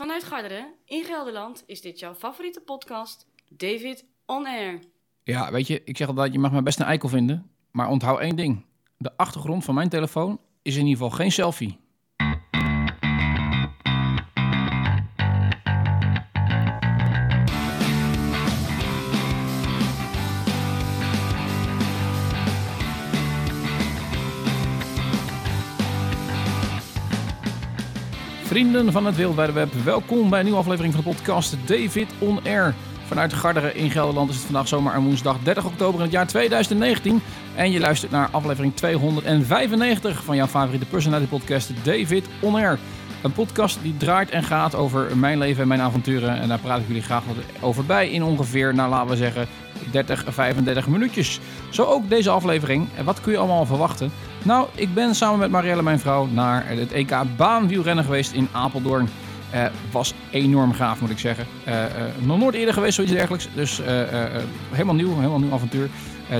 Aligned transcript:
Vanuit 0.00 0.24
Garderen 0.24 0.66
in 0.84 1.04
Gelderland 1.04 1.62
is 1.66 1.80
dit 1.80 1.98
jouw 1.98 2.14
favoriete 2.14 2.60
podcast, 2.60 3.26
David 3.48 4.04
On 4.26 4.46
Air. 4.46 4.80
Ja, 5.24 5.52
weet 5.52 5.66
je, 5.66 5.82
ik 5.84 5.96
zeg 5.96 6.08
altijd, 6.08 6.32
je 6.32 6.38
mag 6.38 6.52
me 6.52 6.62
best 6.62 6.80
een 6.80 6.86
eikel 6.86 7.08
vinden. 7.08 7.50
Maar 7.70 7.88
onthoud 7.88 8.20
één 8.20 8.36
ding. 8.36 8.64
De 8.96 9.16
achtergrond 9.16 9.64
van 9.64 9.74
mijn 9.74 9.88
telefoon 9.88 10.40
is 10.62 10.76
in 10.76 10.86
ieder 10.86 11.02
geval 11.02 11.16
geen 11.16 11.32
selfie. 11.32 11.78
Vrienden 28.50 28.92
van 28.92 29.06
het 29.06 29.16
Wereldwijde 29.16 29.52
Web, 29.52 29.72
welkom 29.84 30.30
bij 30.30 30.38
een 30.38 30.44
nieuwe 30.44 30.60
aflevering 30.60 30.94
van 30.94 31.02
de 31.02 31.10
podcast 31.10 31.56
David 31.66 32.10
On 32.18 32.44
Air. 32.44 32.74
Vanuit 33.06 33.32
Garderen 33.32 33.74
in 33.74 33.90
Gelderland 33.90 34.30
is 34.30 34.36
het 34.36 34.44
vandaag 34.44 34.68
zomaar 34.68 34.96
een 34.96 35.04
woensdag 35.04 35.38
30 35.42 35.64
oktober 35.64 35.94
in 35.94 36.00
het 36.00 36.12
jaar 36.12 36.26
2019. 36.26 37.22
En 37.54 37.70
je 37.70 37.80
luistert 37.80 38.12
naar 38.12 38.28
aflevering 38.30 38.74
295 38.74 40.24
van 40.24 40.36
jouw 40.36 40.46
favoriete 40.46 40.86
personality 40.86 41.28
podcast 41.28 41.84
David 41.84 42.28
On 42.40 42.54
Air. 42.54 42.78
Een 43.22 43.32
podcast 43.32 43.78
die 43.82 43.96
draait 43.96 44.30
en 44.30 44.42
gaat 44.42 44.74
over 44.74 45.16
mijn 45.16 45.38
leven 45.38 45.62
en 45.62 45.68
mijn 45.68 45.80
avonturen. 45.80 46.40
En 46.40 46.48
daar 46.48 46.58
praat 46.58 46.80
ik 46.80 46.86
jullie 46.86 47.02
graag 47.02 47.24
wat 47.24 47.36
over 47.60 47.84
bij 47.84 48.08
in 48.08 48.22
ongeveer, 48.22 48.74
nou 48.74 48.90
laten 48.90 49.10
we 49.10 49.16
zeggen, 49.16 49.46
30, 49.90 50.24
35 50.28 50.86
minuutjes. 50.86 51.40
Zo 51.68 51.84
ook 51.84 52.08
deze 52.08 52.30
aflevering. 52.30 52.88
En 52.96 53.04
wat 53.04 53.20
kun 53.20 53.32
je 53.32 53.38
allemaal 53.38 53.66
verwachten? 53.66 54.12
Nou, 54.42 54.68
ik 54.74 54.94
ben 54.94 55.14
samen 55.14 55.38
met 55.38 55.50
Marielle, 55.50 55.82
mijn 55.82 55.98
vrouw, 55.98 56.26
naar 56.26 56.66
het 56.68 56.92
EK 56.92 57.14
baanwielrennen 57.36 58.04
geweest 58.04 58.32
in 58.32 58.48
Apeldoorn. 58.52 59.08
Uh, 59.54 59.64
was 59.90 60.14
enorm 60.30 60.72
gaaf, 60.72 61.00
moet 61.00 61.10
ik 61.10 61.18
zeggen. 61.18 61.46
Uh, 61.68 61.74
uh, 61.74 61.86
nog 62.18 62.38
nooit 62.38 62.54
eerder 62.54 62.74
geweest, 62.74 62.94
zoiets 62.94 63.12
dergelijks. 63.12 63.48
Dus 63.54 63.80
helemaal 64.70 64.94
nieuw, 64.94 65.14
helemaal 65.16 65.38
nieuw 65.38 65.52
avontuur. 65.52 65.88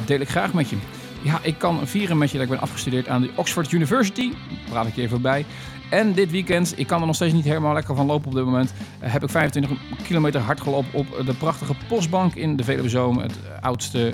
deel 0.05 0.21
ik 0.21 0.29
graag 0.29 0.53
met 0.53 0.71
je. 0.71 0.77
Ja, 1.23 1.39
ik 1.43 1.59
kan 1.59 1.87
vieren 1.87 2.19
met 2.19 2.31
je 2.31 2.37
dat 2.37 2.47
ik 2.47 2.53
ben 2.53 2.61
afgestudeerd 2.61 3.09
aan 3.09 3.23
de 3.23 3.31
Oxford 3.35 3.73
University. 3.73 4.33
Praat 4.71 4.87
ik 4.87 4.95
je 4.95 5.03
even 5.03 5.23
bij. 5.23 5.45
En 5.91 6.13
dit 6.13 6.31
weekend, 6.31 6.75
ik 6.77 6.87
kan 6.87 7.01
er 7.01 7.07
nog 7.07 7.15
steeds 7.15 7.33
niet 7.33 7.45
helemaal 7.45 7.75
lekker 7.75 7.95
van 7.95 8.07
lopen 8.07 8.29
op 8.29 8.35
dit 8.35 8.45
moment, 8.45 8.73
heb 8.99 9.23
ik 9.23 9.31
25 9.31 9.79
kilometer 10.03 10.41
hard 10.41 10.61
gelopen 10.61 10.99
op 10.99 11.23
de 11.27 11.35
prachtige 11.35 11.75
Postbank 11.89 12.35
in 12.35 12.57
de 12.57 12.65
Veluwezoom. 12.65 13.19
Het 13.19 13.39
oudste 13.61 14.13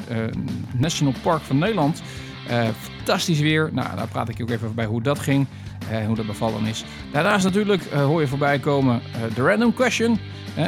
national 0.72 1.14
park 1.22 1.42
van 1.42 1.58
Nederland. 1.58 2.02
Uh, 2.50 2.68
fantastisch 2.96 3.40
weer. 3.40 3.70
Nou, 3.72 3.96
daar 3.96 4.08
praat 4.08 4.28
ik 4.28 4.42
ook 4.42 4.50
even 4.50 4.74
bij 4.74 4.84
hoe 4.84 5.02
dat 5.02 5.18
ging. 5.18 5.46
Uh, 5.90 6.06
hoe 6.06 6.16
dat 6.16 6.26
bevallen 6.26 6.66
is. 6.66 6.84
Daarnaast 7.12 7.44
natuurlijk 7.44 7.82
uh, 7.92 8.04
hoor 8.04 8.20
je 8.20 8.26
voorbij 8.26 8.58
komen 8.58 9.00
de 9.34 9.42
Random 9.42 9.74
Question. 9.74 10.18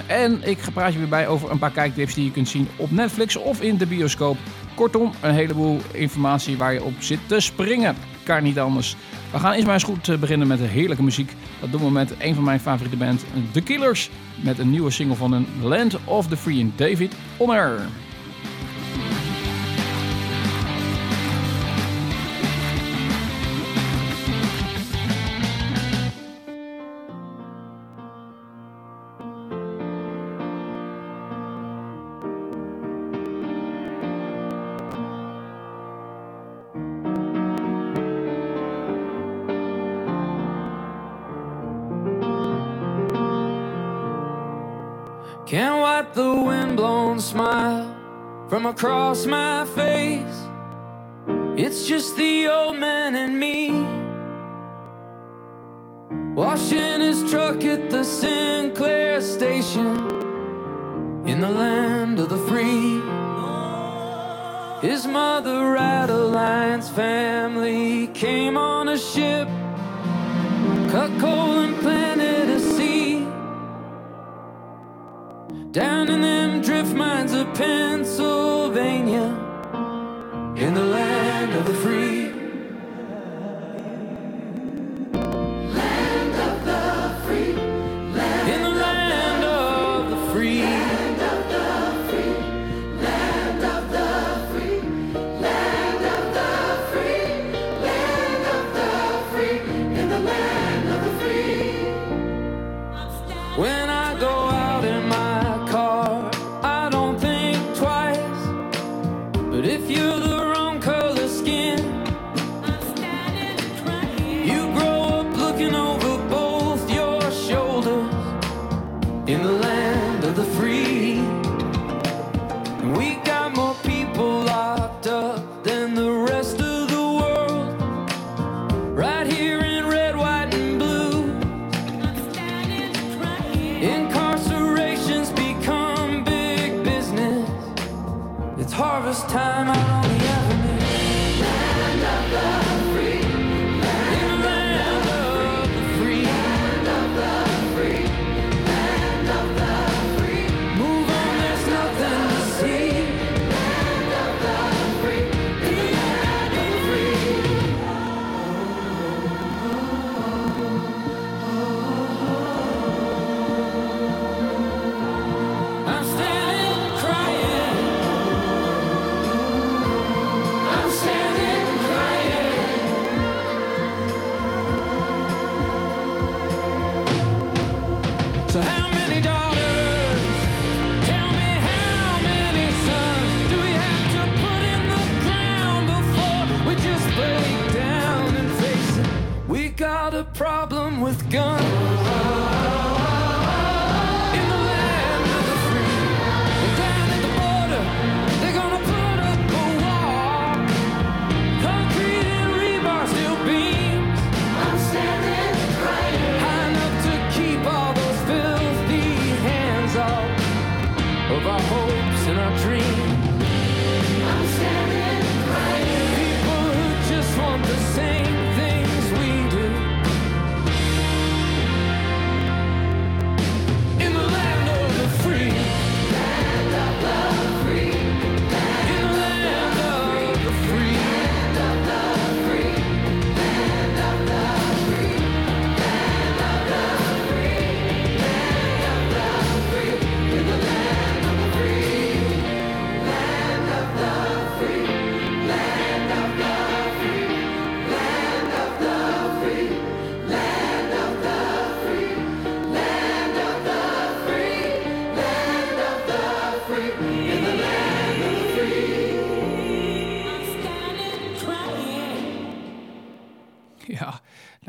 en 0.07 0.49
ik 0.49 0.59
praat 0.75 0.93
je 0.93 0.99
weer 0.99 1.09
bij 1.09 1.29
over 1.29 1.51
een 1.51 1.59
paar 1.59 1.71
kijktips 1.71 2.15
die 2.15 2.25
je 2.25 2.31
kunt 2.31 2.49
zien 2.49 2.69
op 2.77 2.91
Netflix 2.91 3.37
of 3.37 3.61
in 3.61 3.77
de 3.77 3.87
bioscoop. 3.87 4.37
Kortom, 4.75 5.13
een 5.21 5.35
heleboel 5.35 5.81
informatie 5.93 6.57
waar 6.57 6.73
je 6.73 6.83
op 6.83 6.95
zit 6.99 7.19
te 7.27 7.41
springen. 7.41 7.97
Kan 8.23 8.43
niet 8.43 8.59
anders. 8.59 8.97
We 9.33 9.39
gaan 9.39 9.53
eerst 9.53 9.65
maar 9.65 9.75
eens 9.75 9.83
goed 9.83 10.21
beginnen 10.21 10.47
met 10.47 10.59
de 10.59 10.65
heerlijke 10.65 11.03
muziek. 11.03 11.33
Dat 11.61 11.73
doen 11.73 11.85
we 11.85 11.91
met 11.91 12.15
een 12.19 12.35
van 12.35 12.45
mijn 12.45 12.61
favoriete 12.61 12.97
bands, 12.97 13.23
The 13.53 13.61
Killers. 13.61 14.11
Met 14.43 14.59
een 14.59 14.71
nieuwe 14.71 14.91
single 14.91 15.17
van 15.17 15.33
een 15.33 15.47
Land 15.63 16.05
of 16.05 16.29
the 16.29 16.37
Free 16.37 16.59
in 16.59 16.73
David 16.77 17.15
Honor. 17.37 17.81
Can't 45.59 45.81
wipe 45.81 46.15
the 46.15 46.35
windblown 46.37 47.19
smile 47.19 47.93
from 48.49 48.65
across 48.65 49.27
my 49.27 49.65
face. 49.65 50.39
It's 51.57 51.85
just 51.89 52.17
the 52.17 52.47
old 52.47 52.77
man 52.77 53.17
and 53.17 53.41
me. 53.41 53.71
Washing 56.37 57.01
his 57.01 57.29
truck 57.29 57.65
at 57.65 57.91
the 57.91 58.05
Sinclair 58.05 59.21
station 59.21 59.97
in 61.27 61.41
the 61.41 61.51
land 61.51 62.21
of 62.21 62.29
the 62.29 62.39
free. 62.49 63.03
His 64.89 65.09
mother, 65.09 65.77
Adeline's 65.77 66.89
family, 66.89 68.07
came 68.15 68.57
on 68.57 68.91
a 68.91 68.97
ship, 68.97 69.49
cut 70.93 71.11
coal 71.19 71.59
and 71.59 71.77
planted 71.81 72.18
Down 75.79 76.11
in 76.11 76.23
them 76.23 76.61
drift 76.61 76.93
mines 76.93 77.33
of 77.33 77.55
Pennsylvania, 77.55 79.29
in 80.57 80.75
the 80.75 80.85
land 80.85 81.55
of 81.55 81.67
the 81.67 81.75
free. 81.75 82.28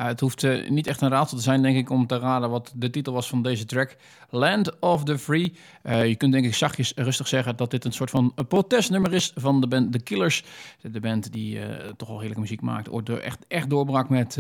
Het 0.10 0.20
hoeft 0.20 0.44
eh, 0.44 0.70
niet 0.70 0.88
echt 0.88 1.02
een 1.02 1.10
raadsel 1.10 1.38
te 1.38 1.44
zijn, 1.44 1.62
denk 1.62 1.78
ik, 1.78 1.90
om 1.90 2.08
te 2.08 2.20
raden 2.20 2.50
wat 2.50 2.74
de 2.76 2.90
titel 2.90 3.14
was 3.14 3.30
van 3.30 3.42
deze 3.42 3.66
track. 3.66 3.96
Land 4.30 4.80
of 4.80 5.04
the 5.04 5.18
Free. 5.18 5.54
Eh, 5.84 6.08
je 6.08 6.16
kunt 6.16 6.32
denk 6.32 6.46
ik 6.46 6.54
zachtjes 6.56 6.94
rustig 6.96 7.28
zeggen 7.28 7.56
dat 7.56 7.72
dit 7.72 7.86
een 7.86 7.94
soort 7.94 8.10
van 8.10 8.34
protestnummer 8.48 9.14
is 9.14 9.32
van 9.36 9.62
de 9.62 9.68
band 9.68 9.92
The 9.92 10.00
Killers. 10.00 10.44
De 10.82 11.00
band 11.00 11.32
die 11.32 11.60
eh, 11.60 11.90
toch 11.98 12.08
wel 12.08 12.18
heerlijke 12.18 12.42
muziek 12.42 12.62
maakt. 12.62 12.90
Ooit 12.90 13.10
echt, 13.10 13.46
echt 13.48 13.70
doorbrak 13.70 14.10
met 14.10 14.38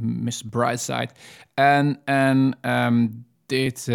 Miss 0.00 0.42
Brightside. 0.50 1.10
En, 1.54 2.00
en 2.04 2.56
ehm, 2.60 3.08
dit 3.46 3.86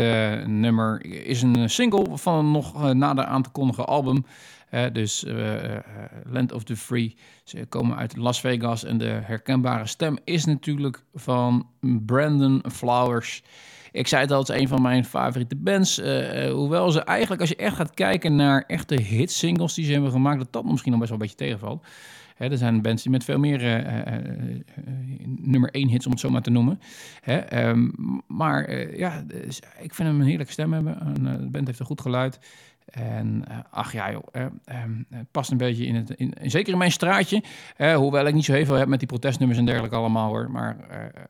nummer 0.45 1.05
is 1.05 1.41
een 1.41 1.69
single 1.69 2.17
van 2.17 2.35
een 2.35 2.51
nog 2.51 2.93
nader 2.93 3.25
aan 3.25 3.43
te 3.43 3.49
kondigen 3.49 3.87
album. 3.87 4.25
Dus 4.69 5.23
eh, 5.23 5.75
eh, 5.75 5.83
Land 6.25 6.51
of 6.51 6.63
the 6.63 6.75
Free. 6.75 7.15
Ze 7.43 7.65
komen 7.65 7.97
uit 7.97 8.15
Las 8.15 8.39
Vegas 8.39 8.83
en 8.83 8.97
de 8.97 9.19
herkenbare 9.23 9.85
stem 9.85 10.17
is 10.23 10.45
natuurlijk 10.45 11.03
van 11.13 11.67
Brandon 12.05 12.63
Flowers. 12.71 13.43
Ik 13.91 14.07
zei 14.07 14.21
het 14.21 14.31
al, 14.31 14.39
het 14.39 14.49
is 14.49 14.59
een 14.61 14.67
van 14.67 14.81
mijn 14.81 15.05
favoriete 15.05 15.55
bands. 15.55 15.99
eh, 15.99 16.51
hoewel 16.51 16.91
ze 16.91 17.01
eigenlijk, 17.01 17.41
als 17.41 17.49
je 17.49 17.55
echt 17.55 17.75
gaat 17.75 17.93
kijken 17.93 18.35
naar 18.35 18.63
echte 18.67 19.01
hitsingles 19.01 19.73
die 19.73 19.85
ze 19.85 19.91
hebben 19.91 20.11
gemaakt, 20.11 20.39
dat 20.39 20.53
dat 20.53 20.65
misschien 20.65 20.91
nog 20.91 20.99
best 20.99 21.11
wel 21.11 21.21
een 21.21 21.27
beetje 21.27 21.45
tegenvalt. 21.45 21.85
Er 22.37 22.57
zijn 22.57 22.81
bands 22.81 23.03
die 23.03 23.11
met 23.11 23.23
veel 23.23 23.39
meer 23.39 23.59
nummer 25.25 25.71
één 25.71 25.87
hits, 25.87 26.05
om 26.05 26.11
het 26.11 26.19
zo 26.21 26.29
maar 26.29 26.41
te 26.41 26.49
noemen. 26.49 26.79
Ehm, 27.23 27.89
maar 28.27 28.95
ja, 28.97 29.23
dus 29.27 29.61
ik 29.81 29.93
vind 29.93 30.09
hem 30.09 30.19
een 30.19 30.27
heerlijke 30.27 30.51
stem 30.51 30.73
hebben. 30.73 30.99
En, 30.99 31.23
de 31.23 31.49
band 31.49 31.67
heeft 31.67 31.79
een 31.79 31.85
goed 31.85 32.01
geluid. 32.01 32.39
En 32.87 33.43
eh, 33.47 33.57
ach 33.69 33.93
ja, 33.93 34.11
joh, 34.11 34.23
eh, 34.31 34.45
ehm, 34.65 35.03
het 35.09 35.31
past 35.31 35.51
een 35.51 35.57
beetje 35.57 35.85
in 35.85 35.95
het, 35.95 36.09
in, 36.09 36.33
zeker 36.43 36.71
in 36.71 36.77
mijn 36.77 36.91
straatje. 36.91 37.43
Eh, 37.75 37.95
hoewel 37.95 38.25
ik 38.25 38.33
niet 38.33 38.45
zo 38.45 38.53
heel 38.53 38.65
veel 38.65 38.75
heb 38.75 38.87
met 38.87 38.99
die 38.99 39.07
protestnummers 39.07 39.59
en 39.59 39.65
dergelijke 39.65 39.95
allemaal 39.95 40.27
hoor. 40.27 40.51
Maar 40.51 40.77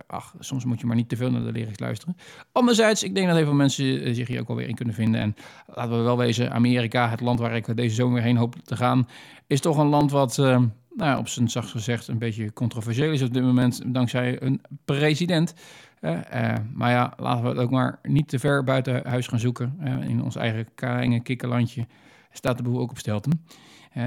ach, 0.08 0.36
soms 0.40 0.66
moet 0.66 0.80
je 0.80 0.86
maar 0.86 0.96
niet 0.96 1.10
te 1.10 1.16
veel 1.16 1.32
naar 1.32 1.44
de 1.44 1.52
lyrics 1.52 1.80
luisteren. 1.80 2.18
Anderzijds, 2.52 3.04
ik 3.04 3.16
denk 3.16 3.28
dat 3.28 3.36
heel 3.36 3.46
veel 3.46 3.54
mensen 3.54 4.16
zich 4.16 4.28
hier 4.28 4.40
ook 4.40 4.48
wel 4.48 4.58
weer 4.58 4.68
in 4.68 4.76
kunnen 4.76 4.94
vinden. 4.94 5.22
En 5.22 5.36
laten 5.66 5.98
we 5.98 6.04
wel 6.04 6.18
wezen, 6.18 6.52
Amerika, 6.52 7.10
het 7.10 7.22
land 7.22 7.40
waar 7.40 7.56
ik 7.56 7.76
deze 7.76 7.96
zomer 7.96 8.22
heen 8.22 8.38
hoop 8.38 8.56
te 8.64 8.76
gaan, 8.76 9.08
is 9.48 9.62
toch 9.62 9.78
een 9.78 9.88
land 9.88 10.12
wat, 10.12 10.38
eh, 10.38 10.62
nou 10.96 11.20
op 11.20 11.28
zijn 11.28 11.50
zacht 11.50 11.70
gezegd, 11.70 12.08
een 12.08 12.18
beetje 12.18 12.54
controversieel 12.54 13.12
is 13.12 13.22
op 13.22 13.34
dit 13.34 13.44
moment. 13.44 13.82
Dankzij 13.86 14.42
een 14.42 14.62
president. 14.86 15.54
Eh, 16.00 16.54
maar 16.74 16.92
ja, 16.92 17.14
laten 17.18 17.44
we 17.44 17.50
het 17.50 17.58
ook 17.58 17.70
maar 17.70 18.00
niet 18.04 18.28
te 18.28 18.40
ver 18.40 18.64
buiten 18.64 19.08
huis 19.08 19.28
gaan 19.28 19.40
zoeken. 19.40 19.76
Eh, 19.80 20.10
in 20.10 20.24
ons 20.24 20.36
eigen 20.36 20.68
kleine 20.76 21.20
kikkerlandje 21.20 21.86
staat 22.32 22.58
de 22.58 22.64
boel 22.64 22.80
ook 22.80 22.90
op 22.90 22.98
stelten. 22.98 23.46
Eh, 23.94 24.04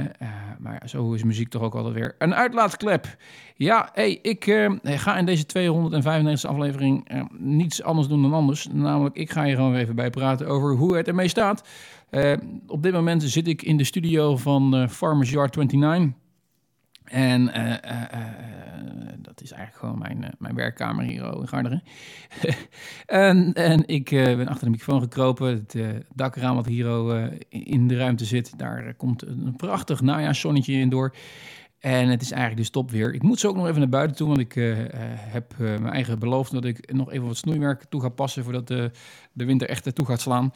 maar 0.58 0.82
zo 0.84 1.12
is 1.12 1.24
muziek 1.24 1.48
toch 1.48 1.62
ook 1.62 1.74
altijd 1.74 1.94
weer 1.94 2.14
een 2.18 2.34
uitlaatklep. 2.34 3.16
Ja, 3.54 3.88
hey, 3.92 4.18
ik 4.22 4.70
ga 4.82 5.18
in 5.18 5.26
deze 5.26 5.46
295e 5.46 6.48
aflevering 6.48 7.10
niets 7.38 7.82
anders 7.82 8.08
doen 8.08 8.22
dan 8.22 8.32
anders. 8.32 8.68
Namelijk, 8.72 9.16
ik 9.16 9.30
ga 9.30 9.44
hier 9.44 9.56
gewoon 9.56 9.74
even 9.74 9.94
bij 9.94 10.10
praten 10.10 10.46
over 10.46 10.74
hoe 10.74 10.96
het 10.96 11.08
ermee 11.08 11.28
staat. 11.28 11.68
Op 12.66 12.82
dit 12.82 12.92
moment 12.92 13.22
zit 13.22 13.48
ik 13.48 13.62
in 13.62 13.76
de 13.76 13.84
studio 13.84 14.36
van 14.36 14.88
Farmers 14.88 15.30
Yard 15.30 15.56
29. 15.56 16.12
En 17.10 17.52
eh, 17.52 17.72
eh, 17.72 18.02
eh, 18.12 18.20
dat 19.18 19.40
is 19.40 19.52
eigenlijk 19.52 19.80
gewoon 19.80 19.98
mijn, 19.98 20.34
mijn 20.38 20.54
werkkamer 20.54 21.04
hier 21.04 21.34
oh, 21.34 21.40
in 21.40 21.48
Garderen. 21.48 21.82
en, 23.06 23.52
en 23.52 23.88
ik 23.88 24.10
ben 24.10 24.48
achter 24.48 24.64
de 24.64 24.70
microfoon 24.70 25.00
gekropen. 25.00 25.46
Het 25.46 25.76
dakraam 26.14 26.54
wat 26.54 26.66
hier 26.66 26.90
oh, 26.90 27.26
in 27.48 27.88
de 27.88 27.96
ruimte 27.96 28.24
zit, 28.24 28.58
daar 28.58 28.94
komt 28.94 29.26
een 29.26 29.54
prachtig 29.56 30.00
najaarszonnetje 30.00 30.72
in 30.72 30.88
door. 30.88 31.14
En 31.78 32.08
het 32.08 32.22
is 32.22 32.30
eigenlijk 32.30 32.60
de 32.60 32.66
stop 32.66 32.90
weer. 32.90 33.14
Ik 33.14 33.22
moet 33.22 33.40
zo 33.40 33.48
ook 33.48 33.56
nog 33.56 33.66
even 33.66 33.78
naar 33.78 33.88
buiten 33.88 34.16
toe, 34.16 34.28
want 34.28 34.40
ik 34.40 34.54
heb 35.08 35.54
mijn 35.58 35.92
eigen 35.92 36.18
beloofd 36.18 36.52
dat 36.52 36.64
ik 36.64 36.92
nog 36.92 37.12
even 37.12 37.26
wat 37.26 37.36
snoeiwerk 37.36 37.84
toe 37.84 38.00
ga 38.00 38.08
passen 38.08 38.44
voordat 38.44 38.66
de, 38.66 38.90
de 39.32 39.44
winter 39.44 39.68
echt 39.68 39.94
toe 39.94 40.06
gaat 40.06 40.20
slaan. 40.20 40.52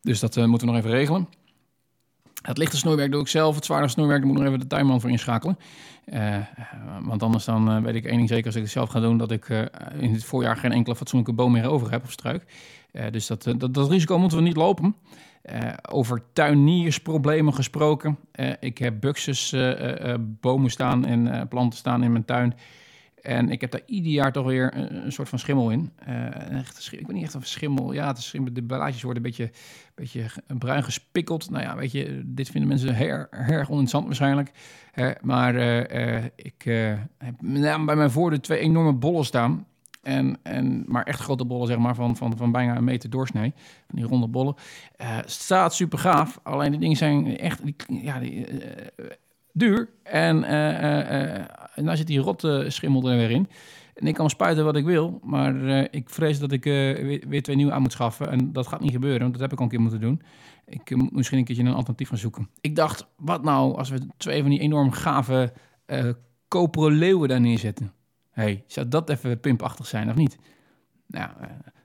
Dus 0.00 0.20
dat 0.20 0.36
moeten 0.36 0.66
we 0.66 0.72
nog 0.72 0.82
even 0.82 0.96
regelen. 0.96 1.28
Het 2.40 2.58
lichte 2.58 2.76
snoeiwerk 2.76 3.10
doe 3.10 3.20
ik 3.20 3.28
zelf. 3.28 3.54
Het 3.54 3.64
zware 3.64 3.88
snoeiwerk 3.88 4.24
moet 4.24 4.36
nog 4.36 4.46
even 4.46 4.60
de 4.60 4.66
tuinman 4.66 5.00
voor 5.00 5.10
inschakelen. 5.10 5.58
Eh, 6.04 6.36
eh, 6.36 6.44
want 7.00 7.22
anders 7.22 7.44
dan 7.44 7.70
eh, 7.70 7.82
weet 7.82 7.94
ik 7.94 8.04
één 8.04 8.16
ding 8.16 8.28
zeker 8.28 8.46
als 8.46 8.54
ik 8.54 8.62
het 8.62 8.70
zelf 8.70 8.90
ga 8.90 9.00
doen... 9.00 9.18
dat 9.18 9.30
ik 9.30 9.48
in 9.98 10.12
het 10.12 10.24
voorjaar 10.24 10.56
geen 10.56 10.72
enkele 10.72 10.96
fatsoenlijke 10.96 11.34
boom 11.34 11.52
meer 11.52 11.70
over 11.70 11.90
heb 11.90 12.02
of 12.04 12.10
struik. 12.10 12.44
Dus 13.10 13.26
dat, 13.26 13.42
dat, 13.42 13.74
dat 13.74 13.90
risico 13.90 14.18
moeten 14.18 14.38
we 14.38 14.44
niet 14.44 14.56
lopen. 14.56 14.96
Over 15.90 16.22
tuiniersproblemen 16.32 17.54
gesproken. 17.54 18.18
Ik 18.60 18.78
heb 18.78 19.00
buxus 19.00 19.56
bomen 20.18 20.70
staan 20.70 21.06
en 21.06 21.48
planten 21.48 21.78
staan 21.78 22.02
in 22.02 22.12
mijn 22.12 22.24
tuin... 22.24 22.54
En 23.22 23.50
ik 23.50 23.60
heb 23.60 23.70
daar 23.70 23.82
ieder 23.86 24.12
jaar 24.12 24.32
toch 24.32 24.46
weer 24.46 24.76
een, 24.76 25.12
soort 25.12 25.28
van 25.28 25.38
schimmel 25.38 25.70
in. 25.70 25.92
Eh, 25.98 26.26
ik 26.90 27.06
weet 27.06 27.12
niet 27.12 27.24
echt 27.24 27.34
of 27.34 27.46
schimmel. 27.46 27.92
Ja, 27.92 28.06
het 28.06 28.18
is, 28.18 28.34
de 28.52 28.62
blaadjes 28.62 29.02
worden 29.02 29.24
een 29.24 29.30
beetje, 29.30 29.50
beetje 29.94 30.24
bruin 30.58 30.84
gespikkeld. 30.84 31.50
Nou 31.50 31.62
ja, 31.62 31.76
weet 31.76 31.92
je, 31.92 32.22
dit 32.24 32.48
vinden 32.48 32.68
mensen 32.68 32.94
her, 32.94 33.28
erg 33.30 33.50
oninteressant 33.50 34.06
waarschijnlijk. 34.06 34.50
Hè, 34.92 35.10
maar 35.20 35.54
eh, 35.54 36.16
eh, 36.16 36.24
ik 36.36 36.64
eh, 36.66 36.92
heb 37.18 37.42
name 37.42 37.84
bij 37.84 37.96
mijn 37.96 38.10
voordeur 38.10 38.40
twee 38.40 38.58
enorme 38.58 38.92
bollen 38.92 39.24
staan. 39.24 39.66
En, 40.02 40.38
en, 40.42 40.84
maar 40.86 41.04
echt 41.04 41.20
grote 41.20 41.44
bollen, 41.44 41.66
zeg 41.66 41.78
maar, 41.78 41.94
van, 41.94 42.16
van, 42.16 42.36
van 42.36 42.52
bijna 42.52 42.76
een 42.76 42.84
meter 42.84 43.10
doorsnee. 43.10 43.52
Van 43.86 43.98
die 43.98 44.04
ronde 44.04 44.26
bollen. 44.26 44.54
Eh, 44.96 45.18
staat 45.24 45.74
super 45.74 45.98
gaaf. 45.98 46.40
Alleen 46.42 46.70
die 46.70 46.80
dingen 46.80 46.96
zijn 46.96 47.38
echt 47.38 47.60
ja, 47.86 48.18
die, 48.18 48.46
eh, 48.46 49.06
duur. 49.52 49.88
En 50.02 50.44
eh, 50.44 50.68
eh, 50.68 51.34
eh, 51.34 51.44
en 51.74 51.84
daar 51.84 51.96
zit 51.96 52.06
die 52.06 52.18
rotte 52.18 52.64
schimmel 52.68 53.10
er 53.10 53.16
weer 53.16 53.30
in. 53.30 53.48
En 53.94 54.06
ik 54.06 54.14
kan 54.14 54.30
spuiten 54.30 54.64
wat 54.64 54.76
ik 54.76 54.84
wil, 54.84 55.20
maar 55.22 55.66
eh, 55.66 55.86
ik 55.90 56.10
vrees 56.10 56.38
dat 56.38 56.52
ik 56.52 56.66
eh, 56.66 56.72
weer, 56.72 57.24
weer 57.28 57.42
twee 57.42 57.56
nieuwe 57.56 57.72
aan 57.72 57.82
moet 57.82 57.92
schaffen. 57.92 58.30
En 58.30 58.52
dat 58.52 58.66
gaat 58.66 58.80
niet 58.80 58.92
gebeuren, 58.92 59.20
want 59.20 59.32
dat 59.32 59.40
heb 59.40 59.52
ik 59.52 59.58
al 59.58 59.64
een 59.64 59.70
keer 59.70 59.80
moeten 59.80 60.00
doen. 60.00 60.22
Ik 60.66 60.90
eh, 60.90 60.98
moet 60.98 61.12
misschien 61.12 61.38
een 61.38 61.44
keertje 61.44 61.64
een 61.64 61.74
alternatief 61.74 62.08
gaan 62.08 62.18
zoeken. 62.18 62.48
Ik 62.60 62.76
dacht, 62.76 63.06
wat 63.16 63.42
nou 63.42 63.76
als 63.76 63.90
we 63.90 64.06
twee 64.16 64.40
van 64.40 64.50
die 64.50 64.60
enorm 64.60 64.92
gave 64.92 65.52
koperen 66.48 66.92
leeuwen 66.92 67.28
daar 67.28 67.40
neerzetten? 67.40 67.92
hey, 68.30 68.64
zou 68.66 68.88
dat 68.88 69.10
even 69.10 69.40
pimpachtig 69.40 69.86
zijn 69.86 70.10
of 70.10 70.14
niet? 70.14 70.38
Nou, 71.06 71.30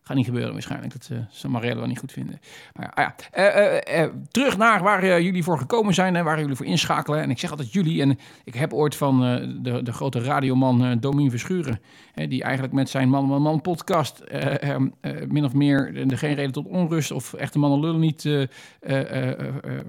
gaat 0.06 0.18
niet 0.18 0.26
gebeuren 0.26 0.54
waarschijnlijk. 0.54 0.94
Dat 0.94 1.04
ze 1.04 1.26
Samarella 1.30 1.76
wel 1.76 1.88
niet 1.88 2.00
goed 2.00 2.12
vinden. 2.12 2.40
Maar 2.74 2.92
ah 2.94 3.04
ja, 3.04 3.16
eh, 3.32 3.78
eh, 3.78 4.04
eh, 4.04 4.12
terug 4.32 4.58
naar 4.58 4.84
waar 4.84 5.04
eh, 5.04 5.20
jullie 5.20 5.44
voor 5.44 5.58
gekomen 5.58 5.94
zijn 5.94 6.16
en 6.16 6.24
waar 6.24 6.40
jullie 6.40 6.56
voor 6.56 6.66
inschakelen. 6.66 7.22
En 7.22 7.30
ik 7.30 7.40
zeg 7.40 7.50
altijd 7.50 7.74
jullie. 7.74 8.02
En 8.02 8.20
ik 8.44 8.54
heb 8.54 8.74
ooit 8.74 8.96
van 8.96 9.24
eh, 9.26 9.48
de, 9.62 9.84
de 9.84 9.94
grote 9.94 10.20
radioman 10.20 10.86
eh 10.86 10.98
Domien 11.00 11.30
Verschuren... 11.30 11.80
Die 12.16 12.44
eigenlijk 12.44 12.74
met 12.74 12.90
zijn 12.90 13.10
Man 13.10 13.26
Man 13.26 13.42
Man 13.42 13.62
podcast... 13.62 14.20
eh, 14.20 14.70
eh, 14.70 14.76
eh, 15.02 15.30
min 15.30 15.46
of 15.46 15.54
meer 15.54 16.08
de 16.08 16.18
geen 16.18 16.34
reden 16.34 16.52
tot 16.52 16.66
onrust... 16.66 17.12
of 17.12 17.34
echte 17.34 17.60
mannen 17.60 17.80
lullen 17.80 18.00
niet 18.00 18.26
eh, 18.26 18.42
eh, 18.42 18.50
eh, 18.80 19.30
eh, 19.30 19.48
eh, 19.64 19.80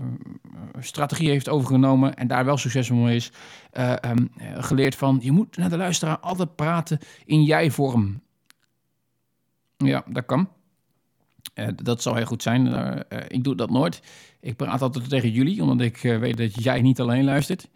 strategie 0.80 1.30
heeft 1.30 1.48
overgenomen... 1.48 2.14
en 2.14 2.26
daar 2.26 2.44
wel 2.44 2.56
succesvol 2.56 2.96
mee 2.96 3.16
is... 3.16 3.32
eh, 3.70 3.92
ehm, 3.92 4.26
eh, 4.36 4.46
geleerd 4.64 4.94
van... 4.94 5.18
je 5.22 5.32
moet 5.32 5.56
naar 5.56 5.70
de 5.70 5.76
luisteraar 5.76 6.18
altijd 6.18 6.54
praten 6.56 6.98
in 7.24 7.42
jij-vorm. 7.42 8.20
Ja, 9.76 10.04
dat 10.08 10.26
kan. 10.26 10.48
Eh, 11.54 11.68
dat 11.82 12.02
zou 12.02 12.16
heel 12.16 12.26
goed 12.26 12.42
zijn. 12.42 12.66
Eh, 12.66 13.00
eh, 13.08 13.24
ik 13.28 13.44
doe 13.44 13.54
dat 13.54 13.70
nooit. 13.70 14.02
Ik 14.40 14.56
praat 14.56 14.82
altijd 14.82 15.08
tegen 15.08 15.30
jullie, 15.30 15.62
omdat 15.62 15.80
ik 15.80 15.96
weet 15.96 16.36
dat 16.36 16.62
jij 16.62 16.82
niet 16.82 17.00
alleen 17.00 17.24
luistert. 17.24 17.68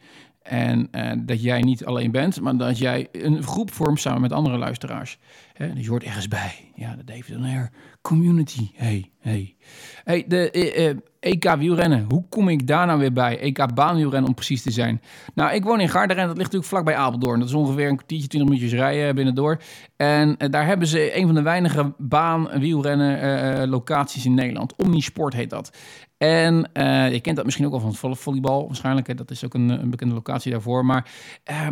En 0.43 0.91
dat 1.27 1.43
jij 1.43 1.61
niet 1.61 1.85
alleen 1.85 2.11
bent, 2.11 2.41
maar 2.41 2.57
dat 2.57 2.79
jij 2.79 3.09
een 3.13 3.43
groep 3.43 3.73
vormt 3.73 4.01
samen 4.01 4.21
met 4.21 4.33
andere 4.33 4.59
luisteraars. 4.59 5.19
Dus 5.57 5.85
je 5.85 5.91
hoort 5.91 6.03
ergens 6.03 6.29
bij. 6.29 6.73
Ja, 6.75 6.97
de 6.97 7.05
David 7.05 7.37
Air 7.37 7.71
community. 8.01 8.71
Hey, 8.75 9.11
hey. 9.19 9.57
Hey, 10.05 10.25
de 10.29 11.03
EK 11.21 11.55
wielrennen. 11.59 12.07
Hoe 12.09 12.25
kom 12.29 12.49
ik 12.49 12.67
daar 12.67 12.87
nou 12.87 12.99
weer 12.99 13.13
bij? 13.13 13.39
EK 13.39 13.75
baanwielrennen 13.75 14.29
om 14.29 14.35
precies 14.35 14.63
te 14.63 14.71
zijn. 14.71 15.03
Nou, 15.35 15.55
ik 15.55 15.65
woon 15.65 15.81
in 15.81 15.89
Garderen. 15.89 16.27
Dat 16.27 16.37
ligt 16.37 16.53
natuurlijk 16.53 16.71
vlakbij 16.71 16.97
Apeldoorn. 16.97 17.39
Dat 17.39 17.49
is 17.49 17.55
ongeveer 17.55 17.89
een 17.89 17.97
kwartiertje, 17.97 18.29
20 18.29 18.51
minuutjes 18.51 18.79
rijden 18.81 19.15
binnendoor. 19.15 19.61
En 19.97 20.37
eh, 20.37 20.51
daar 20.51 20.67
hebben 20.67 20.87
ze 20.89 21.17
een 21.17 21.27
van 21.27 21.35
de 21.35 21.43
weinige 21.43 21.95
baan 21.99 22.49
wielrennen 22.59 23.21
eh, 23.21 23.69
locaties 23.69 24.25
in 24.25 24.35
Nederland. 24.35 24.75
Omnisport 24.77 25.35
heet 25.35 25.51
dat. 25.51 25.77
En 26.19 26.73
eh, 26.73 27.13
je 27.13 27.21
kent 27.21 27.37
dat 27.37 27.45
misschien 27.45 27.67
ook 27.67 27.73
wel 27.73 27.81
van 27.81 27.91
het 27.91 27.99
vo- 27.99 28.15
volleybal 28.15 28.67
waarschijnlijk. 28.67 29.07
Hè? 29.07 29.15
Dat 29.15 29.31
is 29.31 29.45
ook 29.45 29.55
een, 29.55 29.69
een 29.69 29.91
bekende 29.91 30.15
locatie 30.15 30.53
daarvoor. 30.53 30.85
Maar 30.85 31.11
eh, 31.45 31.67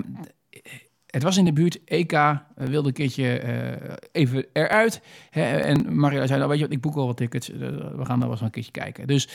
het 1.10 1.22
was 1.22 1.36
in 1.36 1.44
de 1.44 1.52
buurt. 1.52 1.84
EK 1.84 2.12
eh, 2.12 2.38
wilde 2.54 2.88
een 2.88 2.94
keertje 2.94 3.38
eh, 3.38 3.92
even 4.12 4.46
eruit. 4.52 5.00
Hè? 5.30 5.56
En 5.56 5.98
Maria 5.98 6.26
zei, 6.26 6.38
nou 6.38 6.50
weet 6.50 6.58
je 6.58 6.64
wat, 6.64 6.74
ik 6.74 6.80
boek 6.80 6.96
al 6.96 7.06
wat 7.06 7.16
tickets. 7.16 7.50
Eh, 7.50 7.58
we 7.96 8.04
gaan 8.04 8.18
daar 8.18 8.18
wel 8.18 8.30
eens 8.30 8.40
een 8.40 8.50
keertje 8.50 8.72
kijken. 8.72 9.06
Dus 9.06 9.28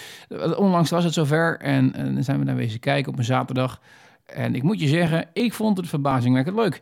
onlangs 0.58 0.90
was 0.90 1.04
het 1.04 1.14
zover. 1.14 1.60
En, 1.60 1.94
en 1.94 2.14
dan 2.14 2.24
zijn 2.24 2.40
we 2.40 2.46
daar 2.46 2.56
wezen 2.56 2.80
kijken 2.80 3.12
op 3.12 3.18
een 3.18 3.24
zaterdag. 3.24 3.82
En 4.26 4.56
ik 4.56 4.64
moet 4.64 4.80
je 4.80 4.88
zeggen, 4.88 5.28
ik 5.34 5.54
vond 5.54 5.78
het 5.78 5.88
verbazingwekkend 5.88 6.56
leuk. 6.56 6.82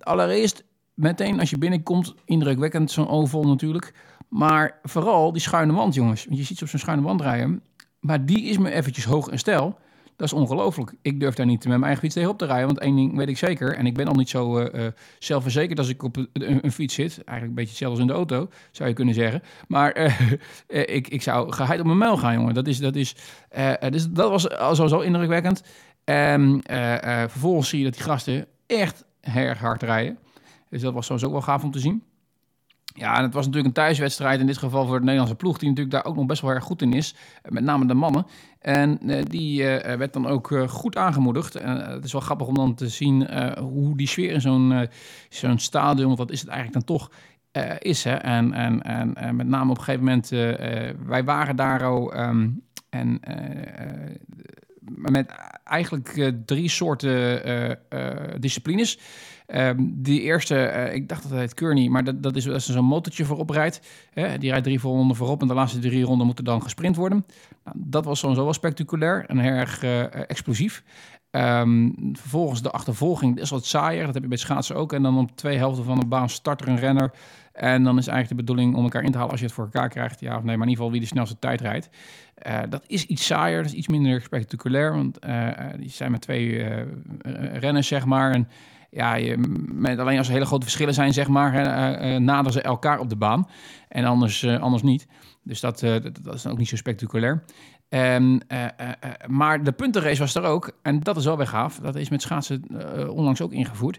Allereerst, 0.00 0.64
meteen 0.94 1.40
als 1.40 1.50
je 1.50 1.58
binnenkomt, 1.58 2.14
indrukwekkend 2.24 2.90
zo'n 2.90 3.08
oval 3.08 3.42
natuurlijk. 3.42 3.92
Maar 4.28 4.78
vooral 4.82 5.32
die 5.32 5.42
schuine 5.42 5.72
wand, 5.72 5.94
jongens. 5.94 6.24
Want 6.24 6.38
je 6.38 6.44
ziet 6.44 6.58
ze 6.58 6.64
op 6.64 6.70
zo'n 6.70 6.78
schuine 6.78 7.02
wand 7.02 7.20
rijden. 7.20 7.62
Maar 8.00 8.26
die 8.26 8.42
is 8.42 8.58
me 8.58 8.72
eventjes 8.72 9.04
hoog 9.04 9.28
en 9.28 9.38
stijl. 9.38 9.78
Dat 10.18 10.26
is 10.26 10.32
ongelooflijk. 10.32 10.94
Ik 11.02 11.20
durf 11.20 11.34
daar 11.34 11.46
niet 11.46 11.58
met 11.58 11.68
mijn 11.68 11.82
eigen 11.82 12.00
fiets 12.00 12.14
tegenop 12.14 12.38
te 12.38 12.44
rijden. 12.46 12.66
Want 12.66 12.78
één 12.78 12.96
ding 12.96 13.16
weet 13.16 13.28
ik 13.28 13.38
zeker. 13.38 13.74
En 13.76 13.86
ik 13.86 13.94
ben 13.94 14.06
al 14.08 14.14
niet 14.14 14.28
zo 14.28 14.58
eh, 14.58 14.86
zelfverzekerd 15.18 15.78
als 15.78 15.88
ik 15.88 16.02
op 16.02 16.16
een, 16.16 16.28
een- 16.64 16.72
fiets 16.72 16.94
zit. 16.94 17.24
Eigenlijk 17.24 17.58
een 17.58 17.64
beetje 17.64 17.86
als 17.86 17.98
in 17.98 18.06
de 18.06 18.12
auto, 18.12 18.48
zou 18.70 18.88
je 18.88 18.94
kunnen 18.94 19.14
zeggen. 19.14 19.42
Maar 19.68 19.92
eh, 19.96 20.14
ik, 20.96 21.08
ik 21.08 21.22
zou 21.22 21.52
geheid 21.52 21.80
op 21.80 21.86
mijn 21.86 21.98
muil 21.98 22.16
gaan, 22.16 22.34
jongen. 22.34 22.54
Dat, 22.54 22.66
is, 22.66 22.78
dat, 22.78 22.96
is, 22.96 23.16
eh, 23.48 23.72
dus 23.90 24.08
dat 24.10 24.30
was 24.30 24.50
al 24.50 24.74
sowieso 24.74 25.00
indrukwekkend. 25.00 25.62
En 26.04 26.60
eh, 26.62 27.22
eh, 27.22 27.30
vervolgens 27.30 27.68
zie 27.68 27.78
je 27.78 27.84
dat 27.84 27.94
die 27.94 28.02
gasten 28.02 28.46
echt 28.66 29.04
erg 29.20 29.58
hard 29.58 29.82
rijden. 29.82 30.18
Dus 30.70 30.80
dat 30.82 30.94
was 30.94 31.06
sowieso 31.06 31.26
ook 31.26 31.32
wel 31.32 31.42
gaaf 31.42 31.64
om 31.64 31.70
te 31.70 31.78
zien. 31.78 32.02
Ja, 32.98 33.16
en 33.16 33.22
het 33.22 33.34
was 33.34 33.46
natuurlijk 33.46 33.76
een 33.76 33.82
thuiswedstrijd 33.82 34.40
in 34.40 34.46
dit 34.46 34.58
geval 34.58 34.86
voor 34.86 34.96
de 34.96 35.04
Nederlandse 35.04 35.36
ploeg, 35.36 35.58
die 35.58 35.68
natuurlijk 35.68 35.94
daar 35.94 36.04
ook 36.04 36.16
nog 36.16 36.26
best 36.26 36.42
wel 36.42 36.50
erg 36.50 36.64
goed 36.64 36.82
in 36.82 36.92
is. 36.92 37.14
Eh, 37.42 37.52
Met 37.52 37.64
name 37.64 37.86
de 37.86 37.94
mannen. 37.94 38.26
En 38.60 38.98
eh, 39.08 39.24
die 39.24 39.68
eh, 39.68 39.96
werd 39.96 40.12
dan 40.12 40.26
ook 40.26 40.54
goed 40.68 40.96
aangemoedigd. 40.96 41.54
En 41.54 41.90
het 41.90 42.04
is 42.04 42.12
wel 42.12 42.20
grappig 42.20 42.46
om 42.46 42.54
dan 42.54 42.74
te 42.74 42.88
zien 42.88 43.28
hoe 43.58 43.96
die 43.96 44.06
sfeer 44.06 44.32
in 44.32 44.40
zo'n 44.40 44.88
zo'n 45.28 45.58
stadion, 45.58 46.06
want 46.06 46.18
dat 46.18 46.30
is 46.30 46.40
het 46.40 46.48
eigenlijk 46.48 46.86
dan 46.86 46.96
toch, 46.96 47.10
is. 47.78 48.04
Hè? 48.04 48.14
En, 48.14 48.52
en, 48.52 48.82
en, 48.82 49.14
en 49.14 49.36
met 49.36 49.46
name 49.46 49.70
op 49.70 49.78
een 49.78 49.84
gegeven 49.84 50.04
moment, 50.04 50.28
wij 51.06 51.24
waren 51.24 51.56
daar 51.56 51.84
al. 51.84 52.12
ehm, 52.12 52.48
en 52.90 53.20
met 54.86 55.34
eigenlijk 55.64 56.32
drie 56.46 56.68
soorten 56.68 57.78
disciplines. 58.38 58.98
Ehm, 59.48 59.76
die 59.80 60.20
eerste, 60.20 60.56
eh, 60.56 60.94
ik 60.94 61.08
dacht 61.08 61.22
dat 61.22 61.38
het 61.38 61.60
heet 61.60 61.88
maar 61.88 62.04
dat, 62.04 62.22
dat 62.22 62.36
is 62.36 62.48
als 62.48 62.66
er 62.66 62.72
zo'n 62.72 62.84
motortje 62.84 63.24
voorop 63.24 63.50
rijdt. 63.50 63.80
Die 64.14 64.50
rijdt 64.50 64.64
drie 64.64 64.80
ronden 64.80 65.16
voorop 65.16 65.40
en 65.40 65.48
de 65.48 65.54
laatste 65.54 65.78
drie 65.78 66.04
ronden 66.04 66.26
moeten 66.26 66.44
dan 66.44 66.62
gesprint 66.62 66.96
worden. 66.96 67.26
Nou, 67.64 67.76
dat 67.80 68.04
was 68.04 68.18
sowieso 68.18 68.44
wel 68.44 68.52
spectaculair 68.52 69.24
en 69.26 69.38
erg 69.38 69.82
eh, 69.82 70.30
explosief. 70.30 70.84
Ehm, 71.30 71.90
vervolgens 72.12 72.62
de 72.62 72.70
achtervolging, 72.70 73.34
dat 73.34 73.44
is 73.44 73.50
wat 73.50 73.64
saaier. 73.64 74.04
Dat 74.04 74.14
heb 74.14 74.22
je 74.22 74.28
bij 74.28 74.38
schaatsen 74.38 74.76
ook. 74.76 74.92
En 74.92 75.02
dan 75.02 75.18
op 75.18 75.36
twee 75.36 75.56
helften 75.56 75.84
van 75.84 75.98
de 75.98 76.06
baan 76.06 76.28
start 76.28 76.60
er 76.60 76.68
een 76.68 76.78
renner. 76.78 77.10
En 77.52 77.84
dan 77.84 77.98
is 77.98 78.06
eigenlijk 78.06 78.28
de 78.28 78.44
bedoeling 78.46 78.76
om 78.76 78.82
elkaar 78.82 79.02
in 79.02 79.10
te 79.10 79.16
halen 79.16 79.30
als 79.30 79.40
je 79.40 79.46
het 79.46 79.54
voor 79.54 79.64
elkaar 79.64 79.88
krijgt. 79.88 80.20
Ja 80.20 80.36
of 80.36 80.42
nee, 80.42 80.56
maar 80.56 80.66
in 80.66 80.70
ieder 80.70 80.76
geval 80.76 80.90
wie 80.90 81.00
de 81.00 81.06
snelste 81.06 81.38
tijd 81.38 81.60
rijdt. 81.60 81.88
Eh, 82.34 82.58
dat 82.68 82.84
is 82.86 83.06
iets 83.06 83.26
saaier, 83.26 83.62
dat 83.62 83.72
is 83.72 83.78
iets 83.78 83.88
minder 83.88 84.20
spectaculair. 84.20 84.94
Want 84.94 85.18
die 85.78 85.90
zijn 85.90 86.10
met 86.10 86.20
twee 86.20 86.62
eh, 86.62 86.86
renners, 87.58 87.86
zeg 87.86 88.04
maar. 88.04 88.32
En 88.32 88.48
ja, 88.90 89.36
met, 89.72 89.98
alleen 89.98 90.18
als 90.18 90.26
er 90.26 90.32
hele 90.32 90.46
grote 90.46 90.64
verschillen 90.64 90.94
zijn, 90.94 91.12
zeg 91.12 91.28
maar, 91.28 91.54
eh, 91.54 92.20
naderen 92.20 92.52
ze 92.52 92.62
elkaar 92.62 92.98
op 92.98 93.08
de 93.08 93.16
baan. 93.16 93.48
En 93.88 94.04
anders, 94.04 94.42
eh, 94.42 94.60
anders 94.60 94.82
niet. 94.82 95.06
Dus 95.42 95.60
dat, 95.60 95.80
dat, 95.80 96.18
dat 96.22 96.34
is 96.34 96.46
ook 96.46 96.58
niet 96.58 96.68
zo 96.68 96.76
spectaculair. 96.76 97.44
Ehm, 97.88 98.38
eh, 98.46 98.64
eh, 98.64 98.70
eh, 99.00 99.10
maar 99.28 99.64
de 99.64 99.72
puntenrace 99.72 100.18
was 100.18 100.34
er 100.34 100.42
ook. 100.42 100.78
En 100.82 101.00
dat 101.00 101.16
is 101.16 101.24
wel 101.24 101.36
weer 101.36 101.46
gaaf. 101.46 101.78
Dat 101.78 101.96
is 101.96 102.08
met 102.08 102.22
schaatsen 102.22 102.64
onlangs 103.10 103.40
ook 103.40 103.52
ingevoerd. 103.52 103.98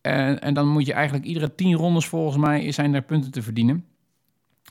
En 0.00 0.54
dan 0.54 0.68
moet 0.68 0.86
je 0.86 0.92
eigenlijk 0.92 1.24
iedere 1.24 1.54
tien 1.54 1.74
rondes, 1.74 2.06
volgens 2.06 2.36
mij, 2.36 2.72
zijn 2.72 2.94
er 2.94 3.02
punten 3.02 3.30
te 3.30 3.42
verdienen. 3.42 3.84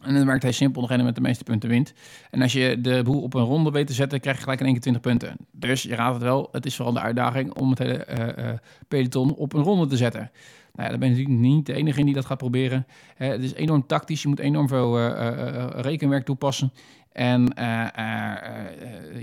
En 0.04 0.16
het 0.16 0.26
werkt 0.26 0.44
heel 0.44 0.52
simpel. 0.52 0.82
Degene 0.82 1.04
met 1.04 1.16
de 1.16 1.22
meeste 1.22 1.44
punten 1.44 1.70
wint. 1.70 1.94
En 2.30 2.42
als 2.42 2.54
je 2.54 2.82
de 2.82 3.02
boel 3.04 3.22
op 3.22 3.34
een 3.34 3.44
ronde 3.44 3.72
weet 3.72 3.88
te 3.88 3.94
zetten, 3.94 4.20
krijg 4.20 4.36
je 4.36 4.44
gelijk 4.44 4.60
in 4.60 4.66
één 4.66 4.74
keer 4.74 4.84
20 4.84 5.02
punten. 5.02 5.38
Dus 5.52 5.84
je 5.84 5.96
raadt 5.96 6.14
het 6.14 6.24
wel. 6.24 6.50
Het 6.52 6.66
is 6.66 6.76
vooral 6.76 6.94
de 6.94 7.00
uitdaging 7.00 7.54
om 7.54 7.70
het 7.70 7.80
hele 7.80 7.94
eh, 7.94 8.50
eh, 8.50 8.58
peloton 8.88 9.36
op 9.36 9.54
een 9.54 9.64
ronde 9.64 9.88
te 9.88 9.98
zetten. 9.98 10.32
Nou 10.74 10.86
ja, 10.86 10.90
dan 10.90 11.00
ben 11.00 11.10
je 11.10 11.16
natuurlijk 11.16 11.46
niet 11.46 11.66
de 11.66 11.74
enige 11.74 12.04
die 12.04 12.14
dat 12.14 12.26
gaat 12.26 12.38
proberen. 12.38 12.86
Eh, 13.18 13.30
het 13.30 13.44
is 13.44 13.54
enorm 13.54 13.88
tactisch. 13.88 14.22
Je 14.22 14.28
moet 14.28 14.40
enorm 14.40 14.68
veel 14.68 15.08
rekenwerk 15.82 16.26
toepassen. 16.26 16.74
En 17.12 17.54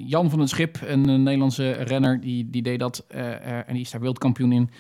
Jan 0.07 0.31
van 0.31 0.41
het 0.41 0.49
Schip, 0.49 0.79
een, 0.87 1.23
Nederlandse 1.23 1.71
renner, 1.71 2.21
die, 2.21 2.51
die 2.51 2.63
deed 2.63 2.79
dat. 2.79 3.05
en 3.09 3.73
die 3.73 3.81
is 3.81 3.91
daar 3.91 4.01
wereldkampioen 4.01 4.53
in. 4.53 4.71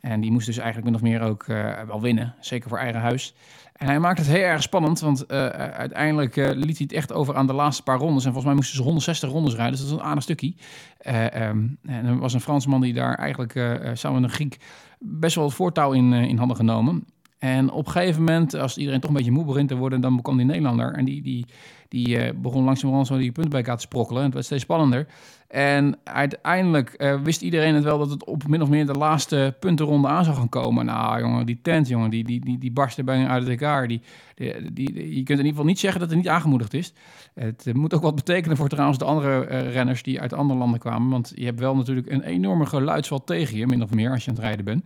En 0.00 0.20
die 0.20 0.32
moest 0.32 0.46
dus 0.46 0.58
eigenlijk 0.58 0.86
min 0.86 0.94
of 0.94 1.02
meer 1.02 1.20
ook 1.20 1.46
wel 1.86 2.00
winnen. 2.00 2.34
Zeker 2.40 2.68
voor 2.68 2.78
eigen 2.78 3.00
huis. 3.00 3.34
En 3.76 3.86
hij 3.86 4.00
maakt 4.00 4.18
het 4.18 4.26
heel 4.26 4.42
erg 4.42 4.62
spannend, 4.62 5.00
want 5.00 5.26
eh, 5.26 5.46
uiteindelijk 5.48 6.36
eh, 6.36 6.50
liet 6.54 6.78
hij 6.78 6.86
het 6.88 6.92
echt 6.92 7.12
over 7.12 7.34
aan 7.34 7.46
de 7.46 7.52
laatste 7.52 7.82
paar 7.82 7.98
rondes. 7.98 8.24
En 8.24 8.32
volgens 8.32 8.44
mij 8.44 8.54
moesten 8.54 8.76
ze 8.76 8.82
160 8.82 9.30
rondes 9.30 9.54
rijden, 9.54 9.72
dus 9.72 9.80
dat 9.80 9.90
is 9.90 9.96
een 9.96 10.08
aardig 10.08 10.22
stukje. 10.22 10.54
Eh, 10.98 11.34
ehm, 11.34 11.66
en 11.82 12.06
er 12.06 12.18
was 12.18 12.34
een 12.34 12.40
Fransman 12.40 12.80
die 12.80 12.92
daar 12.92 13.14
eigenlijk 13.14 13.52
samen 13.92 14.20
met 14.20 14.30
een 14.30 14.36
Griek 14.36 14.56
best 14.98 15.34
wel 15.34 15.44
het 15.44 15.54
voortouw 15.54 15.92
in, 15.92 16.12
in 16.12 16.38
hadden 16.38 16.56
genomen. 16.56 17.04
En 17.38 17.70
op 17.70 17.86
een 17.86 17.92
gegeven 17.92 18.24
moment, 18.24 18.54
als 18.54 18.76
iedereen 18.76 19.00
toch 19.00 19.10
een 19.10 19.16
beetje 19.16 19.30
moe 19.30 19.44
begint 19.44 19.68
te 19.68 19.76
worden, 19.76 20.00
dan 20.00 20.22
kwam 20.22 20.36
die 20.36 20.46
Nederlander. 20.46 20.92
En 20.92 21.04
die, 21.04 21.22
die, 21.22 21.46
die 21.88 22.34
begon 22.34 22.64
langzamerhand 22.64 23.06
zo 23.06 23.16
die 23.16 23.32
punten 23.32 23.50
bij 23.50 23.60
elkaar 23.60 23.76
te 23.76 23.82
sprokkelen. 23.82 24.18
En 24.18 24.24
het 24.24 24.34
werd 24.34 24.46
steeds 24.46 24.62
spannender. 24.62 25.06
En 25.48 25.98
uiteindelijk 26.04 26.90
eh, 26.90 27.20
wist 27.22 27.42
iedereen 27.42 27.74
het 27.74 27.84
wel 27.84 27.98
dat 27.98 28.10
het 28.10 28.24
op 28.24 28.48
min 28.48 28.62
of 28.62 28.68
meer 28.68 28.86
de 28.86 28.92
laatste 28.92 29.54
puntenronde 29.60 30.08
aan 30.08 30.24
zou 30.24 30.36
gaan 30.36 30.48
komen. 30.48 30.84
Nou, 30.84 31.20
jongen, 31.20 31.46
die 31.46 31.58
tent, 31.62 31.88
jongen, 31.88 32.10
die, 32.10 32.24
die, 32.24 32.40
die, 32.40 32.58
die 32.58 32.72
barstte 32.72 33.04
bijna 33.04 33.28
uit 33.28 33.48
elkaar. 33.48 33.88
Die, 33.88 34.00
die, 34.34 34.72
die, 34.72 34.92
je 34.94 35.22
kunt 35.22 35.28
in 35.28 35.36
ieder 35.36 35.46
geval 35.46 35.64
niet 35.64 35.78
zeggen 35.78 36.00
dat 36.00 36.08
het 36.08 36.18
niet 36.18 36.28
aangemoedigd 36.28 36.74
is. 36.74 36.92
Het 37.34 37.66
eh, 37.66 37.74
moet 37.74 37.94
ook 37.94 38.02
wat 38.02 38.14
betekenen 38.14 38.56
voor 38.56 38.68
trouwens 38.68 38.98
de 38.98 39.04
andere 39.04 39.46
eh, 39.46 39.72
renners 39.72 40.02
die 40.02 40.20
uit 40.20 40.32
andere 40.32 40.58
landen 40.58 40.80
kwamen. 40.80 41.10
Want 41.10 41.32
je 41.34 41.44
hebt 41.44 41.60
wel 41.60 41.76
natuurlijk 41.76 42.10
een 42.10 42.22
enorme 42.22 42.66
geluidswal 42.66 43.24
tegen 43.24 43.56
je, 43.56 43.66
min 43.66 43.82
of 43.82 43.90
meer, 43.90 44.10
als 44.10 44.24
je 44.24 44.30
aan 44.30 44.36
het 44.36 44.44
rijden 44.44 44.64
bent. 44.64 44.84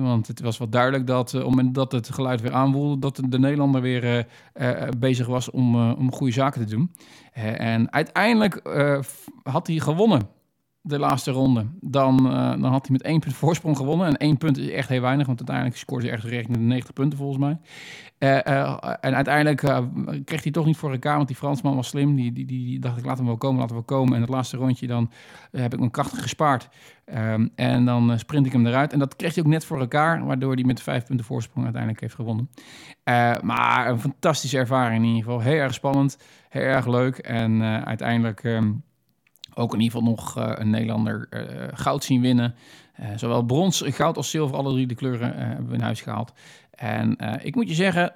Want 0.00 0.26
het 0.26 0.40
was 0.40 0.58
wel 0.58 0.68
duidelijk 0.68 1.06
dat 1.06 1.34
eh, 1.34 1.40
op 1.40 1.46
het 1.46 1.54
moment 1.56 1.74
dat 1.74 1.92
het 1.92 2.12
geluid 2.12 2.40
weer 2.40 2.52
aanwoelde, 2.52 2.98
dat 2.98 3.20
de 3.28 3.38
Nederlander 3.38 3.80
weer 3.80 4.04
eh, 4.04 4.24
eh, 4.82 4.88
bezig 4.98 5.26
was 5.26 5.50
om, 5.50 5.74
eh, 5.74 5.98
om 5.98 6.12
goede 6.12 6.32
zaken 6.32 6.66
te 6.66 6.74
doen. 6.76 6.90
Eh, 7.32 7.60
en 7.60 7.92
uiteindelijk 7.92 8.54
eh, 8.54 8.98
had 9.42 9.66
hij 9.66 9.78
gewonnen 9.78 10.28
de 10.82 10.98
laatste 10.98 11.30
ronde. 11.30 11.66
Dan, 11.80 12.26
eh, 12.26 12.50
dan 12.50 12.64
had 12.64 12.86
hij 12.86 12.90
met 12.90 13.02
één 13.02 13.20
punt 13.20 13.34
voorsprong 13.34 13.76
gewonnen. 13.76 14.06
En 14.06 14.16
één 14.16 14.36
punt 14.36 14.58
is 14.58 14.70
echt 14.70 14.88
heel 14.88 15.00
weinig, 15.00 15.26
want 15.26 15.38
uiteindelijk 15.38 15.78
scoorde 15.78 16.06
hij 16.06 16.14
echt 16.14 16.24
richting 16.24 16.56
de 16.56 16.62
90 16.62 16.92
punten 16.92 17.18
volgens 17.18 17.38
mij. 17.38 17.58
Eh, 18.18 18.46
eh, 18.46 18.94
en 19.00 19.14
uiteindelijk 19.14 19.60
kreeg 20.24 20.42
hij 20.42 20.52
toch 20.52 20.66
niet 20.66 20.76
voor 20.76 20.92
elkaar, 20.92 21.16
want 21.16 21.28
die 21.28 21.36
Fransman 21.36 21.74
was 21.74 21.88
slim. 21.88 22.14
Die, 22.14 22.32
die, 22.32 22.46
die, 22.46 22.78
dacht 22.78 22.98
ik, 22.98 23.04
laat 23.04 23.16
hem 23.16 23.26
wel 23.26 23.36
komen, 23.36 23.60
laten 23.60 23.76
we 23.76 23.82
komen. 23.82 24.14
En 24.14 24.20
het 24.20 24.30
laatste 24.30 24.56
rondje, 24.56 24.86
dan 24.86 25.10
heb 25.50 25.72
ik 25.72 25.78
mijn 25.78 25.90
krachten 25.90 26.18
gespaard. 26.18 26.68
Ehm, 27.04 27.48
en 27.54 27.84
dan 27.84 28.18
sprint 28.18 28.46
ik 28.46 28.52
hem 28.52 28.66
eruit. 28.66 28.92
En 28.92 28.98
dat 28.98 29.16
kreeg 29.16 29.34
hij 29.34 29.44
ook 29.44 29.50
net 29.50 29.64
voor 29.64 29.80
elkaar, 29.80 30.24
waardoor 30.24 30.54
hij 30.54 30.64
met 30.64 30.82
vijf 30.82 31.04
punten 31.04 31.26
voorsprong 31.26 31.64
uiteindelijk 31.64 32.02
heeft 32.02 32.14
gewonnen. 32.14 32.50
Maar 33.42 33.88
een 33.88 34.00
fantastische 34.00 34.58
ervaring 34.58 35.02
in 35.02 35.08
ieder 35.08 35.22
geval. 35.22 35.40
Heel 35.40 35.60
erg 35.60 35.74
spannend, 35.74 36.18
heel 36.48 36.62
erg 36.62 36.86
leuk. 36.86 37.18
En 37.18 37.62
uiteindelijk 37.84 38.44
ehm, 38.44 38.72
ook 39.54 39.74
in 39.74 39.80
ieder 39.80 39.98
geval 39.98 40.14
nog 40.14 40.36
eh, 40.36 40.52
een 40.54 40.70
Nederlander 40.70 41.26
eh, 41.30 41.68
goud 41.72 42.04
zien 42.04 42.20
winnen. 42.20 42.54
Eh, 42.92 43.06
zowel 43.16 43.42
brons, 43.42 43.82
goud 43.86 44.16
als 44.16 44.30
zilver, 44.30 44.56
alle 44.56 44.72
drie 44.72 44.86
de 44.86 44.94
kleuren 44.94 45.36
hebben 45.36 45.68
we 45.68 45.74
in 45.74 45.80
huis 45.80 46.00
gehaald. 46.00 46.32
En 46.70 47.16
ik 47.42 47.54
moet 47.54 47.68
je 47.68 47.74
zeggen, 47.74 48.10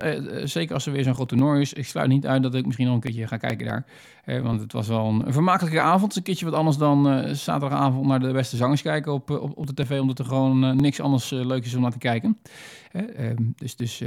zeker 0.49 0.75
als 0.75 0.87
er 0.87 0.93
weer 0.93 1.02
zo'n 1.02 1.14
groot 1.14 1.28
toernooi 1.28 1.61
is, 1.61 1.73
ik 1.73 1.87
sluit 1.87 2.09
niet 2.09 2.26
uit 2.26 2.43
dat 2.43 2.55
ik 2.55 2.64
misschien 2.64 2.87
nog 2.87 2.95
een 2.95 3.00
keertje 3.00 3.26
ga 3.26 3.37
kijken 3.37 3.66
daar. 3.66 3.85
Want 4.43 4.61
het 4.61 4.73
was 4.73 4.88
wel 4.88 5.07
een, 5.07 5.33
vermakelijke 5.33 5.81
avond. 5.81 6.16
Een 6.16 6.23
keertje 6.23 6.45
wat 6.45 6.55
anders 6.55 6.76
dan 6.76 7.25
zaterdagavond 7.35 8.07
naar 8.07 8.21
de 8.21 8.33
beste 8.33 8.57
zangers 8.57 8.83
kijken 8.83 9.12
op, 9.12 9.31
op, 9.55 9.66
de 9.66 9.75
tv, 9.75 10.00
omdat 10.00 10.19
er 10.19 10.25
gewoon 10.25 10.76
niks 10.76 11.00
anders 11.00 11.31
leuk 11.31 11.64
is 11.64 11.75
om 11.75 11.83
naar 11.83 11.90
te 11.90 11.99
kijken. 11.99 12.38
Ehm, 12.93 13.43
dus 13.57 13.76
dus 13.76 14.02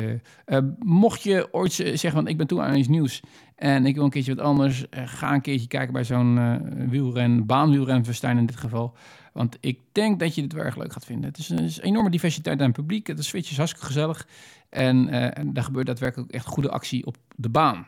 mocht 0.80 1.24
je 1.24 1.48
ooit 1.52 1.74
zeggen, 1.74 2.14
want 2.14 2.30
ik 2.30 2.38
ben 2.38 2.48
toe 2.48 2.62
aan 2.62 2.76
iets 2.76 2.88
nieuws 2.88 3.22
en 3.60 3.86
ik 3.86 3.96
wil 3.96 4.04
een 4.04 4.10
keertje 4.10 4.36
wat 4.36 4.46
anders, 4.46 4.90
eh, 4.90 5.04
ga 5.06 5.34
een 5.34 5.42
keertje 5.42 5.68
kijken 5.68 5.94
bij 5.94 6.04
zo'n 6.04 6.38
eh, 6.38 6.56
wielren, 6.90 7.46
baanwielrenfestijn 7.46 8.38
in 8.38 8.46
dit 8.46 8.56
geval. 8.56 8.96
Want 9.34 9.58
ik 9.60 9.80
denk 9.92 10.20
dat 10.20 10.36
je 10.36 10.42
dit 10.42 10.54
wel 10.54 10.64
erg 10.64 10.76
leuk 10.76 10.94
gaat 10.94 11.06
vinden. 11.06 11.30
Het 11.30 11.38
is 11.38 11.50
een, 11.50 11.60
is 11.60 11.80
enorme 11.80 12.10
diversiteit 12.10 12.62
aan 12.62 12.72
publiek. 12.72 13.08
Het 13.08 13.20
is 13.20 13.28
switch 13.28 13.52
is 13.52 13.58
hartstikke 13.58 13.88
gezellig. 13.88 14.28
En, 14.70 15.10
eh, 15.10 15.38
en 15.38 15.54
daar 15.54 15.64
gebeurt 15.64 15.86
daadwerkelijk 15.86 16.32
echt 16.32 16.46
goede 16.46 16.70
actie 16.70 17.06
op 17.06 17.18
de 17.36 17.50
baan. 17.50 17.88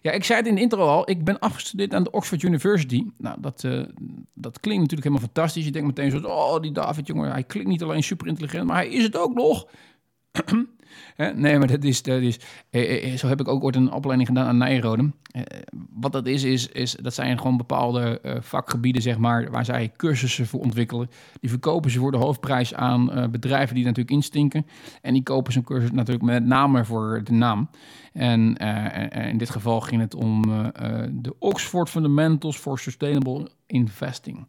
Ja, 0.00 0.10
ik 0.10 0.24
zei 0.24 0.38
het 0.38 0.48
in 0.48 0.54
de 0.54 0.60
intro 0.60 0.86
al. 0.86 1.10
Ik 1.10 1.24
ben 1.24 1.38
afgestudeerd 1.38 1.94
aan 1.94 2.02
de 2.02 2.10
Oxford 2.10 2.42
University. 2.42 3.04
Nou, 3.18 3.40
dat, 3.40 3.60
dat 4.34 4.60
klinkt 4.60 4.82
natuurlijk 4.82 5.08
helemaal 5.08 5.18
fantastisch. 5.18 5.64
Je 5.64 5.70
denkt 5.70 5.86
meteen 5.88 6.10
zo, 6.10 6.26
oh, 6.26 6.60
die 6.60 6.72
David, 6.72 7.06
jongen, 7.06 7.30
hij 7.30 7.44
klinkt 7.44 7.68
niet 7.70 7.82
alleen 7.82 8.02
super 8.02 8.26
intelligent, 8.26 8.66
maar 8.66 8.76
hij 8.76 8.88
is 8.88 9.02
het 9.02 9.16
ook 9.16 9.34
nog. 9.34 9.66
Nee, 11.34 11.58
maar 11.58 11.68
dat 11.68 11.84
is, 11.84 12.02
dat 12.02 12.20
is 12.20 12.40
eh, 12.70 13.12
eh, 13.12 13.18
zo 13.18 13.28
heb 13.28 13.40
ik 13.40 13.48
ook 13.48 13.64
ooit 13.64 13.76
een 13.76 13.92
opleiding 13.92 14.28
gedaan 14.28 14.46
aan 14.46 14.56
Nijrode. 14.56 15.10
Eh, 15.34 15.42
wat 15.92 16.12
dat 16.12 16.26
is, 16.26 16.44
is, 16.44 16.68
is, 16.68 16.96
dat 17.02 17.14
zijn 17.14 17.38
gewoon 17.38 17.56
bepaalde 17.56 18.20
eh, 18.20 18.36
vakgebieden, 18.40 19.02
zeg 19.02 19.18
maar, 19.18 19.50
waar 19.50 19.64
zij 19.64 19.92
cursussen 19.96 20.46
voor 20.46 20.60
ontwikkelen. 20.60 21.10
Die 21.40 21.50
verkopen 21.50 21.90
ze 21.90 21.98
voor 21.98 22.12
de 22.12 22.18
hoofdprijs 22.18 22.74
aan 22.74 23.12
eh, 23.12 23.28
bedrijven 23.28 23.74
die 23.74 23.84
natuurlijk 23.84 24.14
instinken. 24.14 24.66
En 25.02 25.12
die 25.12 25.22
kopen 25.22 25.52
zo'n 25.52 25.64
cursus 25.64 25.90
natuurlijk 25.90 26.24
met 26.24 26.44
name 26.44 26.84
voor 26.84 27.20
de 27.24 27.32
naam. 27.32 27.68
En 28.14 28.56
eh, 28.56 29.16
eh, 29.16 29.28
in 29.28 29.38
dit 29.38 29.50
geval 29.50 29.80
ging 29.80 30.00
het 30.00 30.14
om 30.14 30.44
eh, 30.44 30.66
eh, 31.02 31.08
de 31.12 31.34
Oxford 31.38 31.90
Fundamentals 31.90 32.56
for 32.56 32.78
Sustainable 32.78 33.48
Investing. 33.66 34.46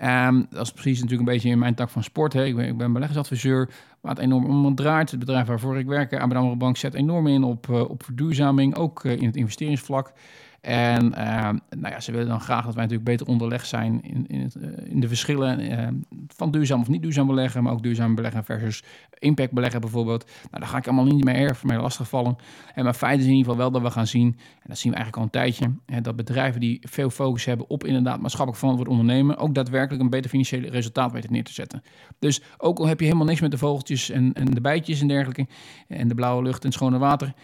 Ehm, 0.00 0.42
dat 0.50 0.62
is 0.62 0.72
precies 0.72 1.00
natuurlijk 1.00 1.28
een 1.28 1.34
beetje 1.34 1.50
in 1.50 1.58
mijn 1.58 1.74
tak 1.74 1.88
van 1.90 2.02
sport. 2.02 2.32
Hè. 2.32 2.44
Ik 2.44 2.56
ben, 2.56 2.66
ik 2.66 2.76
ben 2.76 2.92
beleggingsadviseur. 2.92 3.70
waar 4.00 4.14
het 4.14 4.22
enorm 4.22 4.64
om 4.64 4.74
draait. 4.74 5.10
Het 5.10 5.20
bedrijf 5.20 5.46
waarvoor 5.46 5.78
ik 5.78 5.86
werk, 5.86 6.14
ABN 6.14 6.36
AMRO 6.36 6.56
Bank, 6.56 6.76
zet 6.76 6.94
enorm 6.94 7.26
in 7.26 7.44
op, 7.44 7.66
uh, 7.70 7.90
op 7.90 8.02
verduurzaming, 8.02 8.74
ook 8.74 9.04
uh, 9.04 9.12
in 9.12 9.24
het 9.24 9.36
investeringsvlak. 9.36 10.12
En 10.60 11.04
uh, 11.04 11.50
nou 11.76 11.94
ja, 11.94 12.00
ze 12.00 12.12
willen 12.12 12.28
dan 12.28 12.40
graag 12.40 12.64
dat 12.64 12.74
wij 12.74 12.82
natuurlijk 12.82 13.10
beter 13.10 13.26
onderlegd 13.26 13.68
zijn 13.68 14.02
in, 14.02 14.26
in, 14.28 14.40
het, 14.40 14.54
uh, 14.54 14.68
in 14.84 15.00
de 15.00 15.08
verschillen 15.08 15.72
uh, 15.72 15.88
van 16.26 16.50
duurzaam 16.50 16.80
of 16.80 16.88
niet 16.88 17.02
duurzaam 17.02 17.26
beleggen, 17.26 17.62
maar 17.62 17.72
ook 17.72 17.82
duurzaam 17.82 18.14
beleggen 18.14 18.44
versus 18.44 18.82
impact 19.18 19.52
beleggen 19.52 19.80
bijvoorbeeld. 19.80 20.24
Nou, 20.24 20.62
daar 20.62 20.66
ga 20.66 20.76
ik 20.76 20.86
allemaal 20.86 21.04
niet 21.04 21.24
meer 21.24 21.34
erg 21.34 21.64
mee 21.64 21.78
lastigvallen. 21.78 22.36
En 22.74 22.84
maar 22.84 22.94
feit 22.94 23.18
is 23.18 23.24
in 23.24 23.30
ieder 23.30 23.44
geval 23.44 23.58
wel 23.58 23.70
dat 23.70 23.82
we 23.82 23.90
gaan 23.90 24.06
zien, 24.06 24.26
en 24.62 24.66
dat 24.66 24.78
zien 24.78 24.92
we 24.92 24.98
eigenlijk 24.98 25.16
al 25.16 25.22
een 25.22 25.42
tijdje, 25.42 25.74
hè, 25.86 26.00
dat 26.00 26.16
bedrijven 26.16 26.60
die 26.60 26.78
veel 26.82 27.10
focus 27.10 27.44
hebben 27.44 27.68
op 27.68 27.84
inderdaad 27.84 28.20
maatschappelijk 28.20 28.58
verantwoord 28.58 28.90
ondernemen, 28.90 29.36
ook 29.36 29.54
daadwerkelijk 29.54 30.02
een 30.02 30.10
beter 30.10 30.30
financiële 30.30 30.70
resultaat 30.70 31.12
weten 31.12 31.32
neer 31.32 31.44
te 31.44 31.52
zetten. 31.52 31.82
Dus 32.18 32.42
ook 32.58 32.78
al 32.78 32.86
heb 32.86 32.98
je 32.98 33.06
helemaal 33.06 33.26
niks 33.26 33.40
met 33.40 33.50
de 33.50 33.58
vogeltjes 33.58 34.10
en, 34.10 34.32
en 34.32 34.44
de 34.44 34.60
bijtjes 34.60 35.00
en 35.00 35.08
dergelijke, 35.08 35.46
en 35.88 36.08
de 36.08 36.14
blauwe 36.14 36.42
lucht 36.42 36.64
en 36.64 36.72
schone 36.72 36.98
water, 36.98 37.34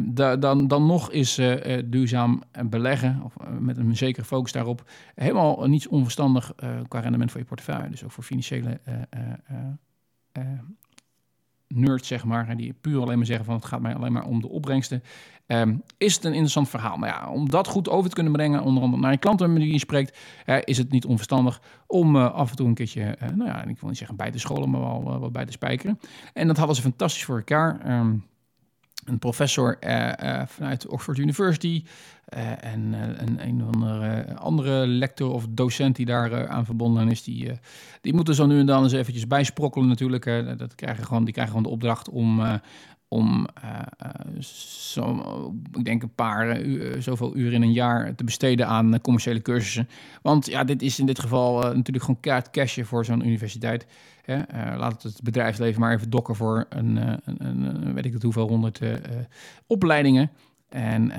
da, 0.00 0.36
dan, 0.36 0.68
dan 0.68 0.86
nog 0.86 1.10
is 1.10 1.38
uh, 1.38 1.76
uh, 1.76 1.82
duurzaam 1.84 2.42
beleggen, 2.66 3.20
of 3.24 3.34
met 3.58 3.76
een 3.76 3.96
zekere 3.96 4.24
focus 4.24 4.52
daarop, 4.52 4.90
helemaal 5.14 5.66
niets 5.66 5.86
onverstandig 5.86 6.52
qua 6.88 7.00
rendement 7.00 7.30
voor 7.30 7.40
je 7.40 7.46
portefeuille. 7.46 7.90
Dus 7.90 8.04
ook 8.04 8.10
voor 8.10 8.24
financiële 8.24 8.80
nerds, 11.74 12.08
zeg 12.08 12.24
maar, 12.24 12.56
die 12.56 12.72
puur 12.80 13.00
alleen 13.00 13.16
maar 13.16 13.26
zeggen 13.26 13.44
van 13.44 13.54
het 13.54 13.64
gaat 13.64 13.80
mij 13.80 13.94
alleen 13.94 14.12
maar 14.12 14.24
om 14.24 14.40
de 14.40 14.48
opbrengsten, 14.48 15.02
um, 15.46 15.82
is 15.98 16.14
het 16.14 16.24
een 16.24 16.32
interessant 16.32 16.68
verhaal. 16.68 16.96
Maar 16.96 17.08
ja, 17.08 17.30
om 17.30 17.50
dat 17.50 17.66
goed 17.66 17.88
over 17.88 18.08
te 18.08 18.14
kunnen 18.14 18.32
brengen, 18.32 18.62
onder 18.62 18.82
andere 18.82 19.02
naar 19.02 19.12
je 19.12 19.18
klanten 19.18 19.54
wie 19.54 19.72
je 19.72 19.78
spreekt, 19.78 20.18
is 20.64 20.78
het 20.78 20.90
niet 20.90 21.04
onverstandig 21.04 21.60
om 21.86 22.16
af 22.16 22.50
en 22.50 22.56
toe 22.56 22.66
een 22.66 22.74
keertje, 22.74 23.16
nou 23.34 23.44
ja, 23.44 23.64
ik 23.64 23.80
wil 23.80 23.88
niet 23.88 23.98
zeggen 23.98 24.16
bij 24.16 24.30
te 24.30 24.38
scholen, 24.38 24.70
maar 24.70 24.80
wel 24.80 25.18
wat 25.18 25.32
bij 25.32 25.44
te 25.44 25.52
spijkeren. 25.52 25.98
En 26.32 26.46
dat 26.46 26.56
hadden 26.56 26.76
ze 26.76 26.82
fantastisch 26.82 27.24
voor 27.24 27.36
elkaar. 27.36 27.98
Um, 28.00 28.24
een 29.08 29.18
professor 29.18 29.76
uh, 29.80 30.12
uh, 30.22 30.42
vanuit 30.46 30.86
Oxford 30.86 31.18
University 31.18 31.84
uh, 32.34 32.64
en 32.64 32.92
een, 32.92 33.48
een 33.48 33.64
of 33.64 33.74
andere, 34.40 34.86
lector 34.86 35.32
of 35.32 35.46
docent 35.50 35.96
die 35.96 36.06
daar 36.06 36.48
aan 36.48 36.64
verbonden 36.64 37.08
is, 37.08 37.22
die, 37.22 37.50
die 38.00 38.14
moeten 38.14 38.34
zo 38.34 38.46
nu 38.46 38.58
en 38.58 38.66
dan 38.66 38.82
eens 38.82 38.92
eventjes 38.92 39.26
bijsprokkelen 39.26 39.88
natuurlijk. 39.88 40.24
dat 40.58 40.74
krijgen 40.74 41.04
gewoon, 41.04 41.24
die 41.24 41.32
krijgen 41.32 41.54
gewoon 41.54 41.68
de 41.68 41.74
opdracht 41.74 42.08
om, 42.08 42.60
om 43.08 43.46
zo, 44.40 45.52
ik 45.72 45.84
denk 45.84 46.02
een 46.02 46.14
paar 46.14 46.60
zoveel 46.98 47.36
uur 47.36 47.52
in 47.52 47.62
een 47.62 47.72
jaar 47.72 48.14
te 48.14 48.24
besteden 48.24 48.66
aan 48.66 49.00
commerciële 49.00 49.42
cursussen. 49.42 49.88
Want 50.22 50.46
ja, 50.46 50.64
dit 50.64 50.82
is 50.82 50.98
in 50.98 51.06
dit 51.06 51.18
geval 51.18 51.60
natuurlijk 51.60 52.04
gewoon 52.04 52.20
kaart 52.20 52.50
cashje 52.50 52.84
voor 52.84 53.04
zo'n 53.04 53.26
universiteit. 53.26 53.86
Uh, 54.28 54.74
laat 54.76 55.02
het 55.02 55.22
bedrijfsleven 55.22 55.80
maar 55.80 55.94
even 55.94 56.10
dokken 56.10 56.34
voor 56.34 56.66
een, 56.68 56.96
uh, 56.96 57.12
een, 57.24 57.62
een 57.62 57.94
weet 57.94 58.04
ik 58.04 58.12
het 58.12 58.22
hoeveel 58.22 58.48
honderd 58.48 58.80
uh, 58.80 58.92
opleidingen. 59.66 60.30
En 60.68 61.12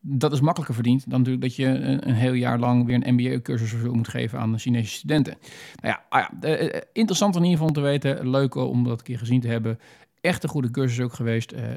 dat 0.00 0.32
is 0.32 0.40
makkelijker 0.40 0.74
verdiend 0.74 1.10
dan 1.10 1.18
natuurlijk 1.18 1.44
dat 1.44 1.56
je 1.56 1.66
een, 1.66 2.08
een 2.08 2.14
heel 2.14 2.32
jaar 2.32 2.58
lang 2.58 2.86
weer 2.86 3.06
een 3.06 3.14
MBA-cursus 3.14 3.72
moet 3.72 4.08
geven 4.08 4.38
aan 4.38 4.58
Chinese 4.58 4.92
studenten. 4.92 5.36
Nou 5.82 5.94
ja, 5.94 6.04
ah 6.08 6.28
ja 6.40 6.82
interessant 6.92 7.36
in 7.36 7.42
ieder 7.42 7.58
geval 7.58 7.68
om 7.68 7.74
te 7.74 7.80
weten. 7.80 8.30
Leuk 8.30 8.54
om 8.54 8.84
dat 8.84 8.98
een 8.98 9.04
keer 9.04 9.18
gezien 9.18 9.40
te 9.40 9.48
hebben 9.48 9.78
echt 10.20 10.42
een 10.42 10.48
goede 10.48 10.70
cursus 10.70 11.00
ook 11.00 11.12
geweest. 11.12 11.52
Uh, 11.52 11.60
uh, 11.60 11.76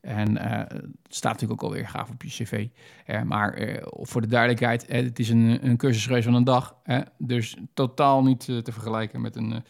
en 0.00 0.30
uh, 0.30 0.58
het 0.58 0.86
staat 1.08 1.32
natuurlijk 1.32 1.62
ook 1.62 1.68
alweer 1.68 1.88
gaaf 1.88 2.10
op 2.10 2.22
je 2.22 2.28
cv. 2.28 2.66
maar 3.24 3.80
voor 3.84 4.20
de 4.20 4.26
duidelijkheid, 4.26 4.86
het 4.88 5.18
is 5.18 5.28
een, 5.28 5.66
een 5.66 5.76
cursus 5.76 6.06
geweest 6.06 6.24
van 6.24 6.34
een 6.34 6.44
dag. 6.44 6.76
dus 7.18 7.56
totaal 7.74 8.22
niet 8.22 8.44
te 8.44 8.72
vergelijken 8.72 9.20
met 9.20 9.36
een, 9.36 9.64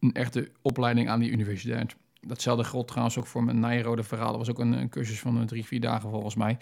een, 0.00 0.12
echte 0.12 0.50
opleiding 0.62 1.08
aan 1.08 1.20
die 1.20 1.30
universiteit. 1.30 1.96
Datzelfde 2.20 2.64
geldt 2.64 2.88
trouwens 2.88 3.18
ook 3.18 3.26
voor 3.26 3.44
mijn 3.44 3.60
Nijrode 3.60 4.02
verhaal. 4.02 4.28
Dat 4.28 4.36
was 4.36 4.50
ook 4.50 4.58
een, 4.58 4.72
een 4.72 4.88
cursus 4.88 5.20
van 5.20 5.46
drie, 5.46 5.64
vier 5.64 5.80
dagen 5.80 6.10
volgens 6.10 6.34
mij. 6.34 6.56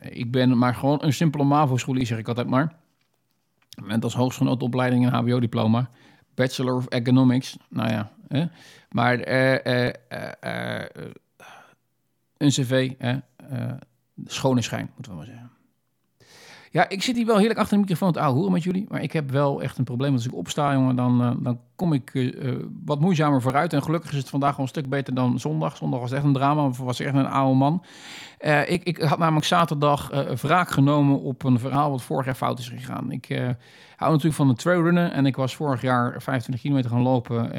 ik 0.00 0.30
ben 0.30 0.58
maar 0.58 0.74
gewoon 0.74 0.98
een 1.02 1.12
simpele 1.12 1.44
MAVO-scholier, 1.44 2.06
zeg 2.06 2.18
ik 2.18 2.28
altijd 2.28 2.48
maar. 2.48 2.74
Met 3.82 4.04
als 4.04 4.14
hoogstgenoten 4.14 4.66
opleiding 4.66 5.06
een 5.06 5.12
HBO-diploma. 5.12 5.90
Bachelor 6.34 6.74
of 6.74 6.86
Economics. 6.86 7.56
Nou 7.68 7.90
ja, 7.90 8.10
hè? 8.28 8.44
maar 8.90 9.28
uh, 9.28 9.54
uh, 9.64 10.84
een 12.36 12.48
cv, 12.48 12.92
schone 14.24 14.62
schijn, 14.62 14.90
moeten 14.94 15.12
we 15.12 15.18
maar 15.18 15.26
zeggen. 15.26 15.50
Ja, 16.74 16.88
ik 16.88 17.02
zit 17.02 17.16
hier 17.16 17.26
wel 17.26 17.36
heerlijk 17.36 17.58
achter 17.58 17.74
de 17.74 17.80
microfoon 17.80 18.12
te 18.12 18.20
ouwe 18.20 18.50
met 18.50 18.62
jullie. 18.62 18.86
Maar 18.88 19.02
ik 19.02 19.12
heb 19.12 19.30
wel 19.30 19.62
echt 19.62 19.78
een 19.78 19.84
probleem. 19.84 20.12
Als 20.12 20.26
ik 20.26 20.34
opsta, 20.34 20.72
jongen, 20.72 20.96
dan, 20.96 21.22
uh, 21.22 21.30
dan 21.38 21.60
kom 21.76 21.92
ik 21.92 22.14
uh, 22.14 22.54
wat 22.84 23.00
moeizamer 23.00 23.42
vooruit. 23.42 23.72
En 23.72 23.82
gelukkig 23.82 24.10
is 24.12 24.18
het 24.18 24.28
vandaag 24.28 24.56
wel 24.56 24.60
een 24.60 24.70
stuk 24.70 24.88
beter 24.88 25.14
dan 25.14 25.40
zondag. 25.40 25.76
Zondag 25.76 26.00
was 26.00 26.12
echt 26.12 26.24
een 26.24 26.32
drama, 26.32 26.70
was 26.70 27.00
echt 27.00 27.14
een 27.14 27.26
oude 27.26 27.56
man. 27.56 27.84
Ik, 28.66 28.82
ik 28.82 28.98
had 28.98 29.18
namelijk 29.18 29.46
zaterdag 29.46 30.10
wraak 30.40 30.70
genomen 30.70 31.20
op 31.20 31.44
een 31.44 31.58
verhaal 31.58 31.90
wat 31.90 32.02
vorig 32.02 32.24
jaar 32.24 32.34
fout 32.34 32.58
is 32.58 32.68
gegaan. 32.68 33.12
Ik 33.12 33.26
hou 33.96 34.10
natuurlijk 34.10 34.34
van 34.34 34.48
de 34.48 34.54
trailrunnen. 34.54 35.12
En 35.12 35.26
ik 35.26 35.36
was 35.36 35.56
vorig 35.56 35.82
jaar 35.82 36.22
25 36.22 36.60
kilometer 36.60 36.90
gaan 36.90 37.02
lopen 37.02 37.52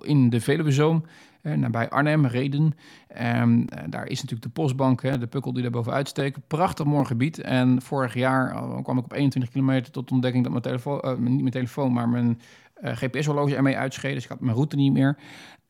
in 0.00 0.30
de 0.30 0.40
Veluwezoom. 0.40 1.04
Uh, 1.48 1.54
nabij 1.54 1.88
Arnhem, 1.88 2.26
Reden. 2.26 2.74
Um, 3.22 3.64
daar 3.90 4.06
is 4.06 4.22
natuurlijk 4.22 4.42
de 4.42 4.60
postbank, 4.60 5.02
hè, 5.02 5.18
de 5.18 5.26
pukkel 5.26 5.52
die 5.52 5.62
daar 5.62 5.70
bovenuit 5.70 6.08
steekt. 6.08 6.38
Prachtig 6.46 6.86
mooi 6.86 7.04
gebied. 7.04 7.40
En 7.40 7.82
vorig 7.82 8.14
jaar 8.14 8.52
uh, 8.52 8.82
kwam 8.82 8.98
ik 8.98 9.04
op 9.04 9.12
21 9.12 9.50
kilometer 9.50 9.92
tot 9.92 10.10
ontdekking 10.10 10.42
dat 10.42 10.52
mijn 10.52 10.64
telefoon, 10.64 11.00
uh, 11.04 11.16
niet 11.16 11.40
mijn 11.40 11.50
telefoon, 11.50 11.92
maar 11.92 12.08
mijn 12.08 12.40
GPS-horloge 12.82 13.56
ermee 13.56 13.76
uitscheed. 13.76 14.14
Dus 14.14 14.22
ik 14.24 14.28
had 14.28 14.40
mijn 14.40 14.54
route 14.54 14.76
niet 14.76 14.92
meer. 14.92 15.18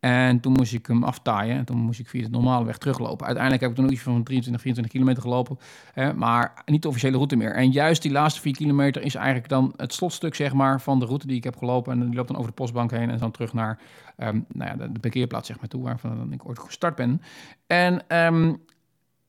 En 0.00 0.40
toen 0.40 0.52
moest 0.52 0.72
ik 0.72 0.86
hem 0.86 1.04
aftaaien. 1.04 1.56
En 1.56 1.64
toen 1.64 1.76
moest 1.76 2.00
ik 2.00 2.08
via 2.08 2.22
de 2.22 2.28
normale 2.28 2.64
weg 2.64 2.78
teruglopen. 2.78 3.26
Uiteindelijk 3.26 3.62
heb 3.62 3.70
ik 3.70 3.76
toen 3.76 3.92
iets 3.92 4.02
van 4.02 4.22
23, 4.22 4.62
24 4.62 4.92
kilometer 4.92 5.22
gelopen. 5.22 5.58
Hè, 5.92 6.12
maar 6.12 6.62
niet 6.66 6.82
de 6.82 6.88
officiële 6.88 7.16
route 7.16 7.36
meer. 7.36 7.54
En 7.54 7.70
juist 7.70 8.02
die 8.02 8.10
laatste 8.10 8.40
vier 8.40 8.56
kilometer 8.56 9.02
is 9.02 9.14
eigenlijk 9.14 9.48
dan 9.48 9.72
het 9.76 9.92
slotstuk 9.92 10.34
zeg 10.34 10.52
maar, 10.52 10.80
van 10.80 10.98
de 10.98 11.04
route 11.04 11.26
die 11.26 11.36
ik 11.36 11.44
heb 11.44 11.56
gelopen. 11.56 11.92
En 11.92 12.06
die 12.06 12.14
loopt 12.14 12.28
dan 12.28 12.36
over 12.36 12.50
de 12.50 12.56
postbank 12.56 12.90
heen 12.90 13.10
en 13.10 13.18
dan 13.18 13.30
terug 13.30 13.52
naar 13.52 13.78
um, 14.16 14.44
nou 14.52 14.78
ja, 14.78 14.86
de, 14.86 15.00
parkeerplaats 15.00 15.46
zeg 15.46 15.58
maar, 15.60 15.68
toe. 15.68 15.82
Waarvan 15.82 16.32
ik 16.32 16.48
ooit 16.48 16.58
gestart 16.58 16.94
ben. 16.94 17.22
En 17.66 18.16
um, 18.16 18.62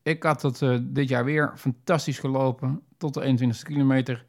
ik 0.04 0.24
had 0.24 0.42
dat 0.42 0.62
uh, 0.62 0.78
dit 0.82 1.10
jaar 1.10 1.26
weer 1.26 1.54
fantastisch 1.56 2.20
gelopen. 2.20 2.82
Tot 2.98 3.14
de 3.14 3.22
21 3.22 3.64
kilometer. 3.64 4.26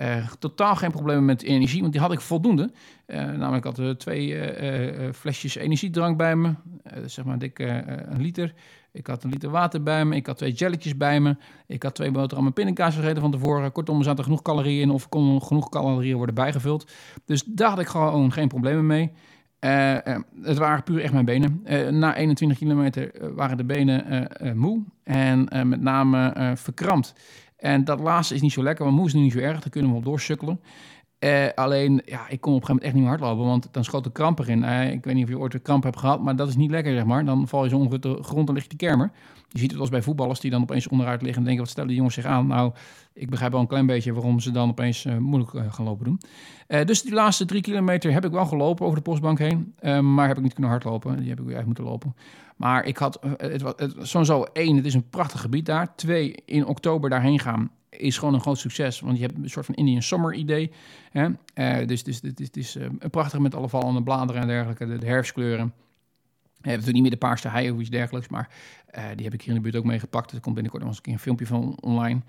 Uh, 0.00 0.28
totaal 0.38 0.76
geen 0.76 0.90
problemen 0.90 1.24
met 1.24 1.42
energie, 1.42 1.80
want 1.80 1.92
die 1.92 2.00
had 2.00 2.12
ik 2.12 2.20
voldoende. 2.20 2.70
Uh, 3.06 3.16
namelijk 3.24 3.64
had 3.64 3.78
ik 3.78 3.98
twee 3.98 4.28
uh, 4.28 5.12
flesjes 5.12 5.56
energiedrank 5.56 6.16
bij 6.16 6.36
me, 6.36 6.54
zeg 7.06 7.24
maar 7.24 7.38
dik 7.38 7.58
een 7.58 8.20
liter. 8.20 8.54
Ik 8.92 9.06
had 9.06 9.24
een 9.24 9.30
liter 9.30 9.50
water 9.50 9.82
bij 9.82 10.04
me, 10.04 10.16
ik 10.16 10.26
had 10.26 10.36
twee 10.36 10.52
jelletjes 10.52 10.96
bij 10.96 11.20
me. 11.20 11.36
Ik 11.66 11.82
had 11.82 11.94
twee 11.94 12.10
boterhammen 12.10 12.52
pindakaas 12.52 12.94
gegeten 12.94 13.20
van 13.20 13.30
tevoren. 13.30 13.72
Kortom, 13.72 13.98
er 13.98 14.04
zaten 14.04 14.24
genoeg 14.24 14.42
calorieën 14.42 14.82
in 14.82 14.90
of 14.90 15.08
kon 15.08 15.42
genoeg 15.42 15.68
calorieën 15.68 16.16
worden 16.16 16.34
bijgevuld. 16.34 16.90
Dus 17.24 17.42
daar 17.44 17.70
had 17.70 17.78
ik 17.78 17.86
gewoon 17.86 18.32
geen 18.32 18.48
problemen 18.48 18.86
mee. 18.86 19.12
het 20.42 20.58
waren 20.58 20.82
puur 20.82 21.02
echt 21.02 21.12
mijn 21.12 21.24
benen. 21.24 21.62
na 21.98 22.16
21 22.16 22.58
kilometer 22.58 23.12
waren 23.34 23.56
de 23.56 23.64
benen 23.64 24.28
moe 24.54 24.82
en 25.02 25.68
met 25.68 25.80
name 25.80 26.52
verkrampt. 26.56 27.14
En 27.56 27.84
dat 27.84 28.00
laatste 28.00 28.34
is 28.34 28.40
niet 28.40 28.52
zo 28.52 28.62
lekker, 28.62 28.84
want 28.84 28.96
moe 28.96 29.06
is 29.06 29.14
nu 29.14 29.20
niet 29.20 29.32
zo 29.32 29.38
erg. 29.38 29.60
Daar 29.60 29.70
kunnen 29.70 29.90
we 29.90 29.96
op 29.96 30.04
doorsukkelen. 30.04 30.60
Uh, 31.18 31.46
alleen, 31.54 32.02
ja, 32.04 32.28
ik 32.28 32.40
kon 32.40 32.54
op 32.54 32.60
een 32.60 32.66
gegeven 32.66 32.74
moment 32.74 32.82
echt 32.84 32.94
niet 32.94 33.02
meer 33.02 33.12
hardlopen, 33.12 33.44
want 33.44 33.68
dan 33.70 33.84
schoot 33.84 34.04
de 34.04 34.12
kramp 34.12 34.38
erin. 34.38 34.62
Uh, 34.62 34.90
ik 34.90 35.04
weet 35.04 35.14
niet 35.14 35.24
of 35.24 35.30
je 35.30 35.38
ooit 35.38 35.54
een 35.54 35.62
kramp 35.62 35.82
hebt 35.82 35.98
gehad, 35.98 36.22
maar 36.22 36.36
dat 36.36 36.48
is 36.48 36.56
niet 36.56 36.70
lekker, 36.70 36.92
zeg 36.92 37.04
maar. 37.04 37.24
Dan 37.24 37.48
val 37.48 37.64
je 37.64 37.70
zo 37.70 37.76
ongeveer 37.76 38.00
de 38.00 38.18
grond 38.22 38.48
en 38.48 38.54
lig 38.54 38.62
je 38.62 38.68
te 38.68 38.76
kermen. 38.76 39.12
Je 39.48 39.58
ziet 39.58 39.70
het 39.70 39.80
als 39.80 39.88
bij 39.88 40.02
voetballers 40.02 40.40
die 40.40 40.50
dan 40.50 40.62
opeens 40.62 40.88
onderuit 40.88 41.22
liggen 41.22 41.38
en 41.38 41.44
denken, 41.44 41.62
wat 41.62 41.72
stellen 41.72 41.88
die 41.88 41.96
jongens 41.96 42.14
zich 42.14 42.24
aan? 42.24 42.46
Nou, 42.46 42.72
ik 43.12 43.30
begrijp 43.30 43.52
wel 43.52 43.60
een 43.60 43.66
klein 43.66 43.86
beetje 43.86 44.12
waarom 44.12 44.40
ze 44.40 44.50
dan 44.50 44.68
opeens 44.68 45.04
uh, 45.04 45.16
moeilijk 45.16 45.50
gaan 45.74 45.84
lopen 45.84 46.04
doen. 46.04 46.20
dus 46.86 47.02
die 47.02 47.12
laatste 47.12 47.44
drie 47.44 47.60
kilometer 47.62 48.12
heb 48.12 48.24
ik 48.24 48.30
wel 48.30 48.46
gelopen 48.46 48.84
over 48.84 48.98
de 48.98 49.02
postbank 49.02 49.38
heen, 49.38 49.74
maar 50.14 50.28
heb 50.28 50.36
ik 50.36 50.42
niet 50.42 50.52
kunnen 50.52 50.70
hardlopen. 50.70 51.18
Die 51.18 51.28
heb 51.28 51.40
ik 51.40 51.46
weer 51.46 51.56
uit 51.56 51.66
moeten 51.66 51.84
lopen. 51.84 52.14
Maar 52.56 52.84
ik 52.84 52.96
had, 52.96 53.18
het, 53.36 53.62
het, 53.62 53.78
het, 53.78 53.94
sowieso 53.98 54.42
één, 54.42 54.76
het 54.76 54.86
is 54.86 54.94
een 54.94 55.08
prachtig 55.08 55.40
gebied 55.40 55.66
daar. 55.66 55.94
Twee, 55.96 56.34
in 56.44 56.66
oktober 56.66 57.10
daarheen 57.10 57.38
gaan 57.38 57.70
is 57.90 58.18
gewoon 58.18 58.34
een 58.34 58.40
groot 58.40 58.58
succes. 58.58 59.00
Want 59.00 59.18
je 59.18 59.22
hebt 59.22 59.38
een 59.38 59.50
soort 59.50 59.66
van 59.66 59.74
Indian 59.74 60.02
Summer 60.02 60.34
idee. 60.34 60.72
Hè? 61.10 61.28
Dus, 61.86 62.02
dus 62.02 62.20
het 62.22 62.40
is, 62.40 62.46
het 62.46 62.56
is 62.56 62.76
uh, 62.76 62.86
prachtig 63.10 63.38
met 63.38 63.54
alle 63.54 63.68
vallende 63.68 64.02
bladeren 64.02 64.42
en 64.42 64.48
dergelijke, 64.48 64.98
de, 64.98 65.06
herfstkleuren. 65.06 65.72
Hebt 66.60 66.78
natuurlijk 66.78 66.92
niet 66.92 67.02
meer 67.02 67.10
de 67.10 67.26
paarse 67.26 67.48
hei 67.48 67.70
of 67.70 67.80
iets 67.80 67.90
dergelijks, 67.90 68.28
maar 68.28 68.48
die 69.14 69.24
heb 69.24 69.34
ik 69.34 69.42
hier 69.42 69.48
in 69.48 69.54
de 69.54 69.60
buurt 69.60 69.76
ook 69.76 69.84
meegepakt. 69.84 70.32
Er 70.32 70.40
komt 70.40 70.54
binnenkort 70.54 70.82
nog 70.82 70.90
eens 70.90 71.00
een 71.00 71.04
keer 71.04 71.12
een 71.12 71.20
filmpje 71.20 71.46
van 71.46 71.78
online. 71.80 72.20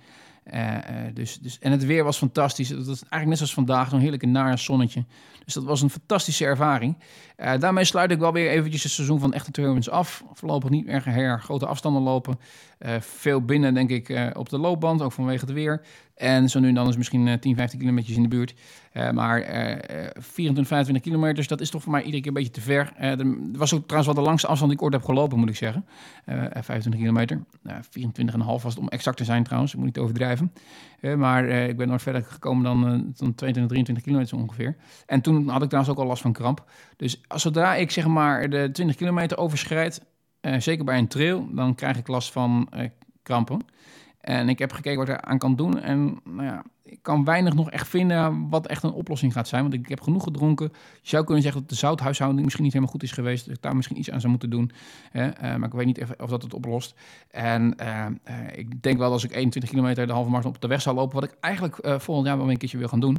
Eh, 0.43 0.75
eh, 0.75 1.15
dus, 1.15 1.39
dus, 1.39 1.59
en 1.59 1.71
het 1.71 1.85
weer 1.85 2.03
was 2.03 2.17
fantastisch. 2.17 2.69
Het 2.69 2.77
was 2.77 2.87
eigenlijk 2.87 3.25
net 3.25 3.37
zoals 3.37 3.53
vandaag, 3.53 3.89
zo'n 3.89 3.99
heerlijke 3.99 4.25
naar 4.25 4.57
zonnetje. 4.57 5.05
Dus 5.47 5.55
dat 5.55 5.63
was 5.63 5.81
een 5.81 5.89
fantastische 5.89 6.45
ervaring. 6.45 6.97
Eh, 7.35 7.59
daarmee 7.59 7.83
sluit 7.83 8.11
ik 8.11 8.19
wel 8.19 8.33
weer 8.33 8.49
eventjes 8.49 8.83
het 8.83 8.91
seizoen 8.91 9.19
van 9.19 9.33
echte 9.33 9.51
trailruns 9.51 9.89
af. 9.89 10.23
Voorlopig 10.33 10.69
niet 10.69 10.85
meer 10.85 11.05
her 11.05 11.41
grote 11.41 11.65
afstanden 11.65 12.01
lopen. 12.01 12.39
Eh, 12.77 12.99
veel 12.99 13.41
binnen, 13.41 13.73
denk 13.73 13.89
ik, 13.89 14.09
eh, 14.09 14.29
op 14.33 14.49
de 14.49 14.57
loopband, 14.57 15.01
ook 15.01 15.11
vanwege 15.11 15.45
het 15.45 15.53
weer. 15.53 15.81
En 16.17 16.49
zo 16.49 16.59
nu 16.59 16.67
en 16.67 16.73
dan 16.73 16.87
is 16.87 16.97
misschien 16.97 17.27
eh, 17.27 17.33
10, 17.33 17.55
15 17.55 17.79
kilometer 17.79 18.15
in 18.15 18.21
de 18.21 18.27
buurt. 18.27 18.53
Eh, 18.91 19.11
maar 19.11 19.41
eh, 19.41 19.71
eh, 19.71 20.11
24, 20.13 20.67
25 20.67 21.03
kilometers, 21.03 21.47
dat 21.47 21.61
is 21.61 21.69
toch 21.69 21.83
voor 21.83 21.91
mij 21.91 22.01
iedere 22.01 22.21
keer 22.21 22.27
een 22.27 22.33
beetje 22.33 22.51
te 22.51 22.61
ver. 22.61 22.93
Eh, 22.95 23.19
er 23.19 23.35
was 23.51 23.73
ook 23.73 23.83
trouwens 23.83 24.13
wel 24.13 24.23
de 24.23 24.29
langste 24.29 24.47
afstand 24.47 24.71
die 24.71 24.79
ik 24.79 24.85
ooit 24.85 24.93
heb 24.93 25.03
gelopen, 25.03 25.39
moet 25.39 25.49
ik 25.49 25.55
zeggen. 25.55 25.85
Eh, 26.25 26.35
25 26.35 27.01
kilometer. 27.01 27.43
Nou, 27.61 27.81
24,5 27.89 28.63
was 28.63 28.73
het 28.73 28.83
om 28.83 28.87
exact 28.87 29.17
te 29.17 29.23
zijn 29.23 29.43
trouwens. 29.43 29.71
Ik 29.71 29.77
moet 29.77 29.87
niet 29.87 29.97
overdrijven. 29.97 30.51
Eh, 30.99 31.15
maar 31.15 31.47
eh, 31.47 31.67
ik 31.67 31.77
ben 31.77 31.87
nooit 31.87 32.01
verder 32.01 32.23
gekomen 32.23 32.63
dan, 32.63 32.85
eh, 32.85 32.91
dan 32.91 33.35
22, 33.35 33.67
23 33.67 34.03
kilometer 34.03 34.37
ongeveer. 34.37 34.75
En 35.05 35.21
toen 35.21 35.49
had 35.49 35.61
ik 35.61 35.67
trouwens 35.67 35.95
ook 35.95 36.01
al 36.01 36.09
last 36.09 36.21
van 36.21 36.33
kramp. 36.33 36.65
Dus 36.95 37.21
zodra 37.27 37.75
ik 37.75 37.91
zeg 37.91 38.07
maar 38.07 38.49
de 38.49 38.69
20 38.71 38.95
kilometer 38.95 39.37
overschrijd, 39.37 40.01
eh, 40.41 40.59
zeker 40.59 40.85
bij 40.85 40.97
een 40.97 41.07
trail, 41.07 41.47
dan 41.51 41.75
krijg 41.75 41.97
ik 41.97 42.07
last 42.07 42.31
van 42.31 42.67
eh, 42.71 42.89
krampen. 43.23 43.65
En 44.27 44.49
ik 44.49 44.59
heb 44.59 44.71
gekeken 44.71 44.97
wat 44.97 45.09
ik 45.09 45.19
aan 45.19 45.37
kan 45.37 45.55
doen. 45.55 45.79
En 45.79 46.19
nou 46.23 46.43
ja, 46.43 46.63
ik 46.83 46.99
kan 47.01 47.23
weinig 47.23 47.53
nog 47.53 47.71
echt 47.71 47.87
vinden 47.87 48.49
wat 48.49 48.67
echt 48.67 48.83
een 48.83 48.91
oplossing 48.91 49.33
gaat 49.33 49.47
zijn. 49.47 49.61
Want 49.61 49.73
ik 49.73 49.89
heb 49.89 50.01
genoeg 50.01 50.23
gedronken. 50.23 50.69
Je 51.01 51.09
zou 51.09 51.23
kunnen 51.23 51.43
zeggen 51.43 51.61
dat 51.61 51.69
de 51.69 51.75
zouthuishouding 51.75 52.43
misschien 52.43 52.63
niet 52.63 52.73
helemaal 52.73 52.93
goed 52.93 53.03
is 53.03 53.11
geweest. 53.11 53.45
Dat 53.45 53.55
ik 53.55 53.61
daar 53.61 53.75
misschien 53.75 53.97
iets 53.97 54.11
aan 54.11 54.19
zou 54.19 54.31
moeten 54.31 54.49
doen. 54.49 54.71
Eh, 55.11 55.29
maar 55.39 55.63
ik 55.63 55.73
weet 55.73 55.85
niet 55.85 56.05
of, 56.17 56.29
dat 56.29 56.43
het 56.43 56.53
oplost. 56.53 56.95
En 57.29 57.77
eh, 57.77 58.05
eh, 58.05 58.11
ik 58.55 58.81
denk 58.81 58.97
wel 58.97 59.11
als 59.11 59.23
ik 59.23 59.31
21 59.31 59.71
kilometer 59.71 60.07
de 60.07 60.13
halve 60.13 60.29
marathon 60.29 60.55
op 60.55 60.61
de 60.61 60.67
weg 60.67 60.81
zou 60.81 60.95
lopen... 60.95 61.19
wat 61.19 61.29
ik 61.29 61.37
eigenlijk 61.39 62.01
volgend 62.01 62.27
jaar 62.27 62.37
wel 62.37 62.49
een 62.49 62.57
keertje 62.57 62.77
wil 62.77 62.87
gaan 62.87 62.99
doen... 62.99 63.17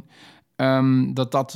ehm, 0.55 1.13
dat 1.13 1.31
dat 1.31 1.53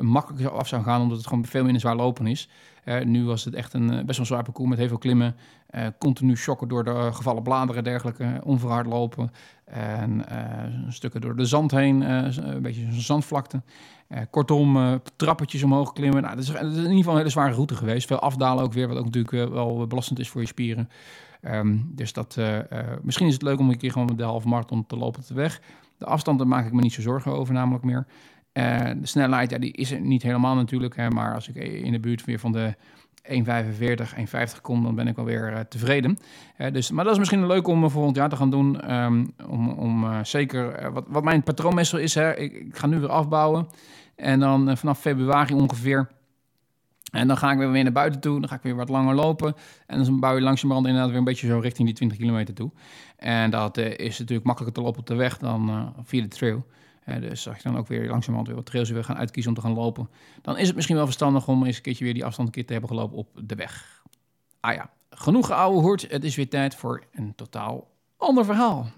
makkelijker 0.00 0.50
af 0.50 0.68
zou 0.68 0.82
gaan, 0.82 1.00
omdat 1.00 1.16
het 1.16 1.26
gewoon 1.26 1.44
veel 1.44 1.62
minder 1.62 1.80
zwaar 1.80 1.96
lopen 1.96 2.26
is. 2.26 2.48
Eh, 2.84 3.04
nu 3.04 3.24
was 3.24 3.44
het 3.44 3.54
echt 3.54 3.72
een 3.72 3.90
eh, 3.90 4.04
best 4.04 4.16
wel 4.16 4.26
zwaar 4.26 4.42
parcours 4.42 4.68
met 4.68 4.78
heel 4.78 4.88
veel 4.88 4.98
klimmen. 4.98 5.36
eh, 5.66 5.86
continu 5.98 6.36
shocken 6.36 6.68
door 6.68 6.84
de 6.84 7.08
gevallen 7.12 7.42
bladeren 7.42 7.76
en 7.76 7.84
dergelijke. 7.84 8.40
onverhard 8.44 8.86
lopen. 8.86 9.30
En 9.64 10.24
stukken 10.88 11.20
door 11.20 11.36
de 11.36 11.44
zand 11.44 11.70
heen. 11.70 12.00
een 12.00 12.62
beetje 12.62 12.92
zo'n 12.92 13.00
zandvlakte. 13.00 13.62
Kortom, 14.30 15.00
trappetjes 15.16 15.62
omhoog 15.62 15.92
klimmen. 15.92 16.22
Nou, 16.22 16.36
dat, 16.36 16.44
is, 16.44 16.50
in 16.50 16.76
ieder 16.76 16.96
geval 16.96 17.12
een 17.12 17.18
hele 17.18 17.30
zware 17.30 17.54
route 17.54 17.74
geweest. 17.74 18.06
Veel 18.06 18.18
afdalen 18.18 18.64
ook 18.64 18.72
weer, 18.72 18.88
wat 18.88 18.96
ook 18.96 19.04
natuurlijk 19.04 19.52
wel 19.52 19.86
belastend 19.86 20.18
is 20.18 20.28
voor 20.28 20.40
je 20.40 20.46
spieren. 20.46 20.88
Ehm, 21.40 21.78
dus 21.84 22.12
dat, 22.12 22.36
misschien 23.02 23.26
is 23.26 23.32
het 23.32 23.42
leuk 23.42 23.58
om 23.58 23.70
een 23.70 23.78
keer 23.78 23.92
gewoon 23.92 24.16
de 24.16 24.22
halve 24.22 24.48
marathon 24.48 24.86
te 24.86 24.96
lopen 24.96 25.20
op 25.20 25.26
de 25.26 25.34
weg. 25.34 25.60
De 25.98 26.06
afstand, 26.06 26.38
daar 26.38 26.48
maak 26.48 26.66
ik 26.66 26.72
me 26.72 26.80
niet 26.80 26.92
zo 26.92 27.02
zorgen 27.02 27.32
over 27.32 27.54
namelijk 27.54 27.84
meer. 27.84 28.06
Eh, 28.52 28.90
de 28.96 29.06
snelheid, 29.06 29.50
ja, 29.50 29.58
die 29.58 29.72
is 29.72 29.90
er 29.90 30.00
niet 30.00 30.22
helemaal 30.22 30.54
natuurlijk. 30.54 30.96
Hè, 30.96 31.10
maar 31.10 31.34
als 31.34 31.48
ik 31.48 31.56
in 31.56 31.92
de 31.92 32.00
buurt 32.00 32.24
weer 32.24 32.38
van 32.38 32.52
de 32.52 32.74
1,45, 33.22 34.14
1,50 34.16 34.60
kom, 34.60 34.82
dan 34.82 34.94
ben 34.94 35.06
ik 35.06 35.18
alweer 35.18 35.52
uh, 35.52 35.60
tevreden. 35.60 36.18
Uh, 36.58 36.72
dus, 36.72 36.90
maar 36.90 37.04
dat 37.04 37.12
is 37.12 37.18
misschien 37.18 37.46
leuk 37.46 37.66
om 37.66 37.90
volgend 37.90 38.16
jaar 38.16 38.28
te 38.28 38.36
gaan 38.36 38.50
doen. 38.50 38.94
Um, 38.94 39.32
om 39.48 39.68
om 39.68 40.24
zeker, 40.24 40.92
wat, 40.92 41.04
wat 41.08 41.24
mijn 41.24 41.42
patroon 41.42 41.78
is, 41.78 42.14
hè, 42.14 42.36
ik, 42.36 42.52
ik, 42.52 42.76
ga 42.76 42.86
nu 42.86 43.00
weer 43.00 43.08
afbouwen. 43.08 43.66
En 44.16 44.40
dan 44.40 44.76
vanaf 44.76 45.00
februari 45.00 45.54
ongeveer. 45.54 46.08
En 47.10 47.28
dan 47.28 47.36
ga 47.36 47.52
ik 47.52 47.58
weer 47.58 47.82
naar 47.82 47.92
buiten 47.92 48.20
toe. 48.20 48.40
Dan 48.40 48.48
ga 48.48 48.54
ik 48.54 48.62
weer 48.62 48.74
wat 48.74 48.88
langer 48.88 49.14
lopen. 49.14 49.54
En 49.86 50.04
dan 50.04 50.20
bouw 50.20 50.34
je 50.34 50.40
langzamerhand 50.40 50.86
inderdaad 50.86 51.10
weer 51.10 51.20
een 51.20 51.26
beetje 51.26 51.46
zo 51.46 51.58
richting 51.58 51.86
die 51.86 51.96
20 51.96 52.18
kilometer 52.18 52.54
toe. 52.54 52.70
En 53.16 53.50
dat 53.50 53.76
is 53.76 54.18
natuurlijk 54.18 54.46
makkelijker 54.46 54.82
te 54.82 54.86
lopen 54.86 55.00
op 55.00 55.06
de 55.06 55.14
weg 55.14 55.38
dan 55.38 55.92
via 56.04 56.22
de 56.22 56.28
trail. 56.28 56.66
Dus 57.04 57.48
als 57.48 57.56
je 57.56 57.62
dan 57.62 57.76
ook 57.76 57.86
weer 57.86 58.08
langzamerhand 58.08 58.46
weer 58.46 58.56
wat 58.56 58.66
trails 58.66 58.90
weer 58.90 59.04
gaan 59.04 59.16
uitkiezen 59.16 59.50
om 59.50 59.56
te 59.56 59.64
gaan 59.64 59.74
lopen, 59.74 60.08
dan 60.42 60.58
is 60.58 60.66
het 60.66 60.74
misschien 60.74 60.96
wel 60.96 61.04
verstandig 61.04 61.48
om 61.48 61.64
eens 61.64 61.76
een 61.76 61.82
keertje 61.82 62.04
weer 62.04 62.14
die 62.14 62.24
afstand 62.24 62.48
een 62.48 62.54
keer 62.54 62.66
te 62.66 62.72
hebben 62.72 62.90
gelopen 62.90 63.16
op 63.16 63.28
de 63.44 63.54
weg. 63.54 64.02
Ah 64.60 64.74
ja, 64.74 64.90
genoeg 65.10 65.50
ouwe 65.50 65.80
hoort. 65.80 66.10
Het 66.10 66.24
is 66.24 66.36
weer 66.36 66.48
tijd 66.48 66.74
voor 66.74 67.04
een 67.12 67.34
totaal 67.34 67.88
ander 68.16 68.44
verhaal. 68.44 68.90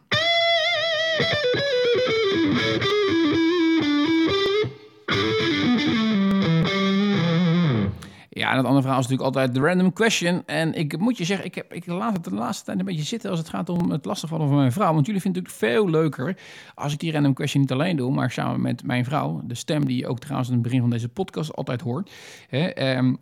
Ja, 8.35 8.51
en 8.51 8.57
het 8.57 8.66
andere 8.66 8.83
verhaal 8.83 9.01
is 9.01 9.07
natuurlijk 9.09 9.37
altijd 9.37 9.55
de 9.55 9.61
random 9.61 9.92
question. 9.92 10.42
En 10.47 10.75
ik 10.75 10.99
moet 10.99 11.18
je 11.18 11.25
zeggen, 11.25 11.47
ik, 11.47 11.55
heb, 11.55 11.73
ik 11.73 11.87
laat 11.87 12.12
het 12.12 12.25
de 12.25 12.35
laatste 12.35 12.64
tijd 12.64 12.79
een 12.79 12.85
beetje 12.85 13.03
zitten 13.03 13.31
als 13.31 13.38
het 13.38 13.49
gaat 13.49 13.68
om 13.68 13.90
het 13.90 14.05
lastigvallen 14.05 14.49
van 14.49 14.57
mijn 14.57 14.73
vrouw. 14.73 14.92
Want 14.92 15.07
jullie 15.07 15.21
vinden 15.21 15.42
het 15.42 15.53
natuurlijk 15.53 15.85
veel 15.85 16.01
leuker 16.01 16.37
als 16.75 16.92
ik 16.92 16.99
die 16.99 17.12
random 17.12 17.35
question 17.35 17.61
niet 17.61 17.73
alleen 17.73 17.97
doe, 17.97 18.12
maar 18.12 18.31
samen 18.31 18.61
met 18.61 18.85
mijn 18.85 19.05
vrouw. 19.05 19.40
De 19.45 19.55
stem 19.55 19.87
die 19.87 19.97
je 19.97 20.07
ook 20.07 20.18
trouwens 20.18 20.49
in 20.49 20.55
het 20.55 20.62
begin 20.62 20.81
van 20.81 20.90
deze 20.90 21.09
podcast 21.09 21.55
altijd 21.57 21.81
hoort. 21.81 22.11
Hè, 22.49 22.97
um, 22.97 23.18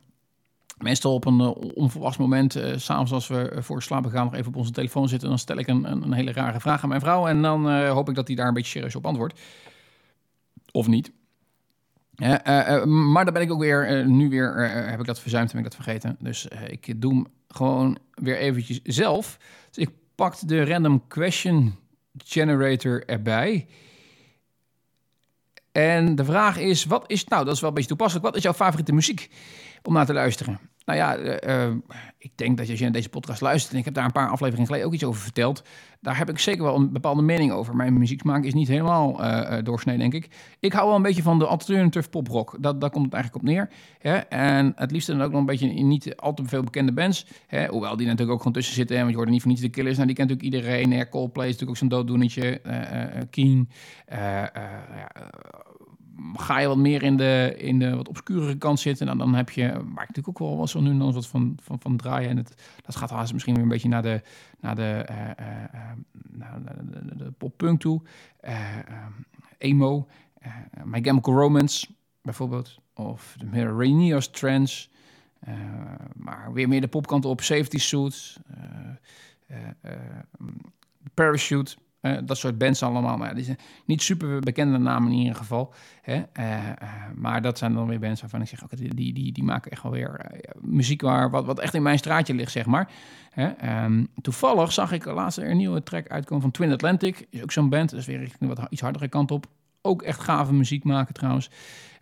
Meestal 0.79 1.15
op 1.15 1.25
een 1.25 1.41
uh, 1.41 1.51
onverwacht 1.75 2.19
moment, 2.19 2.57
uh, 2.57 2.77
s'avonds 2.77 3.13
als 3.13 3.29
we 3.29 3.53
uh, 3.55 3.63
voor 3.63 3.83
slapen 3.83 4.11
gaan, 4.11 4.25
nog 4.25 4.35
even 4.35 4.49
op 4.49 4.57
onze 4.57 4.71
telefoon 4.71 5.09
zitten. 5.09 5.29
Dan 5.29 5.39
stel 5.39 5.57
ik 5.57 5.67
een, 5.67 5.91
een, 5.91 6.03
een 6.03 6.13
hele 6.13 6.33
rare 6.33 6.61
vraag 6.61 6.83
aan 6.83 6.89
mijn 6.89 7.01
vrouw. 7.01 7.27
En 7.27 7.43
dan 7.43 7.87
hoop 7.87 8.09
ik 8.09 8.15
dat 8.15 8.27
hij 8.27 8.37
daar 8.37 8.49
een 8.49 8.55
beetje 8.55 8.71
serieus 8.71 8.97
op 8.97 9.07
antwoordt. 9.07 9.41
Of 10.73 10.87
niet. 10.87 11.13
Uh, 12.21 12.85
maar 12.85 13.25
dan 13.25 13.35
ben 13.35 13.43
ik 13.43 13.53
ook 13.53 13.61
weer, 13.61 14.07
nu 14.07 14.29
weer, 14.29 14.71
heb 14.91 15.01
ik 15.01 15.07
dat 15.07 15.21
verzuimd, 15.21 15.49
heb 15.49 15.59
ik 15.59 15.67
dat 15.67 15.75
vergeten. 15.75 16.17
Dus 16.19 16.49
ik 16.67 17.01
doe 17.01 17.13
hem 17.13 17.27
gewoon 17.49 17.99
weer 18.15 18.37
eventjes 18.37 18.81
zelf. 18.83 19.39
Dus 19.71 19.85
ik 19.85 19.91
pak 20.15 20.49
de 20.49 20.65
random 20.65 21.07
question 21.09 21.75
generator 22.25 23.05
erbij. 23.07 23.67
En 25.73 26.15
de 26.15 26.25
vraag 26.25 26.59
is, 26.59 26.85
wat 26.85 27.05
is, 27.07 27.25
nou 27.25 27.45
dat 27.45 27.55
is 27.55 27.61
wel 27.61 27.69
een 27.69 27.75
beetje 27.75 27.89
toepasselijk, 27.89 28.27
wat 28.27 28.37
is 28.37 28.43
jouw 28.43 28.53
favoriete 28.53 28.93
muziek 28.93 29.31
om 29.83 29.93
naar 29.93 30.07
te 30.07 30.13
luisteren? 30.13 30.61
Nou 30.91 31.03
ja, 31.03 31.19
uh, 31.19 31.69
uh, 31.69 31.77
ik 32.19 32.31
denk 32.35 32.57
dat 32.57 32.69
als 32.69 32.79
je 32.79 32.85
naar 32.85 32.93
deze 32.93 33.09
podcast 33.09 33.41
luistert... 33.41 33.73
en 33.73 33.79
ik 33.79 33.85
heb 33.85 33.95
daar 33.95 34.05
een 34.05 34.13
paar 34.13 34.29
afleveringen 34.29 34.67
geleden 34.67 34.87
ook 34.87 34.95
iets 34.95 35.05
over 35.05 35.21
verteld... 35.21 35.63
daar 36.01 36.19
heb 36.19 36.31
ik 36.31 36.39
zeker 36.39 36.63
wel 36.63 36.77
een 36.77 36.93
bepaalde 36.93 37.23
mening 37.23 37.53
over. 37.53 37.77
Mijn 37.77 37.99
muzieksmaak 37.99 38.45
is 38.45 38.55
niet 38.55 38.69
helemaal 38.69 39.25
uh, 39.25 39.59
doorsnee, 39.63 39.99
denk 39.99 40.15
ik. 40.15 40.29
Ik 40.61 40.73
hou 40.73 40.87
wel 40.87 40.97
een 40.97 41.03
beetje 41.03 41.23
van 41.23 41.39
de 41.39 41.47
alternative 41.47 42.09
poprock. 42.09 42.57
Dat, 42.61 42.91
komt 42.91 43.13
eigenlijk 43.13 43.35
op 43.35 43.51
neer. 43.51 43.71
Hè? 43.99 44.17
En 44.17 44.73
het 44.77 44.91
liefst 44.91 45.07
dan 45.07 45.23
ook 45.23 45.31
nog 45.31 45.41
een 45.41 45.47
beetje 45.47 45.67
niet 45.67 46.17
al 46.17 46.35
te 46.35 46.45
veel 46.45 46.63
bekende 46.63 46.93
bands. 46.93 47.27
Hè? 47.47 47.67
Hoewel 47.67 47.97
die 47.97 48.07
natuurlijk 48.07 48.33
ook 48.33 48.39
gewoon 48.39 48.53
tussen 48.53 48.75
zitten. 48.75 48.97
Hè? 48.97 49.03
Want 49.03 49.11
je 49.11 49.17
hoort 49.17 49.29
er 49.29 49.35
niet 49.35 49.43
van 49.43 49.51
niets 49.51 49.63
de 49.63 49.71
Killers. 49.71 49.95
Nou, 49.95 50.07
die 50.07 50.17
kent 50.17 50.29
natuurlijk 50.29 50.55
iedereen. 50.55 50.93
Hè? 50.93 51.09
Coldplay 51.09 51.47
is 51.47 51.53
natuurlijk 51.53 51.83
ook 51.83 51.91
zo'n 51.91 51.99
dooddoenetje. 51.99 52.61
Keen. 53.31 53.69
ja, 54.09 54.53
ga 56.35 56.59
je 56.59 56.67
wat 56.67 56.77
meer 56.77 57.03
in 57.03 57.17
de, 57.17 57.55
in 57.59 57.79
de 57.79 57.97
wat 57.97 58.09
obscurere 58.09 58.57
kant 58.59 58.81
zitten, 58.81 59.07
nou, 59.07 59.19
dan 59.19 59.35
heb 59.35 59.51
je, 59.51 59.67
waar 59.69 59.79
ik 59.79 60.09
natuurlijk 60.09 60.29
ook 60.29 60.39
wel 60.39 60.57
was 60.57 60.71
zo 60.71 60.81
nu 60.81 60.99
dan 60.99 61.13
wat 61.13 61.27
van, 61.27 61.59
van, 61.63 61.81
van 61.81 61.97
draaien. 61.97 62.31
En 62.31 62.37
het, 62.37 62.55
dat 62.83 62.97
gaat 62.97 63.11
haast 63.11 63.33
misschien 63.33 63.55
weer 63.55 63.63
een 63.63 63.69
beetje 63.69 63.89
naar 63.89 64.03
de, 64.03 64.23
naar 64.61 64.75
de, 64.75 65.07
uh, 65.11 65.17
naar 66.31 66.61
de, 66.65 67.01
de, 67.07 67.17
de 67.17 67.31
pop-punk 67.31 67.81
toe. 67.81 68.03
Uh, 68.45 68.77
emo, 69.59 70.09
My 70.85 71.03
Chemical 71.03 71.35
Romance 71.35 71.89
bijvoorbeeld. 72.23 72.79
Of 72.95 73.35
de 73.39 73.47
meer 73.47 73.67
Rainiers 73.67 74.29
Trends. 74.29 74.91
maar 76.17 76.53
weer 76.53 76.69
meer 76.69 76.81
de 76.81 76.89
popkant 76.89 77.25
op, 77.25 77.41
Safety 77.41 77.79
Suits. 77.79 78.39
Parachute. 81.15 81.77
Uh, 82.03 82.19
dat 82.25 82.39
soort 82.39 82.59
bands 82.59 82.83
allemaal. 82.83 83.17
Maar 83.17 83.35
die 83.35 83.45
zijn 83.45 83.59
niet 83.85 84.03
super 84.03 84.41
bekende 84.41 84.79
namen 84.79 85.13
in 85.13 85.19
ieder 85.19 85.35
geval. 85.35 85.75
Hè? 86.03 86.15
Uh, 86.15 86.23
uh, 86.37 86.89
maar 87.15 87.43
dat 87.43 87.59
zijn 87.59 87.75
dan 87.75 87.87
weer 87.87 87.99
bands 87.99 88.21
waarvan 88.21 88.41
ik 88.41 88.49
zeg... 88.49 88.65
Okay, 88.65 88.89
die, 88.89 89.13
die, 89.13 89.33
die 89.33 89.45
maken 89.45 89.71
echt 89.71 89.83
wel 89.83 89.93
weer 89.93 90.31
muziek 90.61 91.03
waar, 91.03 91.31
wat, 91.31 91.45
wat 91.45 91.59
echt 91.59 91.75
in 91.75 91.83
mijn 91.83 91.99
straatje 91.99 92.35
ligt, 92.35 92.53
zeg 92.53 92.67
maar. 92.67 92.91
Hè? 93.31 93.85
Um, 93.85 94.09
toevallig 94.23 94.73
zag 94.73 94.93
ik 94.93 95.05
laatst 95.05 95.39
een 95.39 95.57
nieuwe 95.57 95.83
track 95.83 96.09
uitkomen 96.09 96.43
van 96.43 96.51
Twin 96.51 96.73
Atlantic. 96.73 97.27
Is 97.31 97.43
ook 97.43 97.53
zo'n 97.53 97.69
band. 97.69 97.93
Is 97.93 98.07
weer 98.07 98.19
richting 98.19 98.55
wat 98.55 98.67
iets 98.71 98.81
hardere 98.81 99.09
kant 99.09 99.31
op. 99.31 99.47
Ook 99.83 100.03
echt 100.03 100.21
gave 100.21 100.53
muziek 100.53 100.85
maken 100.85 101.15
trouwens. 101.15 101.51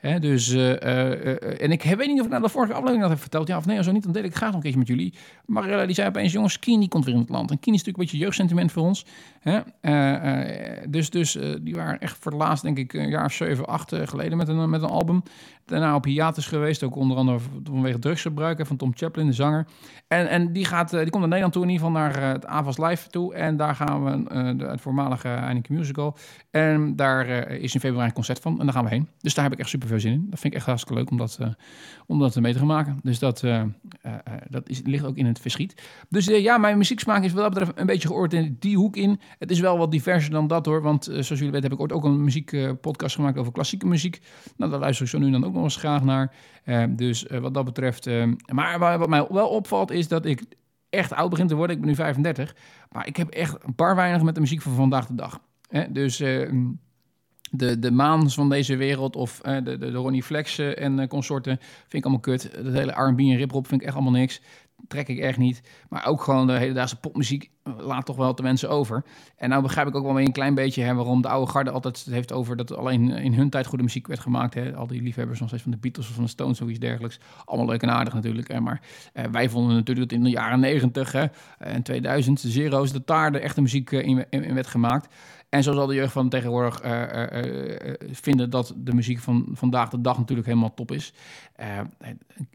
Dus, 0.01 0.53
uh, 0.53 0.69
uh, 0.69 1.63
en 1.63 1.71
ik 1.71 1.83
weet 1.83 2.07
niet 2.07 2.19
of 2.19 2.25
ik 2.25 2.31
nou 2.31 2.43
de 2.43 2.49
vorige 2.49 2.73
aflevering 2.73 3.01
dat 3.01 3.11
heb 3.11 3.21
verteld. 3.21 3.49
Ja 3.49 3.57
of 3.57 3.67
nee, 3.67 3.83
zo 3.83 3.93
niet, 3.93 4.03
dan 4.03 4.13
deel 4.13 4.23
ik 4.23 4.35
graag 4.35 4.47
nog 4.47 4.57
een 4.57 4.63
keertje 4.63 4.79
met 4.79 4.89
jullie. 4.89 5.15
Marilla 5.47 5.87
die 5.87 5.95
zei 5.95 6.09
opeens, 6.09 6.33
jongens, 6.33 6.59
Keen 6.59 6.81
die 6.81 6.89
komt 6.89 7.05
weer 7.05 7.15
in 7.15 7.21
het 7.21 7.29
land. 7.29 7.51
En 7.51 7.59
Keen 7.59 7.75
is 7.75 7.85
natuurlijk 7.85 7.99
een 7.99 8.05
beetje 8.05 8.25
jeugdsentiment 8.25 8.73
voor 8.73 8.83
ons. 8.83 9.05
Dus 10.89 11.11
dus 11.11 11.39
die 11.61 11.75
waren 11.75 12.01
echt 12.01 12.17
voor 12.21 12.33
het 12.33 12.41
laatst, 12.41 12.63
denk 12.65 12.79
ik, 12.79 12.93
een 12.93 13.09
jaar 13.09 13.25
of 13.25 13.33
zeven, 13.33 13.67
acht 13.67 13.95
geleden 13.95 14.37
met 14.37 14.49
een, 14.49 14.71
met 14.71 14.83
een 14.83 14.89
album. 14.89 15.23
Daarna 15.65 15.95
op 15.95 16.05
hiatus 16.05 16.47
geweest, 16.47 16.83
ook 16.83 16.97
onder 16.97 17.17
andere 17.17 17.39
vanwege 17.65 17.99
drugsgebruik 17.99 18.67
van 18.67 18.77
Tom 18.77 18.93
Chaplin, 18.95 19.27
de 19.27 19.33
zanger. 19.33 19.67
En, 20.09 20.29
en 20.29 20.53
die, 20.53 20.65
gaat, 20.65 20.91
die 20.91 21.11
komt 21.11 21.19
naar 21.19 21.23
Nederland 21.23 21.53
toe, 21.53 21.63
in 21.63 21.69
ieder 21.69 21.87
geval 21.87 22.01
naar 22.01 22.23
het 22.23 22.47
Avas 22.47 22.79
Live 22.79 23.09
toe. 23.09 23.35
En 23.35 23.57
daar 23.57 23.75
gaan 23.75 24.05
we, 24.05 24.57
de, 24.57 24.65
het 24.65 24.81
voormalige 24.81 25.29
Heineken 25.29 25.75
Musical. 25.75 26.17
En 26.51 26.97
daar 26.97 27.27
is 27.51 27.75
in 27.75 27.81
februari 27.81 28.09
een 28.09 28.15
concert 28.15 28.41
van. 28.41 28.59
En 28.59 28.65
daar 28.65 28.75
gaan 28.75 28.85
we 28.85 28.91
heen. 28.91 29.09
Dus 29.21 29.35
daar 29.35 29.45
heb 29.45 29.53
ik 29.53 29.59
echt 29.59 29.69
super 29.69 29.88
veel 29.88 30.01
zin 30.01 30.12
in. 30.12 30.27
Dat 30.31 30.38
vind 30.38 30.53
ik 30.53 30.59
echt 30.59 30.68
hartstikke 30.68 30.98
leuk 30.98 31.11
om 31.11 31.16
dat, 31.16 31.38
dat 32.07 32.40
mee 32.40 32.53
te 32.53 32.59
gaan 32.59 32.66
maken. 32.66 33.01
Dus 33.03 33.18
dat, 33.18 33.42
eh, 33.42 33.62
dat 34.48 34.68
is, 34.68 34.83
ligt 34.85 35.05
ook 35.05 35.16
in 35.16 35.27
het 35.27 35.38
verschiet. 35.38 35.83
Dus 36.09 36.27
ja, 36.27 36.59
mijn 36.59 36.79
muzieksmaak 36.79 37.22
is 37.22 37.33
wat 37.33 37.42
dat 37.42 37.55
betreft 37.55 37.79
een 37.79 37.87
beetje 37.87 38.09
geoord 38.09 38.33
in 38.33 38.57
die 38.59 38.77
hoek 38.77 38.96
in. 38.96 39.20
Het 39.38 39.51
is 39.51 39.61
wel 39.61 39.79
wat 39.79 39.90
diverser 39.90 40.31
dan 40.31 40.46
dat 40.46 40.66
hoor. 40.66 40.83
Want 40.83 41.05
zoals 41.05 41.29
jullie 41.29 41.51
weten 41.51 41.62
heb 41.62 41.72
ik 41.72 41.81
ooit 41.81 41.92
ook 41.92 42.05
een 42.05 42.24
muziekpodcast 42.24 43.14
gemaakt 43.14 43.38
over 43.38 43.53
klassieke 43.53 43.87
muziek. 43.87 44.20
Nou, 44.57 44.70
daar 44.70 44.81
luister 44.81 45.05
ik 45.05 45.11
zo 45.11 45.18
nu 45.18 45.31
dan 45.31 45.44
ook 45.44 45.53
nog 45.55 45.62
eens 45.62 45.77
graag 45.77 46.03
naar. 46.05 46.35
Dus 46.90 47.27
wat 47.40 47.55
dat 47.55 47.64
betreft... 47.64 48.09
maar 48.53 48.79
wa- 48.79 48.98
wat 48.98 49.09
mij 49.09 49.27
wel 49.29 49.48
opvalt 49.48 49.90
is 49.90 50.09
dat 50.09 50.24
ik 50.24 50.42
echt 50.90 51.12
oud 51.12 51.31
begin 51.31 51.46
te 51.46 51.55
worden. 51.55 51.74
Ik 51.77 51.83
ben 51.83 51.90
nu 51.90 51.96
35. 51.96 52.57
Maar 52.92 53.07
ik 53.07 53.16
heb 53.16 53.29
echt 53.29 53.57
paar 53.77 53.96
weinig 53.96 54.22
met 54.22 54.35
de 54.35 54.40
muziek 54.40 54.62
van 54.62 54.74
vandaag 54.74 55.07
de 55.07 55.14
dag. 55.14 55.40
Dus... 55.90 56.22
de, 57.51 57.79
de 57.79 57.91
Maans 57.91 58.35
van 58.35 58.49
deze 58.49 58.77
wereld 58.77 59.17
of 59.17 59.41
eh, 59.41 59.57
de, 59.65 59.79
de, 59.79 59.93
Ronnie 59.93 60.23
Flex 60.23 60.59
eh, 60.59 60.83
en 60.83 60.99
eh, 60.99 61.09
consorten 61.09 61.59
vind 61.61 61.93
ik 61.93 62.03
allemaal 62.03 62.21
kut. 62.21 62.51
Dat 62.55 62.73
hele 62.73 62.93
R&B 62.93 63.19
en 63.19 63.37
rip 63.37 63.53
vind 63.53 63.73
ik 63.73 63.83
echt 63.83 63.95
allemaal 63.95 64.13
niks. 64.13 64.41
Trek 64.89 65.09
ik 65.09 65.19
echt 65.19 65.39
niet. 65.39 65.63
Maar 65.89 66.07
ook 66.07 66.23
gewoon 66.23 66.47
de 66.47 66.53
hedendaagse 66.53 66.97
popmuziek 66.97 67.51
laat 67.77 68.07
toch 68.07 68.17
wel 68.17 68.35
de 68.35 68.43
mensen 68.43 68.71
over. 68.71 69.05
En 69.37 69.49
nou 69.49 69.63
begrijp 69.63 69.89
ik 69.89 69.95
ook 69.95 70.05
wel 70.05 70.21
een 70.21 70.33
klein 70.33 70.55
beetje 70.55 70.83
hè, 70.83 70.95
waarom 70.95 71.23
de 71.23 71.29
oude 71.29 71.51
garde 71.51 71.71
altijd 71.71 72.05
het 72.05 72.15
heeft 72.15 72.33
over 72.33 72.57
dat 72.57 72.77
alleen 72.77 73.11
in 73.11 73.35
hun 73.35 73.51
tijd 73.51 73.67
goede 73.67 73.85
muziek 73.85 74.07
werd 74.07 74.21
gemaakt. 74.21 74.55
Hè. 74.55 74.77
Al 74.77 74.87
die 74.87 75.03
liefhebbers 75.03 75.39
nog 75.39 75.49
steeds 75.49 75.63
van 75.63 75.73
de 75.73 75.79
Beatles 75.79 76.09
of 76.09 76.15
van 76.15 76.25
de 76.25 76.31
Stones 76.31 76.61
of 76.61 76.69
iets 76.69 76.79
dergelijks. 76.79 77.19
Allemaal 77.45 77.67
leuk 77.67 77.83
en 77.83 77.91
aardig 77.91 78.15
natuurlijk. 78.15 78.53
Hè. 78.53 78.61
Maar 78.61 78.81
eh, 79.13 79.25
wij 79.25 79.49
vonden 79.49 79.75
natuurlijk 79.75 80.09
dat 80.09 80.19
in 80.19 80.25
de 80.25 80.31
jaren 80.31 80.61
90 80.61 81.13
hè, 81.13 81.25
en 81.59 81.83
2000, 81.83 82.43
de 82.43 82.49
Zero's, 82.49 82.93
de 82.93 83.39
echte 83.41 83.61
muziek 83.61 83.91
in, 83.91 84.27
in 84.31 84.55
werd 84.55 84.67
gemaakt. 84.67 85.15
En 85.49 85.63
zo 85.63 85.73
zal 85.73 85.87
de 85.87 85.95
jeugd 85.95 86.13
van 86.13 86.29
tegenwoordig 86.29 86.81
eh, 86.81 87.03
eh, 87.03 87.89
eh, 87.89 87.95
vinden 88.11 88.51
dat 88.51 88.75
de 88.77 88.95
muziek 88.95 89.19
van 89.19 89.47
vandaag 89.53 89.89
de 89.89 90.01
dag 90.01 90.19
natuurlijk 90.19 90.47
helemaal 90.47 90.75
top 90.75 90.93
is. 90.93 91.13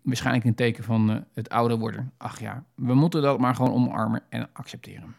Waarschijnlijk 0.04 0.46
een 0.46 0.56
teken 0.56 0.84
van 0.84 1.26
het 1.34 1.50
ouder 1.50 1.78
worden. 1.78 2.12
Ach 2.18 2.40
ja, 2.40 2.64
we 2.76 2.94
moeten 2.94 3.22
dat 3.22 3.40
maar 3.40 3.56
gewoon 3.56 3.74
omarmen 3.74 4.22
en 4.30 4.50
accepteren. 4.54 5.16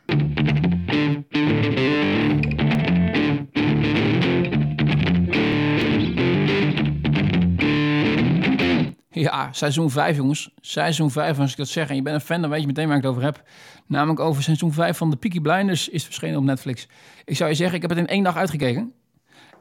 Ja, 9.14 9.53
seizoen 9.53 9.90
5, 9.90 10.16
jongens. 10.16 10.50
Seizoen 10.61 11.11
5, 11.11 11.38
als 11.38 11.50
ik 11.50 11.57
dat 11.57 11.68
zeg 11.68 11.88
en 11.88 11.96
je 11.96 12.03
bent 12.03 12.14
een 12.14 12.20
fan, 12.20 12.40
dan 12.40 12.50
weet 12.50 12.61
je 12.61 12.66
meteen 12.66 12.87
waar 12.87 12.96
ik 12.96 13.03
het 13.03 13.11
over 13.11 13.22
heb. 13.22 13.42
Namelijk 13.87 14.20
over 14.20 14.42
seizoen 14.42 14.72
5 14.72 14.96
van 14.96 15.11
de 15.11 15.16
Peaky 15.16 15.40
Blinders 15.40 15.88
is 15.88 16.05
verschenen 16.05 16.38
op 16.38 16.44
Netflix. 16.44 16.88
Ik 17.24 17.37
zou 17.37 17.50
je 17.50 17.57
zeggen, 17.57 17.77
ik 17.77 17.83
heb 17.83 17.90
het 17.90 17.98
in 17.98 18.07
één 18.07 18.24
dag 18.24 18.37
uitgekeken. 18.37 18.92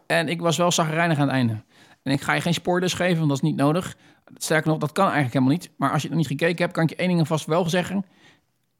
En 0.07 0.27
ik 0.27 0.41
was 0.41 0.57
wel 0.57 0.71
zagrijnig 0.71 1.17
aan 1.17 1.27
het 1.27 1.35
einde. 1.35 1.63
En 2.03 2.11
ik 2.11 2.21
ga 2.21 2.33
je 2.33 2.41
geen 2.41 2.53
spoilers 2.53 2.93
geven, 2.93 3.17
want 3.17 3.27
dat 3.27 3.37
is 3.37 3.49
niet 3.49 3.55
nodig. 3.55 3.97
Sterker 4.35 4.69
nog, 4.69 4.79
dat 4.79 4.91
kan 4.91 5.03
eigenlijk 5.03 5.33
helemaal 5.33 5.53
niet. 5.53 5.71
Maar 5.77 5.91
als 5.91 6.01
je 6.01 6.07
het 6.07 6.17
nog 6.17 6.27
niet 6.27 6.39
gekeken 6.39 6.61
hebt, 6.61 6.73
kan 6.73 6.83
ik 6.83 6.89
je 6.89 6.95
één 6.95 7.07
ding 7.07 7.27
vast 7.27 7.45
wel 7.45 7.69
zeggen. 7.69 8.05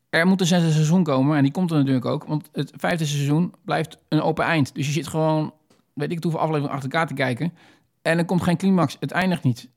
Er 0.10 0.28
moet 0.28 0.42
een 0.42 0.48
zesde 0.48 0.72
seizoen 0.72 1.04
komen 1.04 1.38
en 1.38 1.44
die 1.44 1.52
komt 1.52 1.72
er 1.72 1.78
natuurlijk 1.78 2.06
ook. 2.06 2.24
Want 2.24 2.50
het 2.52 2.72
vijfde 2.76 3.06
seizoen 3.06 3.54
blijft 3.66 3.98
een 4.10 4.22
open 4.22 4.46
eind. 4.46 4.76
Dus 4.76 4.86
je 4.86 4.92
zit 4.92 5.08
gewoon, 5.08 5.54
weet 5.94 6.10
ik 6.10 6.16
het 6.16 6.24
hoeveel 6.24 6.42
afleveringen 6.42 6.76
achter 6.76 6.92
elkaar 6.92 7.08
te 7.08 7.14
kijken. 7.14 7.54
En 8.02 8.18
er 8.18 8.26
komt 8.26 8.44
geen 8.44 8.58
climax. 8.58 8.98
Het 9.00 9.12
eindigt 9.12 9.44
niet. 9.44 9.70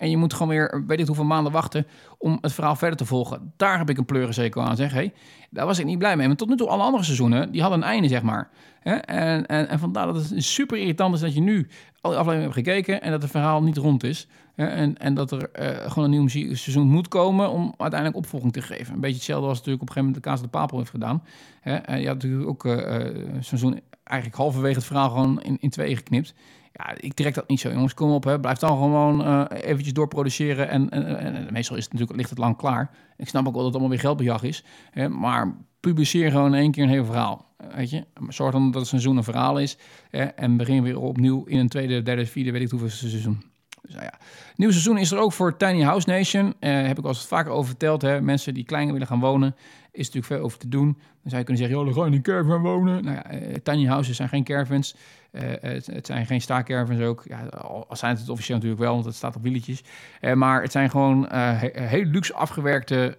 En 0.00 0.10
je 0.10 0.16
moet 0.16 0.32
gewoon 0.32 0.48
weer, 0.48 0.84
weet 0.86 1.00
ik 1.00 1.06
hoeveel 1.06 1.24
maanden 1.24 1.52
wachten 1.52 1.86
om 2.18 2.38
het 2.40 2.52
verhaal 2.52 2.76
verder 2.76 2.96
te 2.96 3.04
volgen. 3.04 3.52
Daar 3.56 3.78
heb 3.78 3.90
ik 3.90 3.98
een 3.98 4.04
pleurenzeker 4.04 4.62
aan, 4.62 4.76
zeg. 4.76 4.92
Hey, 4.92 5.12
daar 5.50 5.66
was 5.66 5.78
ik 5.78 5.84
niet 5.84 5.98
blij 5.98 6.16
mee. 6.16 6.26
Maar 6.26 6.36
tot 6.36 6.48
nu 6.48 6.56
toe, 6.56 6.68
alle 6.68 6.82
andere 6.82 7.04
seizoenen, 7.04 7.52
die 7.52 7.60
hadden 7.60 7.78
een 7.78 7.88
einde, 7.88 8.08
zeg 8.08 8.22
maar. 8.22 8.50
En, 8.82 9.46
en, 9.46 9.68
en 9.68 9.78
vandaar 9.78 10.06
dat 10.06 10.14
het 10.14 10.44
super 10.44 10.78
irritant 10.78 11.14
is 11.14 11.20
dat 11.20 11.34
je 11.34 11.40
nu 11.40 11.68
al 12.00 12.10
die 12.10 12.18
afleveringen 12.18 12.52
hebt 12.52 12.66
gekeken 12.66 13.02
en 13.02 13.10
dat 13.10 13.22
het 13.22 13.30
verhaal 13.30 13.62
niet 13.62 13.76
rond 13.76 14.04
is. 14.04 14.28
En, 14.54 14.98
en 14.98 15.14
dat 15.14 15.30
er 15.30 15.50
eh, 15.50 15.90
gewoon 15.90 16.04
een 16.04 16.10
nieuw 16.10 16.22
muziekseizoen 16.22 16.88
moet 16.88 17.08
komen 17.08 17.50
om 17.50 17.74
uiteindelijk 17.76 18.18
opvolging 18.18 18.52
te 18.52 18.62
geven. 18.62 18.94
Een 18.94 19.00
beetje 19.00 19.16
hetzelfde 19.16 19.48
als 19.48 19.56
natuurlijk 19.58 19.82
op 19.82 19.88
een 19.88 19.94
gegeven 19.94 20.14
moment 20.14 20.24
de 20.24 20.30
Kaas 20.30 20.40
de 20.40 20.58
Papel 20.58 20.78
heeft 20.78 20.90
gedaan. 20.90 21.22
En 21.62 22.00
je 22.00 22.06
had 22.06 22.14
natuurlijk 22.22 22.48
ook 22.48 22.64
een 22.64 23.44
seizoen 23.44 23.80
eigenlijk 24.04 24.40
halverwege 24.40 24.74
het 24.74 24.84
verhaal 24.84 25.10
gewoon 25.10 25.42
in, 25.42 25.56
in 25.60 25.70
tweeën 25.70 25.96
geknipt. 25.96 26.34
Ja, 26.72 26.94
ik 26.96 27.14
trek 27.14 27.34
dat 27.34 27.48
niet 27.48 27.60
zo, 27.60 27.70
jongens. 27.70 27.94
Kom 27.94 28.10
op, 28.10 28.24
hè. 28.24 28.40
blijf 28.40 28.58
dan 28.58 28.70
gewoon 28.70 29.24
eh, 29.24 29.44
eventjes 29.50 29.92
doorproduceren. 29.92 30.68
En, 30.68 30.90
en, 30.90 31.18
en, 31.18 31.34
en 31.34 31.52
meestal 31.52 31.76
is 31.76 31.82
het 31.82 31.92
natuurlijk, 31.92 32.18
ligt 32.18 32.30
het 32.30 32.38
lang 32.38 32.56
klaar. 32.56 32.90
Ik 33.16 33.28
snap 33.28 33.46
ook 33.46 33.54
wel 33.54 33.62
dat 33.62 33.64
het 33.64 33.72
allemaal 33.72 33.90
weer 33.90 34.00
geldbejag 34.00 34.42
is. 34.42 34.64
Hè, 34.90 35.08
maar 35.08 35.56
publiceer 35.80 36.30
gewoon 36.30 36.54
in 36.54 36.60
één 36.60 36.70
keer 36.70 36.82
een 36.82 36.88
heel 36.88 37.04
verhaal. 37.04 37.48
Weet 37.74 37.90
je? 37.90 38.04
Zorg 38.28 38.52
dan 38.52 38.70
dat 38.70 38.80
het 38.80 38.90
seizoen 38.90 39.16
een 39.16 39.24
verhaal 39.24 39.58
is. 39.58 39.76
Hè, 40.10 40.22
en 40.24 40.56
begin 40.56 40.82
weer 40.82 41.00
opnieuw 41.00 41.44
in 41.44 41.58
een 41.58 41.68
tweede, 41.68 42.02
derde, 42.02 42.26
vierde, 42.26 42.50
weet 42.50 42.62
ik 42.62 42.70
hoeveel 42.70 42.88
seizoen. 42.88 43.49
Dus 43.82 43.94
nou 43.94 44.04
ja. 44.04 44.18
Nieuw 44.56 44.70
seizoen 44.70 44.98
is 44.98 45.10
er 45.10 45.18
ook 45.18 45.32
voor 45.32 45.56
Tiny 45.56 45.82
House 45.82 46.08
Nation. 46.08 46.54
Eh 46.58 46.86
heb 46.86 46.98
ik 46.98 47.04
al 47.04 47.08
eens 47.10 47.26
vaker 47.26 47.52
over 47.52 47.66
verteld. 47.68 48.02
Hè. 48.02 48.20
Mensen 48.20 48.54
die 48.54 48.64
kleiner 48.64 48.92
willen 48.92 49.08
gaan 49.08 49.20
wonen, 49.20 49.54
is 49.92 50.06
natuurlijk 50.06 50.26
veel 50.26 50.42
over 50.44 50.58
te 50.58 50.68
doen. 50.68 50.86
Dan 51.22 51.30
zou 51.30 51.38
je 51.38 51.44
kunnen 51.44 51.62
zeggen, 51.62 51.76
joh, 51.76 51.94
dan 51.94 52.02
ga 52.02 52.08
in 52.08 52.12
een 52.16 52.22
caravan 52.22 52.62
wonen. 52.62 53.04
Nou 53.04 53.16
ja, 53.16 53.24
eh, 53.24 53.54
tiny 53.62 53.86
houses 53.86 54.16
zijn 54.16 54.28
geen 54.28 54.44
caravans. 54.44 54.94
Eh, 55.30 55.42
het, 55.60 55.86
het 55.86 56.06
zijn 56.06 56.26
geen 56.26 56.40
staakcaravans 56.40 57.00
ook. 57.00 57.22
Ja, 57.24 57.44
al 57.88 57.96
zijn 57.96 58.10
het 58.10 58.20
het 58.20 58.30
officieel 58.30 58.56
natuurlijk 58.56 58.82
wel, 58.82 58.92
want 58.92 59.04
het 59.04 59.14
staat 59.14 59.36
op 59.36 59.42
wieletjes. 59.42 59.84
Eh, 60.20 60.32
maar 60.32 60.62
het 60.62 60.72
zijn 60.72 60.90
gewoon 60.90 61.26
he- 61.30 61.70
heel 61.72 62.04
luxe 62.04 62.34
afgewerkte 62.34 63.16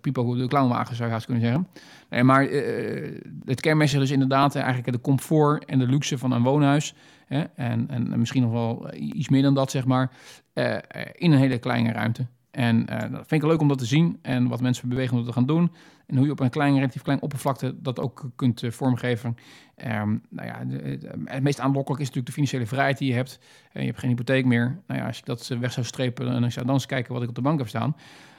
people 0.00 0.36
de 0.36 0.46
clownwagens, 0.48 0.96
zou 0.96 1.08
je 1.08 1.14
haast 1.14 1.26
kunnen 1.26 1.44
zeggen. 1.44 1.68
Maar 2.26 2.42
het 3.44 3.60
kenmerk 3.60 3.90
is 3.92 3.98
dus 3.98 4.10
inderdaad 4.10 4.54
eigenlijk 4.54 4.92
de 4.92 5.00
comfort 5.00 5.64
en 5.64 5.78
de 5.78 5.86
luxe 5.86 6.18
van 6.18 6.32
een 6.32 6.42
woonhuis. 6.42 6.94
En, 7.54 7.88
en 7.88 8.18
misschien 8.18 8.42
nog 8.42 8.52
wel 8.52 8.90
eh, 8.90 9.06
iets 9.14 9.28
meer 9.28 9.42
dan 9.42 9.54
dat, 9.54 9.70
zeg 9.70 9.84
maar. 9.84 10.10
eh, 10.52 10.74
eh, 10.74 10.82
in 11.12 11.32
een 11.32 11.38
hele 11.38 11.58
kleine 11.58 11.92
ruimte. 11.92 12.26
En 12.50 12.86
dat 12.86 13.26
vind 13.26 13.42
ik 13.42 13.48
leuk 13.48 13.60
om 13.60 13.68
dat 13.68 13.78
te 13.78 13.84
zien. 13.84 14.18
En 14.22 14.48
wat 14.48 14.60
mensen 14.60 14.88
bewegen 14.88 15.16
om 15.16 15.24
te 15.24 15.32
gaan 15.32 15.46
doen. 15.46 15.72
En 16.06 16.16
hoe 16.16 16.26
je 16.26 16.32
op 16.32 16.40
een 16.40 16.50
klein, 16.50 16.74
relatief 16.74 17.02
klein 17.02 17.22
oppervlakte 17.22 17.80
dat 17.82 18.00
ook 18.00 18.30
kunt 18.36 18.62
vormgeven. 18.68 19.36
Ehm, 19.74 20.16
nou 20.28 20.48
ja, 20.48 20.64
het 21.24 21.42
meest 21.42 21.60
aanlokkelijk 21.60 22.00
is 22.00 22.06
natuurlijk 22.06 22.26
de 22.26 22.32
financiële 22.32 22.66
vrijheid 22.66 22.98
die 22.98 23.08
je 23.08 23.14
hebt. 23.14 23.38
En 23.72 23.80
je 23.80 23.86
hebt 23.86 23.98
geen 23.98 24.10
hypotheek 24.10 24.44
meer. 24.44 24.82
Nou 24.86 25.00
ja, 25.00 25.06
als 25.06 25.18
ik 25.18 25.24
dat 25.24 25.46
weg 25.46 25.72
zou 25.72 25.86
strepen 25.86 26.28
en 26.28 26.44
ik 26.44 26.50
zou 26.50 26.66
dan 26.66 26.74
eens 26.74 26.86
kijken 26.86 27.12
wat 27.12 27.22
ik 27.22 27.28
op 27.28 27.34
de 27.34 27.40
bank 27.40 27.58
heb 27.58 27.68
staan. 27.68 27.96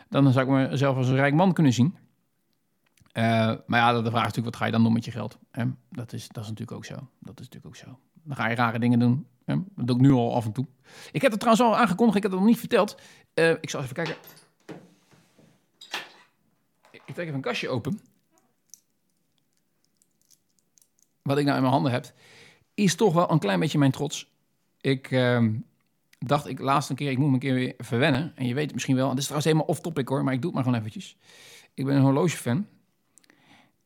Dan 0.10 0.32
zou 0.32 0.62
ik 0.62 0.69
mezelf 0.69 0.97
als 0.97 1.08
een 1.08 1.15
rijk 1.15 1.34
man 1.34 1.53
kunnen 1.53 1.73
zien. 1.73 1.95
Maar 3.13 3.63
ja, 3.67 4.01
de 4.01 4.10
vraag 4.10 4.21
is 4.21 4.27
natuurlijk, 4.27 4.45
wat 4.45 4.56
ga 4.56 4.65
je 4.65 4.71
dan 4.71 4.84
doen 4.84 4.93
met 4.93 5.06
je 5.06 5.12
geld? 5.12 5.38
Dat, 5.89 6.13
is, 6.13 6.27
dat 6.27 6.43
is 6.43 6.49
natuurlijk 6.49 6.77
ook 6.77 6.86
zo. 6.86 6.95
Dat 7.19 7.39
is 7.39 7.49
natuurlijk 7.49 7.65
ook 7.65 7.75
zo. 7.75 7.99
Dan 8.24 8.36
ga 8.36 8.50
je 8.50 8.56
rare 8.56 8.80
dingen 8.80 9.00
doen. 9.00 9.28
Dat 9.46 9.88
doe 9.88 9.96
ik 9.96 10.02
nu 10.02 10.12
al 10.12 10.36
af 10.36 10.46
en 10.46 10.52
toe. 10.52 10.66
Ik 11.12 11.22
heb 11.22 11.32
het 11.32 11.40
trouwens 11.40 11.68
al 11.68 11.78
aangekondigd, 11.78 12.18
ik 12.18 12.24
heb 12.24 12.32
het 12.32 12.40
nog 12.42 12.50
niet 12.50 12.60
verteld. 12.60 12.98
Eh, 13.34 13.50
ik 13.50 13.70
zal 13.70 13.82
even 13.82 13.96
kijken. 13.96 14.16
Ik 16.92 17.14
trek 17.14 17.26
even 17.26 17.34
een 17.34 17.42
kastje 17.42 17.70
open. 17.70 18.00
Wat 21.22 21.38
ik 21.38 21.44
nou 21.44 21.56
in 21.56 21.62
mijn 21.62 21.74
handen 21.74 21.92
heb, 21.92 22.14
is 22.74 22.96
toch 22.96 23.14
wel 23.14 23.32
een 23.32 23.40
klein 23.40 23.60
beetje 23.60 23.78
mijn 23.78 23.92
trots. 23.92 24.32
Ik 24.82 25.12
ehm, 25.12 25.54
dacht, 26.20 26.48
ik 26.48 26.60
laatst 26.60 26.90
een 26.90 26.96
keer, 26.96 27.12
ik 27.12 27.18
moet 27.18 27.28
me 27.28 27.34
een 27.34 27.40
keer 27.40 27.54
weer 27.54 27.74
verwennen. 27.78 28.32
En 28.36 28.48
je 28.48 28.54
weet 28.54 28.66
het 28.66 28.74
misschien 28.74 28.96
wel, 28.96 29.10
het 29.10 29.18
is 29.18 29.24
trouwens 29.24 29.52
helemaal 29.52 29.70
off-topic 29.70 30.08
hoor, 30.08 30.24
maar 30.24 30.34
ik 30.34 30.42
doe 30.42 30.50
het 30.50 30.56
maar 30.56 30.64
gewoon 30.64 30.80
eventjes. 30.80 31.18
Ik 31.74 31.86
ben 31.86 31.96
een 31.96 32.02
horlogefan. 32.02 32.68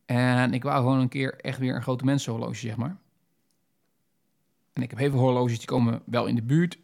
En 0.05 0.53
ik 0.53 0.63
wou 0.63 0.77
gewoon 0.77 0.99
een 0.99 1.09
keer 1.09 1.39
echt 1.39 1.59
weer 1.59 1.75
een 1.75 1.81
grote 1.81 2.05
mensenhorloge, 2.05 2.55
zeg 2.55 2.75
maar. 2.75 2.97
En 4.77 4.83
ik 4.83 4.89
heb 4.89 4.99
heel 4.99 5.11
veel 5.11 5.19
horloges 5.19 5.57
die 5.57 5.67
komen 5.67 6.01
wel 6.05 6.25
in 6.25 6.35
de 6.35 6.43
buurt. 6.43 6.77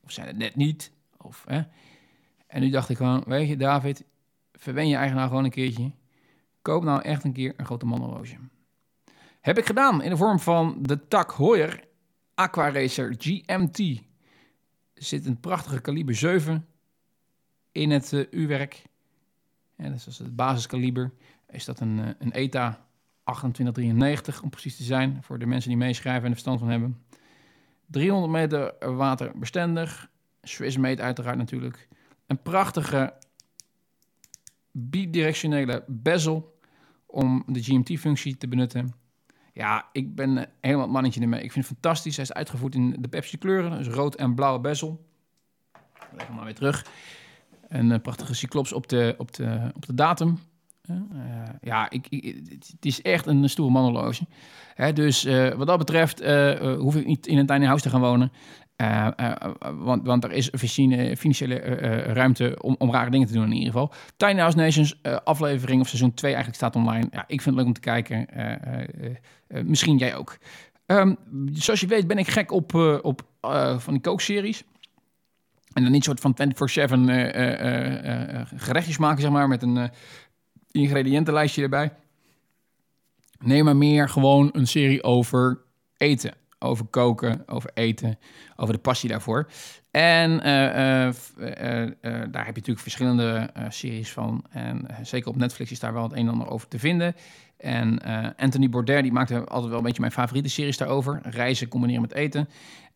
Of 0.00 0.10
zijn 0.10 0.26
het 0.26 0.36
net 0.36 0.56
niet. 0.56 0.92
Of, 1.16 1.44
hè. 1.48 1.62
En 2.46 2.60
nu 2.60 2.70
dacht 2.70 2.88
ik 2.88 2.96
gewoon, 2.96 3.22
weet 3.26 3.48
je 3.48 3.56
David, 3.56 4.04
verwen 4.52 4.88
je 4.88 4.96
eigen 4.96 5.16
nou 5.16 5.28
gewoon 5.28 5.44
een 5.44 5.50
keertje. 5.50 5.92
Koop 6.62 6.84
nou 6.84 7.02
echt 7.02 7.24
een 7.24 7.32
keer 7.32 7.54
een 7.56 7.64
grote 7.64 7.86
mannenhorloge. 7.86 8.36
Heb 9.40 9.58
ik 9.58 9.66
gedaan 9.66 10.02
in 10.02 10.10
de 10.10 10.16
vorm 10.16 10.38
van 10.38 10.78
de 10.80 11.08
Tak 11.08 11.36
Heuer 11.36 11.84
Aqua 12.34 12.70
Racer 12.70 13.14
GMT. 13.18 13.78
Er 14.94 15.04
zit 15.04 15.26
een 15.26 15.40
prachtige 15.40 15.80
kaliber 15.80 16.14
7 16.14 16.66
in 17.72 17.90
het 17.90 18.12
eh, 18.12 18.24
U-werk. 18.30 18.82
En 19.76 19.90
dat 19.90 20.06
is 20.06 20.18
het 20.18 20.36
basiskaliber. 20.36 21.12
Is 21.48 21.64
dat 21.64 21.80
een, 21.80 21.98
eh, 21.98 22.08
een 22.18 22.32
ETA 22.32 22.86
2893 23.24 24.42
om 24.42 24.50
precies 24.50 24.76
te 24.76 24.82
zijn. 24.82 25.22
Voor 25.22 25.38
de 25.38 25.46
mensen 25.46 25.68
die 25.70 25.78
meeschrijven 25.78 26.22
en 26.22 26.28
er 26.28 26.32
verstand 26.32 26.58
van 26.58 26.68
hebben. 26.68 27.02
300 27.92 28.32
meter 28.32 28.94
waterbestendig. 28.96 30.10
Swissmade 30.42 31.02
uiteraard 31.02 31.36
natuurlijk. 31.36 31.88
Een 32.26 32.42
prachtige 32.42 33.14
bidirectionele 34.70 35.84
bezel 35.86 36.58
om 37.06 37.44
de 37.46 37.62
GMT-functie 37.62 38.36
te 38.36 38.48
benutten. 38.48 38.94
Ja, 39.52 39.88
ik 39.92 40.14
ben 40.14 40.48
helemaal 40.60 40.84
het 40.84 40.92
mannetje 40.92 41.20
ermee. 41.20 41.42
Ik 41.42 41.52
vind 41.52 41.68
het 41.68 41.74
fantastisch. 41.74 42.16
Hij 42.16 42.24
is 42.24 42.32
uitgevoerd 42.32 42.74
in 42.74 42.96
de 42.98 43.08
Pepsi 43.08 43.38
kleuren. 43.38 43.78
Dus 43.78 43.86
rood 43.88 44.14
en 44.14 44.34
blauwe 44.34 44.60
bezel. 44.60 45.06
Leg 46.16 46.26
hem 46.26 46.36
maar 46.36 46.44
weer 46.44 46.54
terug. 46.54 46.86
Een 47.68 47.92
eh, 47.92 48.00
prachtige 48.00 48.34
cyclops 48.34 48.72
op 48.72 48.88
de, 48.88 49.14
op 49.18 49.32
de, 49.34 49.70
op 49.74 49.86
de 49.86 49.94
datum. 49.94 50.38
Eh, 50.82 50.96
ja, 51.60 51.90
ik, 51.90 52.06
het 52.70 52.84
is 52.84 53.02
echt 53.02 53.26
een 53.26 53.48
stoere 53.48 53.72
mannenloge. 53.72 54.24
Dus 54.94 55.24
eh, 55.24 55.54
wat 55.54 55.66
dat 55.66 55.78
betreft 55.78 56.20
eh, 56.20 56.76
hoef 56.78 56.96
ik 56.96 57.06
niet 57.06 57.26
in 57.26 57.38
een 57.38 57.46
tiny 57.46 57.64
house 57.64 57.82
te 57.82 57.90
gaan 57.90 58.00
wonen. 58.00 58.32
Want, 59.78 60.06
want 60.06 60.24
er 60.24 60.32
is 60.32 60.50
financiële, 61.16 61.56
ruimte 62.12 62.58
om, 62.60 62.74
om 62.78 62.92
rare 62.92 63.10
dingen 63.10 63.26
te 63.26 63.32
doen 63.32 63.44
in 63.44 63.52
ieder 63.52 63.72
geval. 63.72 63.92
Tiny 64.16 64.38
House 64.38 64.56
Nations, 64.56 65.02
aflevering 65.24 65.80
of 65.80 65.88
seizoen 65.88 66.14
2 66.14 66.34
eigenlijk 66.34 66.62
staat 66.62 66.76
online. 66.76 67.08
Ja, 67.10 67.24
ik 67.26 67.40
vind 67.40 67.44
het 67.44 67.54
leuk 67.54 67.66
om 67.66 67.72
te 67.72 67.80
kijken. 67.80 68.26
Misschien 69.48 69.96
jij 69.96 70.16
ook. 70.16 70.38
Ehm, 70.86 71.14
zoals 71.52 71.80
je 71.80 71.86
weet 71.86 72.06
ben 72.06 72.18
ik 72.18 72.28
gek 72.28 72.52
op, 72.52 72.74
op 73.02 73.22
van 73.78 73.92
die 73.92 74.00
kookseries. 74.00 74.64
En 75.72 75.82
dan 75.82 75.92
niet 75.92 76.04
soort 76.04 76.20
van 76.20 76.34
24-7 76.34 77.08
eh, 77.08 77.34
eh, 77.34 77.60
eh, 77.60 78.40
eh, 78.40 78.46
gerechtjes 78.56 78.98
maken, 78.98 79.22
zeg 79.22 79.30
maar, 79.30 79.48
met 79.48 79.62
een 79.62 79.90
ingrediëntenlijstje 80.72 81.62
erbij. 81.62 81.92
Nee, 83.38 83.62
maar 83.62 83.76
meer 83.76 84.08
gewoon 84.08 84.50
een 84.52 84.66
serie 84.66 85.02
over 85.02 85.60
eten. 85.96 86.34
Over 86.58 86.84
koken, 86.84 87.42
over 87.48 87.70
eten, 87.74 88.18
over 88.56 88.74
de 88.74 88.80
passie 88.80 89.08
daarvoor. 89.08 89.48
En 89.92 90.40
eh, 90.40 91.06
eh, 91.06 91.08
eh, 91.08 91.90
daar 92.02 92.44
heb 92.44 92.54
je 92.54 92.60
natuurlijk 92.60 92.80
verschillende 92.80 93.50
series 93.68 94.12
van. 94.12 94.44
En 94.50 94.86
zeker 95.02 95.28
op 95.28 95.36
Netflix 95.36 95.70
is 95.70 95.80
daar 95.80 95.92
wel 95.92 96.02
het 96.02 96.12
een 96.12 96.18
en 96.18 96.28
ander 96.28 96.50
over 96.50 96.68
te 96.68 96.78
vinden. 96.78 97.14
En 97.56 98.00
Anthony 98.36 98.68
Bourdain, 98.68 99.02
die 99.02 99.12
maakte 99.12 99.44
altijd 99.44 99.68
wel 99.68 99.78
een 99.78 99.84
beetje 99.84 100.00
mijn 100.00 100.12
favoriete 100.12 100.48
series 100.48 100.76
daarover. 100.76 101.20
Reizen 101.22 101.68
combineren 101.68 102.02
met 102.02 102.12
eten. 102.14 102.48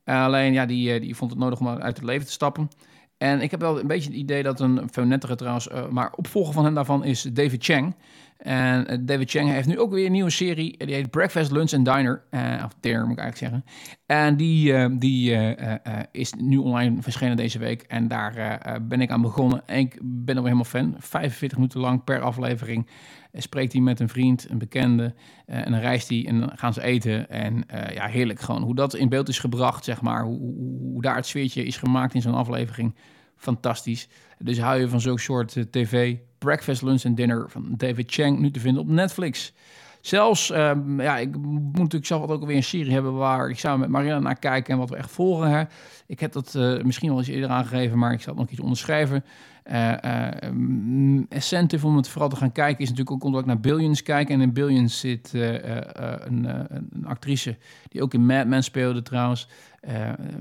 Alleen, 0.05 0.53
ja, 0.53 0.67
die, 0.67 1.01
die 1.01 1.17
vond 1.17 1.31
het 1.31 1.41
nodig 1.41 1.61
om 1.61 1.69
uit 1.69 1.97
het 1.97 2.07
leven 2.07 2.27
te 2.27 2.33
stappen. 2.33 2.71
En 3.19 3.41
ik 3.41 3.51
heb 3.51 3.61
wel 3.61 3.81
een 3.81 3.87
beetje 3.87 4.09
het 4.09 4.19
idee 4.19 4.43
dat 4.43 4.61
een 4.61 4.89
veel 4.91 5.05
nettere 5.05 5.37
trouwens, 5.37 5.69
eh, 5.69 5.89
maar 5.89 6.13
opvolger 6.17 6.53
van 6.53 6.65
hem 6.65 6.75
daarvan 6.75 7.05
is 7.05 7.23
David 7.23 7.65
Chang. 7.65 7.95
En 8.37 8.87
eh, 8.87 8.99
David 9.01 9.31
Chang 9.31 9.49
heeft 9.51 9.69
nu 9.69 9.79
ook 9.79 9.93
weer 9.93 10.07
een 10.07 10.13
nieuwe 10.13 10.31
serie. 10.31 10.77
Die 10.87 10.95
heet 10.95 11.11
Breakfast, 11.11 11.51
Lunch 11.51 11.73
and 11.73 11.85
Diner. 11.85 12.23
Eh, 12.31 12.63
of 12.65 12.73
Dinner 12.81 13.07
moet 13.07 13.19
ik 13.19 13.23
eigenlijk 13.23 13.53
zeggen. 13.53 13.65
En 14.07 14.37
die, 14.37 14.99
die 14.99 15.37
is 16.13 16.33
nu 16.33 16.57
online 16.57 17.03
verschenen 17.03 17.37
deze 17.37 17.59
week. 17.59 17.83
En 17.83 18.09
daar 18.09 18.81
ben 18.83 19.01
ik 19.01 19.11
aan 19.11 19.23
begonnen. 19.23 19.63
En 19.67 19.79
ik 19.79 19.99
ben 20.03 20.37
er 20.37 20.43
weer 20.43 20.53
helemaal 20.53 20.65
fan. 20.65 20.95
45 20.99 21.59
minuten 21.59 21.81
lang 21.81 22.05
per 22.05 22.21
aflevering 22.21 22.87
spreekt 23.37 23.73
hij 23.73 23.81
met 23.81 24.01
een 24.01 24.09
vriend, 24.09 24.51
een 24.51 24.59
bekende. 24.59 25.15
eh, 25.47 25.67
en 25.67 25.71
dan 25.71 25.81
reist 25.81 26.09
hij 26.09 26.27
en 26.27 26.41
dan 26.41 26.53
gaan 26.55 26.73
ze 26.73 26.83
eten. 26.83 27.31
En 27.31 27.69
eh, 27.69 27.95
ja, 27.95 28.07
heerlijk 28.07 28.41
gewoon. 28.41 28.63
Hoe 28.63 28.75
dat 28.75 28.95
in 28.95 29.09
beeld 29.09 29.29
is 29.29 29.39
gebracht, 29.39 29.85
zeg 29.85 30.01
maar. 30.03 30.23
Hoe, 30.23 30.39
hoe, 30.39 31.03
daar 31.03 31.17
het 31.17 31.27
sfeertje 31.27 31.65
is 31.65 31.77
gemaakt 31.77 32.15
in 32.15 32.23
zo'n 32.23 32.35
aflevering. 32.35 32.95
Fantastisch. 33.37 34.09
Dus 34.39 34.59
hou 34.59 34.81
je 34.81 34.89
van 34.89 35.01
zo'n 35.01 35.19
soort 35.19 35.57
eh, 35.57 35.65
tv. 35.71 36.17
Breakfast, 36.39 36.83
Lunch 36.83 37.03
en 37.03 37.15
Dinner 37.15 37.45
van 37.49 37.75
David 37.77 38.13
Chang. 38.13 38.39
Nu 38.39 38.51
te 38.51 38.61
vinden 38.61 38.83
op 38.83 38.89
Netflix. 38.89 39.53
Zelfs, 40.01 40.51
ehm, 40.51 41.01
ja, 41.01 41.19
ik 41.19 41.37
moet 41.37 41.73
natuurlijk 41.73 42.07
zelf 42.07 42.31
ook 42.31 42.41
alweer 42.41 42.57
een 42.57 42.63
serie 42.63 42.93
hebben 42.93 43.15
waar 43.15 43.49
ik 43.49 43.59
samen 43.59 43.81
met 43.81 43.89
Marianne 43.89 44.23
naar 44.23 44.39
kijk 44.39 44.69
en 44.69 44.79
wat 44.79 44.91
we 44.91 44.97
echt 44.97 45.11
volgen. 45.11 45.51
Hè. 45.51 45.65
Ik 46.07 46.21
heb 46.21 46.33
dat 46.33 46.55
misschien 46.83 47.09
wel 47.09 47.19
eens 47.19 47.29
eerder 47.29 47.51
aangegeven, 47.51 47.99
maar 47.99 48.13
ik 48.13 48.21
zal 48.21 48.33
het 48.33 48.43
nog 48.43 48.51
iets 48.51 48.61
onderschrijven. 48.61 49.25
Mm, 50.53 51.27
Incentive 51.29 51.87
om 51.87 51.97
het 51.97 52.09
vooral 52.09 52.29
te 52.29 52.37
gaan 52.37 52.53
kijken 52.53 52.83
is 52.83 52.89
natuurlijk 52.89 53.17
ook 53.17 53.25
omdat 53.25 53.41
ik 53.41 53.47
naar 53.47 53.61
Billions 53.61 54.03
kijk. 54.03 54.31
En 54.31 54.41
in 54.41 54.53
Billions 54.53 55.01
zit 55.01 55.35
eh, 55.35 55.55
een, 56.27 56.45
een 56.95 57.07
actrice 57.07 57.57
die 57.89 58.03
ook 58.03 58.15
in 58.15 58.27
Mad 58.27 58.47
Men 58.47 58.63
speelde 58.63 59.03
trouwens. 59.03 59.49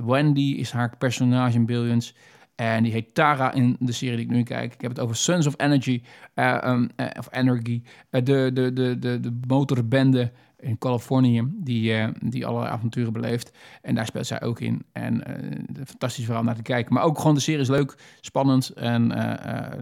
Wendy 0.06 0.56
is 0.58 0.72
haar 0.72 0.98
personage 0.98 1.56
in 1.56 1.66
Billions. 1.66 2.14
En 2.56 2.84
die 2.84 2.92
heet 2.92 3.14
Tara 3.14 3.54
in 3.54 3.76
de 3.80 3.92
serie 3.92 4.16
die 4.16 4.26
ik 4.26 4.32
nu 4.32 4.44
kijk. 4.44 4.74
Ik 4.74 4.82
heb 4.82 4.92
het 4.92 5.00
over 5.00 5.16
Sons 5.16 5.48
of 5.48 5.54
Energy. 5.58 6.02
eh, 6.34 6.58
um, 6.66 6.90
eh, 6.96 7.06
of 7.20 7.28
Energy. 7.32 7.82
De, 8.10 8.22
de, 8.24 8.52
de, 8.74 9.00
de, 9.00 9.20
de 9.20 9.40
motorbende 9.48 10.32
in 10.60 10.78
Californië. 10.78 11.44
Die, 11.54 11.94
eh, 11.94 12.08
die 12.24 12.46
alle 12.46 12.68
avonturen 12.68 13.14
beleeft. 13.14 13.58
En 13.82 13.96
daar 13.96 14.06
speelt 14.06 14.28
zij 14.28 14.42
ook 14.42 14.60
in. 14.60 14.86
En 14.92 15.24
eh, 15.26 15.58
een 15.74 15.88
fantastisch 15.88 16.26
verhaal 16.26 16.44
naar 16.44 16.56
te 16.56 16.62
kijken. 16.62 16.94
Maar 16.94 17.04
ook 17.04 17.18
gewoon 17.20 17.34
de 17.36 17.40
serie 17.42 17.62
is 17.62 17.68
leuk, 17.70 17.96
spannend. 18.22 18.70
En 18.70 19.12
eh, 19.12 19.74
eh, 19.74 19.78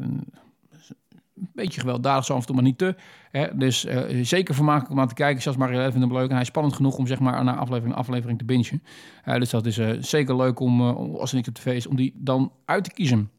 een 1.36 1.50
beetje 1.54 1.80
gewelddadig, 1.82 2.26
zo 2.26 2.34
af 2.34 2.40
en 2.40 2.46
toe, 2.46 2.56
maar 2.56 2.64
niet 2.64 2.78
te. 2.78 2.96
Hè? 3.32 3.58
Dus 3.58 3.86
eh, 3.86 4.24
zeker 4.26 4.56
vermakelijk 4.56 4.92
om 4.92 5.00
aan 5.00 5.08
te 5.08 5.14
kijken. 5.14 5.42
Zelfs 5.42 5.58
Marielle 5.58 5.92
vindt 5.92 6.08
hem 6.08 6.18
leuk. 6.18 6.26
En 6.28 6.32
hij 6.32 6.42
is 6.42 6.48
spannend 6.48 6.76
genoeg 6.76 6.98
om 6.98 7.08
zeg 7.08 7.20
maar 7.20 7.44
naar 7.44 7.58
aflevering 7.58 7.96
aflevering 7.96 8.38
te 8.38 8.46
bingen. 8.46 8.84
Eh, 9.24 9.36
dus 9.40 9.50
dat 9.50 9.66
is 9.66 9.78
eh, 9.78 9.90
zeker 10.00 10.36
leuk 10.36 10.60
om, 10.60 10.82
eh, 10.82 10.98
om- 10.98 11.16
als 11.16 11.30
er 11.30 11.36
niks 11.36 11.48
op 11.48 11.54
tv 11.54 11.66
is, 11.76 11.88
om 11.88 11.96
die 11.96 12.14
dan 12.16 12.52
uit 12.66 12.84
te 12.84 12.92
kiezen. 12.94 13.30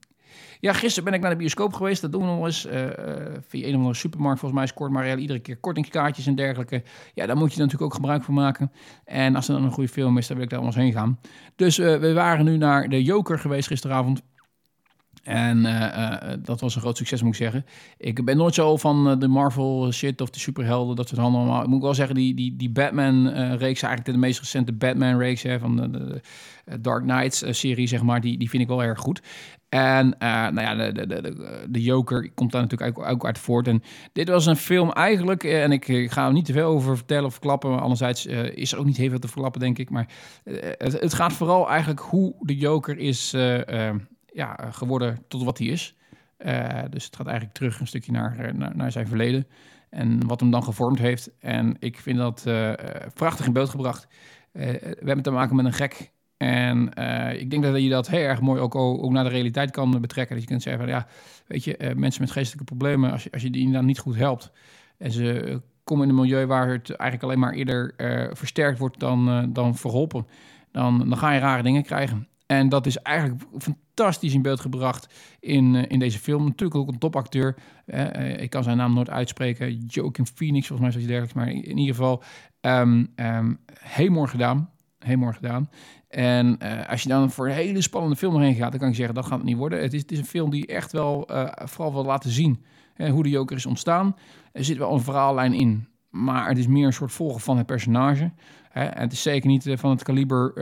Ja, 0.60 0.72
gisteren 0.72 1.04
ben 1.04 1.14
ik 1.14 1.20
naar 1.20 1.30
de 1.30 1.36
bioscoop 1.36 1.72
geweest. 1.72 2.00
Dat 2.00 2.12
doen 2.12 2.20
we 2.20 2.26
nog 2.26 2.44
eens. 2.44 2.66
eh, 2.66 2.84
eh, 2.84 3.32
via 3.48 3.66
een 3.66 3.72
of 3.72 3.76
andere 3.76 3.94
supermarkt. 3.94 4.40
Volgens 4.40 4.60
mij 4.60 4.68
scoort 4.70 4.90
Marielle 4.90 5.20
iedere 5.20 5.38
keer 5.38 5.56
kortingskaartjes 5.56 6.26
en 6.26 6.34
dergelijke. 6.34 6.82
Ja, 7.14 7.26
daar 7.26 7.36
moet 7.36 7.52
je 7.52 7.58
natuurlijk 7.58 7.82
ook 7.84 7.94
gebruik 7.94 8.24
van 8.24 8.34
maken. 8.34 8.72
En 9.04 9.36
als 9.36 9.48
er 9.48 9.54
dan 9.54 9.64
een 9.64 9.70
goede 9.70 9.88
film 9.88 10.18
is, 10.18 10.26
dan 10.26 10.36
wil 10.36 10.44
ik 10.44 10.50
daar 10.50 10.60
wel 10.60 10.68
eens 10.68 10.78
heen 10.78 10.92
gaan. 10.92 11.18
Dus 11.56 11.78
eh, 11.78 11.96
we 11.96 12.12
waren 12.12 12.44
nu 12.44 12.56
naar 12.56 12.88
de 12.88 13.02
Joker 13.02 13.38
geweest 13.38 13.66
gisteravond. 13.66 14.22
En 15.22 15.62
dat 16.42 16.60
was 16.60 16.74
een 16.74 16.80
groot 16.80 16.96
succes, 16.96 17.22
moet 17.22 17.30
ik 17.30 17.38
zeggen. 17.38 17.64
Ik 17.98 18.24
ben 18.24 18.36
nooit 18.36 18.54
zo 18.54 18.76
van 18.76 19.18
de 19.18 19.28
Marvel 19.28 19.92
shit 19.92 20.20
of 20.20 20.30
de 20.30 20.38
superhelden, 20.38 20.96
dat 20.96 21.08
soort 21.08 21.20
handel. 21.20 21.40
allemaal. 21.40 21.62
Ik 21.62 21.68
moet 21.68 21.82
wel 21.82 21.94
zeggen, 21.94 22.14
die, 22.14 22.34
die, 22.34 22.56
die 22.56 22.70
Batman-reeks, 22.70 23.82
eigenlijk 23.82 24.04
de 24.04 24.16
meest 24.16 24.38
recente 24.38 24.72
Batman-reeks 24.72 25.44
van 25.60 25.76
de, 25.76 25.90
de, 25.90 26.20
de 26.64 26.80
Dark 26.80 27.02
Knights-serie, 27.02 27.86
zeg 27.86 28.02
maar, 28.02 28.20
die, 28.20 28.38
die 28.38 28.50
vind 28.50 28.62
ik 28.62 28.68
wel 28.68 28.82
erg 28.82 28.98
goed. 28.98 29.22
En 29.74 30.18
eh, 30.18 30.28
nou 30.28 30.60
ja, 30.60 30.74
de, 30.74 31.06
de, 31.06 31.06
de, 31.06 31.64
de, 31.68 31.82
Joker 31.82 32.30
komt 32.34 32.52
daar 32.52 32.62
natuurlijk 32.62 32.98
ook, 32.98 33.06
ook 33.06 33.24
uit 33.26 33.38
voort. 33.38 33.68
En 33.68 33.82
dit 34.12 34.28
was 34.28 34.46
een 34.46 34.56
film 34.56 34.92
eigenlijk, 34.92 35.44
eh, 35.44 35.62
en 35.62 35.72
ik, 35.72 36.12
ga 36.12 36.26
er 36.26 36.32
niet 36.32 36.44
te 36.44 36.52
veel 36.52 36.66
over 36.66 36.96
vertellen 36.96 37.24
of 37.24 37.32
verklappen. 37.32 37.70
Maar 37.70 37.80
anderzijds 37.80 38.26
eh, 38.26 38.56
is 38.56 38.72
er 38.72 38.78
ook 38.78 38.84
niet 38.84 38.96
heel 38.96 39.10
veel 39.10 39.18
te 39.18 39.28
verklappen, 39.28 39.60
denk 39.60 39.78
ik. 39.78 39.90
Maar 39.90 40.08
het, 40.44 41.00
het 41.00 41.14
gaat 41.14 41.32
vooral 41.32 41.68
eigenlijk 41.68 42.00
hoe 42.00 42.34
de 42.40 42.56
Joker 42.56 42.98
is 42.98 43.30
ja, 44.26 44.56
geworden 44.70 45.24
tot 45.28 45.44
wat 45.44 45.58
hij 45.58 45.66
is. 45.66 45.94
Dus 46.90 47.04
het 47.04 47.16
gaat 47.16 47.26
eigenlijk 47.26 47.56
terug 47.56 47.80
een 47.80 47.86
stukje 47.86 48.12
naar, 48.12 48.54
naar, 48.54 48.76
naar 48.76 48.92
zijn 48.92 49.06
verleden. 49.06 49.46
En 49.90 50.26
wat 50.26 50.40
hem 50.40 50.50
dan 50.50 50.64
gevormd 50.64 50.98
heeft. 50.98 51.30
En 51.38 51.76
ik 51.78 51.98
vind 51.98 52.18
dat 52.18 52.44
prachtig 53.14 53.46
in 53.46 53.52
beeld 53.52 53.70
gebracht. 53.70 54.08
We 54.52 54.96
hebben 55.04 55.22
te 55.22 55.30
maken 55.30 55.56
met 55.56 55.64
een 55.64 55.72
gek. 55.72 56.12
En 56.44 56.94
eh, 56.94 57.40
ik 57.40 57.50
denk 57.50 57.62
dat 57.62 57.82
je 57.82 57.88
dat 57.88 58.08
heel 58.08 58.20
erg 58.20 58.40
mooi 58.40 58.60
ook, 58.60 58.74
ook 58.74 59.10
naar 59.10 59.24
de 59.24 59.30
realiteit 59.30 59.70
kan 59.70 60.00
betrekken. 60.00 60.34
Dat 60.34 60.44
je 60.44 60.50
kunt 60.50 60.62
zeggen, 60.62 60.86
ja, 60.86 61.06
weet 61.46 61.64
je, 61.64 61.76
eh, 61.76 61.94
mensen 61.94 62.22
met 62.22 62.30
geestelijke 62.30 62.64
problemen, 62.64 63.12
als 63.12 63.22
je, 63.22 63.32
als 63.32 63.42
je 63.42 63.50
die 63.50 63.72
dan 63.72 63.84
niet 63.84 63.98
goed 63.98 64.16
helpt. 64.16 64.52
En 64.98 65.10
ze 65.10 65.60
komen 65.84 66.04
in 66.04 66.10
een 66.10 66.20
milieu 66.20 66.46
waar 66.46 66.68
het 66.68 66.90
eigenlijk 66.90 67.22
alleen 67.22 67.38
maar 67.38 67.52
eerder 67.52 67.94
eh, 67.96 68.30
versterkt 68.32 68.78
wordt 68.78 69.00
dan, 69.00 69.52
dan 69.52 69.76
verholpen. 69.76 70.26
Dan, 70.72 71.08
dan 71.08 71.18
ga 71.18 71.32
je 71.32 71.40
rare 71.40 71.62
dingen 71.62 71.82
krijgen. 71.82 72.28
En 72.46 72.68
dat 72.68 72.86
is 72.86 72.96
eigenlijk 72.98 73.42
fantastisch 73.58 74.34
in 74.34 74.42
beeld 74.42 74.60
gebracht 74.60 75.14
in, 75.40 75.74
in 75.74 75.98
deze 75.98 76.18
film. 76.18 76.44
Natuurlijk 76.44 76.80
ook 76.80 76.88
een 76.88 76.98
topacteur. 76.98 77.56
Ik 78.36 78.50
kan 78.50 78.62
zijn 78.62 78.76
naam 78.76 78.94
nooit 78.94 79.10
uitspreken. 79.10 79.76
Joaquin 79.76 80.26
Phoenix, 80.26 80.66
volgens 80.66 80.88
mij 80.88 80.98
dat 80.98 81.08
dergelijks. 81.08 81.34
Maar 81.34 81.50
in, 81.50 81.78
ieder 81.78 81.94
geval 81.94 82.22
ehm 82.60 83.04
heel 83.80 84.10
mooi 84.10 84.28
gedaan. 84.28 84.73
Mooi 85.06 85.34
gedaan. 85.34 85.68
En 86.14 86.58
eh, 86.58 86.88
als 86.90 87.02
je 87.02 87.08
dan 87.08 87.30
voor 87.30 87.46
een 87.46 87.54
hele 87.54 87.82
spannende 87.82 88.16
film 88.16 88.34
erheen 88.34 88.54
gaat, 88.54 88.70
dan 88.70 88.80
kan 88.80 88.88
ik 88.88 88.94
zeggen, 88.94 89.14
dat 89.14 89.26
gaat 89.26 89.38
het 89.38 89.46
niet 89.46 89.56
worden. 89.56 89.82
Het 89.82 89.92
is, 89.92 90.00
het 90.00 90.12
is 90.12 90.18
een 90.18 90.24
film 90.24 90.50
die 90.50 90.66
echt 90.66 90.92
wel 90.92 91.26
eh, 91.28 91.66
vooral 91.66 91.92
wil 91.92 92.04
laten 92.04 92.30
zien 92.30 92.64
hè, 92.94 93.10
hoe 93.10 93.22
de 93.22 93.28
Joker 93.28 93.56
is 93.56 93.66
ontstaan. 93.66 94.16
Er 94.52 94.64
zit 94.64 94.76
wel 94.76 94.92
een 94.92 95.00
verhaallijn 95.00 95.52
in, 95.52 95.88
maar 96.10 96.48
het 96.48 96.58
is 96.58 96.66
meer 96.66 96.86
een 96.86 96.92
soort 96.92 97.12
volgen 97.12 97.40
van 97.40 97.56
het 97.56 97.66
personage. 97.66 98.32
Hè? 98.70 98.84
En 98.84 99.02
het 99.02 99.12
is 99.12 99.22
zeker 99.22 99.48
niet 99.48 99.66
eh, 99.66 99.76
van 99.76 99.90
het 99.90 100.02
kaliber 100.02 100.52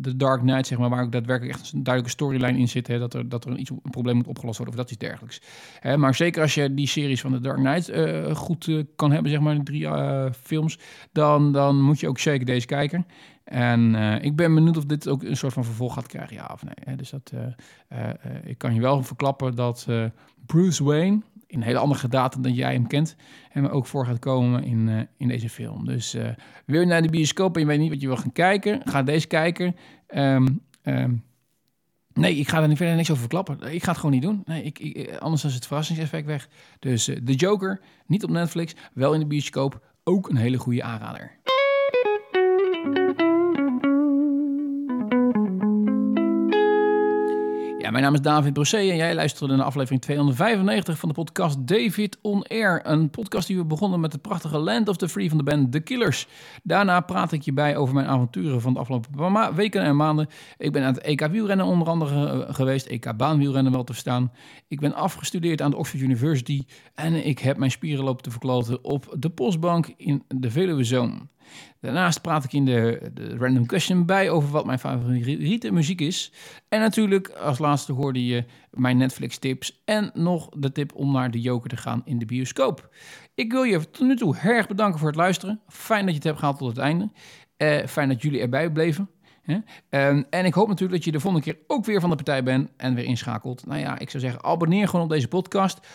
The 0.00 0.16
Dark 0.16 0.40
Knight, 0.40 0.66
zeg 0.66 0.78
maar, 0.78 0.90
waar 0.90 1.02
ook 1.02 1.12
daadwerkelijk 1.12 1.58
echt 1.58 1.72
een 1.72 1.82
duidelijke 1.82 2.18
storyline 2.18 2.58
in 2.58 2.68
zit. 2.68 2.86
Hè? 2.86 2.98
Dat, 2.98 3.14
er, 3.14 3.28
dat 3.28 3.44
er 3.44 3.50
een, 3.50 3.60
iets, 3.60 3.70
een 3.70 3.90
probleem 3.90 4.16
moet 4.16 4.26
opgelost 4.26 4.58
worden 4.58 4.74
of 4.74 4.80
dat 4.80 4.90
iets 4.90 5.06
dergelijks. 5.06 5.40
Hè? 5.80 5.96
Maar 5.96 6.14
zeker 6.14 6.42
als 6.42 6.54
je 6.54 6.74
die 6.74 6.88
series 6.88 7.20
van 7.20 7.32
The 7.32 7.40
Dark 7.40 7.56
Knight 7.56 7.92
goed 8.36 8.84
kan 8.96 9.12
hebben, 9.12 9.30
zeg 9.30 9.40
maar, 9.40 9.54
de 9.54 9.62
drie 9.62 9.88
films, 10.32 10.78
dan, 11.12 11.52
dan 11.52 11.82
moet 11.82 12.00
je 12.00 12.08
ook 12.08 12.18
zeker 12.18 12.46
deze 12.46 12.66
kijken. 12.66 13.06
En 13.44 13.94
eh, 13.94 14.24
ik 14.24 14.36
ben 14.36 14.54
benieuwd 14.54 14.76
of 14.76 14.84
dit 14.84 15.08
ook 15.08 15.22
een 15.22 15.36
soort 15.36 15.52
van 15.52 15.64
vervolg 15.64 15.94
gaat 15.94 16.06
krijgen, 16.06 16.36
ja 16.36 16.50
of 16.52 16.64
nee. 16.64 16.96
Dus 16.96 17.10
dat, 17.10 17.32
eh, 17.34 18.10
eh, 18.10 18.14
ik 18.44 18.58
kan 18.58 18.74
je 18.74 18.80
wel 18.80 19.02
verklappen 19.02 19.54
dat 19.54 19.86
Bruce 20.46 20.84
Wayne, 20.84 21.20
in 21.46 21.60
een 21.60 21.66
hele 21.66 21.78
andere 21.78 22.00
gedaante 22.00 22.40
dan 22.40 22.52
jij 22.52 22.72
hem 22.72 22.86
kent, 22.86 23.16
hem 23.48 23.66
ook 23.66 23.86
voor 23.86 24.06
gaat 24.06 24.18
komen 24.18 24.64
in, 24.64 25.08
in 25.16 25.28
deze 25.28 25.48
film. 25.48 25.84
Dus 25.84 26.16
wil 26.64 26.80
je 26.80 26.86
naar 26.86 27.02
de 27.02 27.08
bioscoop 27.08 27.54
en 27.54 27.60
je 27.60 27.66
weet 27.66 27.78
niet 27.78 27.90
wat 27.90 28.00
je 28.00 28.06
wil 28.06 28.16
gaan 28.16 28.32
kijken, 28.32 28.80
ga 28.84 29.02
deze 29.02 29.26
kijken. 29.26 29.76
Ehm, 30.06 30.46
ehm, 30.82 31.14
nee, 32.12 32.36
ik 32.36 32.48
ga 32.48 32.62
er 32.62 32.76
verder 32.76 32.94
niks 32.94 33.10
over 33.10 33.20
verklappen. 33.20 33.74
Ik 33.74 33.82
ga 33.82 33.88
het 33.88 33.98
gewoon 33.98 34.14
niet 34.14 34.22
doen. 34.22 34.42
Nee, 34.44 34.62
ik, 34.62 34.78
ik, 34.78 35.16
anders 35.16 35.44
is 35.44 35.54
het 35.54 35.66
verrassingseffect 35.66 36.26
weg. 36.26 36.48
Dus 36.78 37.04
The 37.04 37.34
Joker, 37.34 37.80
niet 38.06 38.24
op 38.24 38.30
Netflix, 38.30 38.74
wel 38.92 39.14
in 39.14 39.20
de 39.20 39.26
bioscoop, 39.26 39.80
ook 40.04 40.28
een 40.28 40.36
hele 40.36 40.58
goede 40.58 40.82
aanrader. 40.82 41.33
Ja, 47.84 47.90
mijn 47.90 48.02
naam 48.02 48.14
is 48.14 48.20
David 48.20 48.52
Brosé 48.52 48.76
en 48.76 48.96
jij 48.96 49.14
luisterde 49.14 49.56
naar 49.56 49.66
aflevering 49.66 50.02
295 50.02 50.98
van 50.98 51.08
de 51.08 51.14
podcast 51.14 51.66
David 51.66 52.18
On 52.22 52.42
Air. 52.42 52.80
Een 52.84 53.10
podcast 53.10 53.46
die 53.46 53.56
we 53.56 53.64
begonnen 53.64 54.00
met 54.00 54.12
de 54.12 54.18
prachtige 54.18 54.58
Land 54.58 54.88
of 54.88 54.96
the 54.96 55.08
Free 55.08 55.28
van 55.28 55.38
de 55.38 55.44
band 55.44 55.72
The 55.72 55.80
Killers. 55.80 56.26
Daarna 56.62 57.00
praat 57.00 57.32
ik 57.32 57.42
je 57.42 57.52
bij 57.52 57.76
over 57.76 57.94
mijn 57.94 58.06
avonturen 58.06 58.60
van 58.60 58.72
de 58.72 58.78
afgelopen 58.78 59.54
weken 59.54 59.82
en 59.82 59.96
maanden. 59.96 60.28
Ik 60.58 60.72
ben 60.72 60.82
aan 60.82 60.94
het 60.94 61.02
EK 61.02 61.26
wielrennen 61.26 61.66
onder 61.66 61.88
andere 61.88 62.44
eh, 62.44 62.54
geweest, 62.54 62.86
EK 62.86 63.16
baanwielrennen 63.16 63.72
wel 63.72 63.84
te 63.84 63.92
verstaan. 63.92 64.32
Ik 64.68 64.80
ben 64.80 64.94
afgestudeerd 64.94 65.62
aan 65.62 65.70
de 65.70 65.76
Oxford 65.76 66.02
University 66.02 66.64
en 66.94 67.26
ik 67.26 67.38
heb 67.38 67.56
mijn 67.56 67.70
spieren 67.70 68.04
lopen 68.04 68.22
te 68.22 68.30
verkloten 68.30 68.84
op 68.84 69.16
de 69.18 69.30
postbank 69.30 69.94
in 69.96 70.22
de 70.28 70.50
Veluwe 70.50 70.84
Zone. 70.84 71.14
Daarnaast 71.80 72.22
praat 72.22 72.44
ik 72.44 72.52
in 72.52 72.64
de, 72.64 73.10
de 73.14 73.36
random 73.36 73.66
question 73.66 74.06
bij 74.06 74.30
over 74.30 74.50
wat 74.50 74.66
mijn 74.66 74.78
favoriete 74.78 75.72
muziek 75.72 76.00
is. 76.00 76.32
En 76.68 76.80
natuurlijk, 76.80 77.28
als 77.28 77.58
laatste 77.58 77.92
hoorde 77.92 78.26
je 78.26 78.44
mijn 78.70 78.96
Netflix 78.96 79.38
tips 79.38 79.82
en 79.84 80.10
nog 80.14 80.48
de 80.56 80.72
tip 80.72 80.94
om 80.94 81.12
naar 81.12 81.30
de 81.30 81.40
Joker 81.40 81.68
te 81.68 81.76
gaan 81.76 82.02
in 82.04 82.18
de 82.18 82.24
bioscoop. 82.24 82.88
Ik 83.34 83.52
wil 83.52 83.62
je 83.62 83.90
tot 83.90 84.06
nu 84.06 84.16
toe 84.16 84.36
erg 84.36 84.66
bedanken 84.66 84.98
voor 84.98 85.08
het 85.08 85.16
luisteren. 85.16 85.60
Fijn 85.68 86.00
dat 86.00 86.10
je 86.10 86.14
het 86.14 86.24
hebt 86.24 86.38
gehaald 86.38 86.58
tot 86.58 86.68
het 86.68 86.78
einde. 86.78 87.10
Eh, 87.56 87.86
fijn 87.86 88.08
dat 88.08 88.22
jullie 88.22 88.40
erbij 88.40 88.70
bleven. 88.70 89.10
Ehm, 89.88 90.22
en 90.30 90.44
ik 90.44 90.54
hoop 90.54 90.68
natuurlijk 90.68 90.94
dat 90.94 91.04
je 91.04 91.12
de 91.12 91.20
volgende 91.20 91.46
keer 91.46 91.58
ook 91.66 91.84
weer 91.84 92.00
van 92.00 92.10
de 92.10 92.16
partij 92.16 92.42
bent 92.42 92.70
en 92.76 92.94
weer 92.94 93.04
inschakelt. 93.04 93.66
Nou 93.66 93.80
ja, 93.80 93.98
ik 93.98 94.10
zou 94.10 94.22
zeggen, 94.22 94.44
abonneer 94.44 94.88
gewoon 94.88 95.04
op 95.04 95.10
deze 95.10 95.28
podcast. 95.28 95.86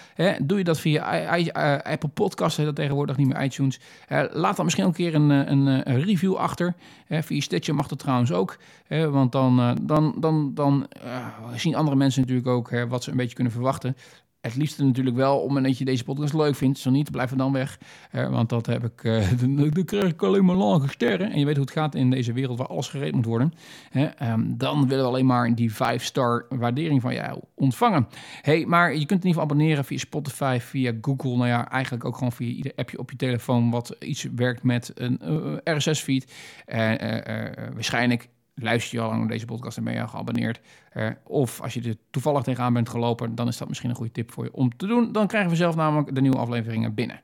Doe 0.41 0.57
je 0.57 0.63
dat 0.63 0.79
via 0.79 1.27
eh, 1.37 1.91
Apple 1.91 2.09
Podcasts, 2.09 2.63
dat 2.63 2.75
tegenwoordig 2.75 3.17
niet 3.17 3.27
meer 3.27 3.43
iTunes. 3.43 3.79
Eh, 4.07 4.23
laat 4.31 4.55
dan 4.55 4.65
misschien 4.65 4.85
ook 4.85 4.97
een 4.97 5.03
keer 5.03 5.15
een, 5.15 5.31
eh, 5.31 5.51
een, 5.51 5.89
een 5.89 6.03
review 6.03 6.35
achter. 6.35 6.75
Via 7.09 7.41
Stitcher 7.41 7.75
mag 7.75 7.87
dat 7.87 7.99
trouwens 7.99 8.31
ook. 8.31 8.57
Want 8.87 9.31
dan, 9.31 9.77
dan, 9.81 10.15
dan, 10.17 10.53
dan 10.53 10.87
zien 11.55 11.75
andere 11.75 11.97
mensen 11.97 12.21
natuurlijk 12.21 12.47
ook 12.47 12.69
wat 12.89 13.03
ze 13.03 13.11
een 13.11 13.17
beetje 13.17 13.35
kunnen 13.35 13.53
verwachten. 13.53 13.95
Het 14.41 14.55
liefste 14.55 14.83
natuurlijk 14.83 15.15
wel 15.15 15.39
om 15.39 15.63
dat 15.63 15.77
je 15.77 15.85
deze 15.85 16.03
podcast 16.03 16.33
leuk 16.33 16.55
vindt. 16.55 16.79
Zo 16.79 16.89
niet, 16.89 17.11
blijf 17.11 17.31
dan 17.31 17.51
weg. 17.51 17.79
want 18.11 18.49
dat 18.49 18.65
heb 18.65 18.83
ik, 18.83 19.03
eh, 19.03 19.29
dan, 19.41 19.85
krijg 19.85 20.11
ik 20.11 20.23
alleen 20.23 20.45
maar 20.45 20.55
lage 20.55 20.87
sterren. 20.87 21.31
En 21.31 21.39
je 21.39 21.45
weet 21.45 21.55
hoe 21.55 21.65
het 21.65 21.73
gaat 21.73 21.95
in 21.95 22.09
deze 22.09 22.33
wereld 22.33 22.57
waar 22.57 22.67
alles 22.67 22.87
gereed 22.87 23.15
moet 23.15 23.25
worden. 23.25 23.53
Ehm, 23.91 24.43
dan 24.47 24.87
willen 24.87 25.03
we 25.03 25.09
alleen 25.09 25.25
maar 25.25 25.55
die 25.55 25.71
5-star 25.71 26.45
waardering 26.49 27.01
van 27.01 27.13
jou 27.13 27.39
ontvangen. 27.55 28.07
Hey, 28.41 28.65
maar 28.65 28.93
je 28.93 29.05
kunt 29.05 29.23
in 29.23 29.27
ieder 29.27 29.41
geval 29.41 29.43
abonneren 29.43 29.85
via 29.85 29.97
Spotify, 29.97 30.57
via 30.61 30.93
Google. 31.01 31.35
Nou 31.35 31.47
ja, 31.47 31.69
eigenlijk 31.71 32.05
ook 32.05 32.13
gewoon 32.13 32.31
via 32.31 32.47
ieder 32.47 32.71
appje 32.75 32.99
op 32.99 33.11
je 33.11 33.17
telefoon... 33.17 33.69
wat 33.69 33.95
iets 33.99 34.27
werkt 34.35 34.63
met 34.63 34.91
een 34.95 35.19
eh, 35.19 35.75
RSS-feed. 35.75 36.33
Eh, 36.65 37.47
eh, 37.47 37.73
waarschijnlijk 37.73 38.29
luister 38.61 38.97
je 38.97 39.03
al 39.03 39.09
lang 39.09 39.19
naar 39.19 39.29
deze 39.29 39.45
podcast 39.45 39.77
en 39.77 39.83
ben 39.83 39.93
je 39.93 40.01
al 40.01 40.07
geabonneerd. 40.07 40.59
Eh, 40.91 41.09
of 41.23 41.61
als 41.61 41.73
je 41.73 41.81
er 41.81 41.97
toevallig 42.11 42.43
tegenaan 42.43 42.73
bent 42.73 42.89
gelopen, 42.89 43.35
dan 43.35 43.47
is 43.47 43.57
dat 43.57 43.67
misschien 43.67 43.89
een 43.89 43.95
goede 43.95 44.11
tip 44.11 44.31
voor 44.31 44.43
je 44.43 44.53
om 44.53 44.77
te 44.77 44.87
doen. 44.87 45.11
Dan 45.11 45.27
krijgen 45.27 45.49
we 45.49 45.55
zelf 45.55 45.75
namelijk 45.75 46.15
de 46.15 46.21
nieuwe 46.21 46.37
afleveringen 46.37 46.93
binnen. 46.93 47.21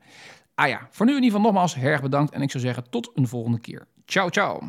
Ah 0.54 0.68
ja, 0.68 0.88
voor 0.90 1.06
nu 1.06 1.12
in 1.16 1.22
ieder 1.22 1.36
geval 1.36 1.52
nogmaals 1.52 1.76
erg 1.76 2.02
bedankt 2.02 2.32
en 2.32 2.42
ik 2.42 2.50
zou 2.50 2.62
zeggen 2.62 2.90
tot 2.90 3.10
een 3.14 3.28
volgende 3.28 3.60
keer. 3.60 3.86
Ciao, 4.04 4.28
ciao. 4.28 4.62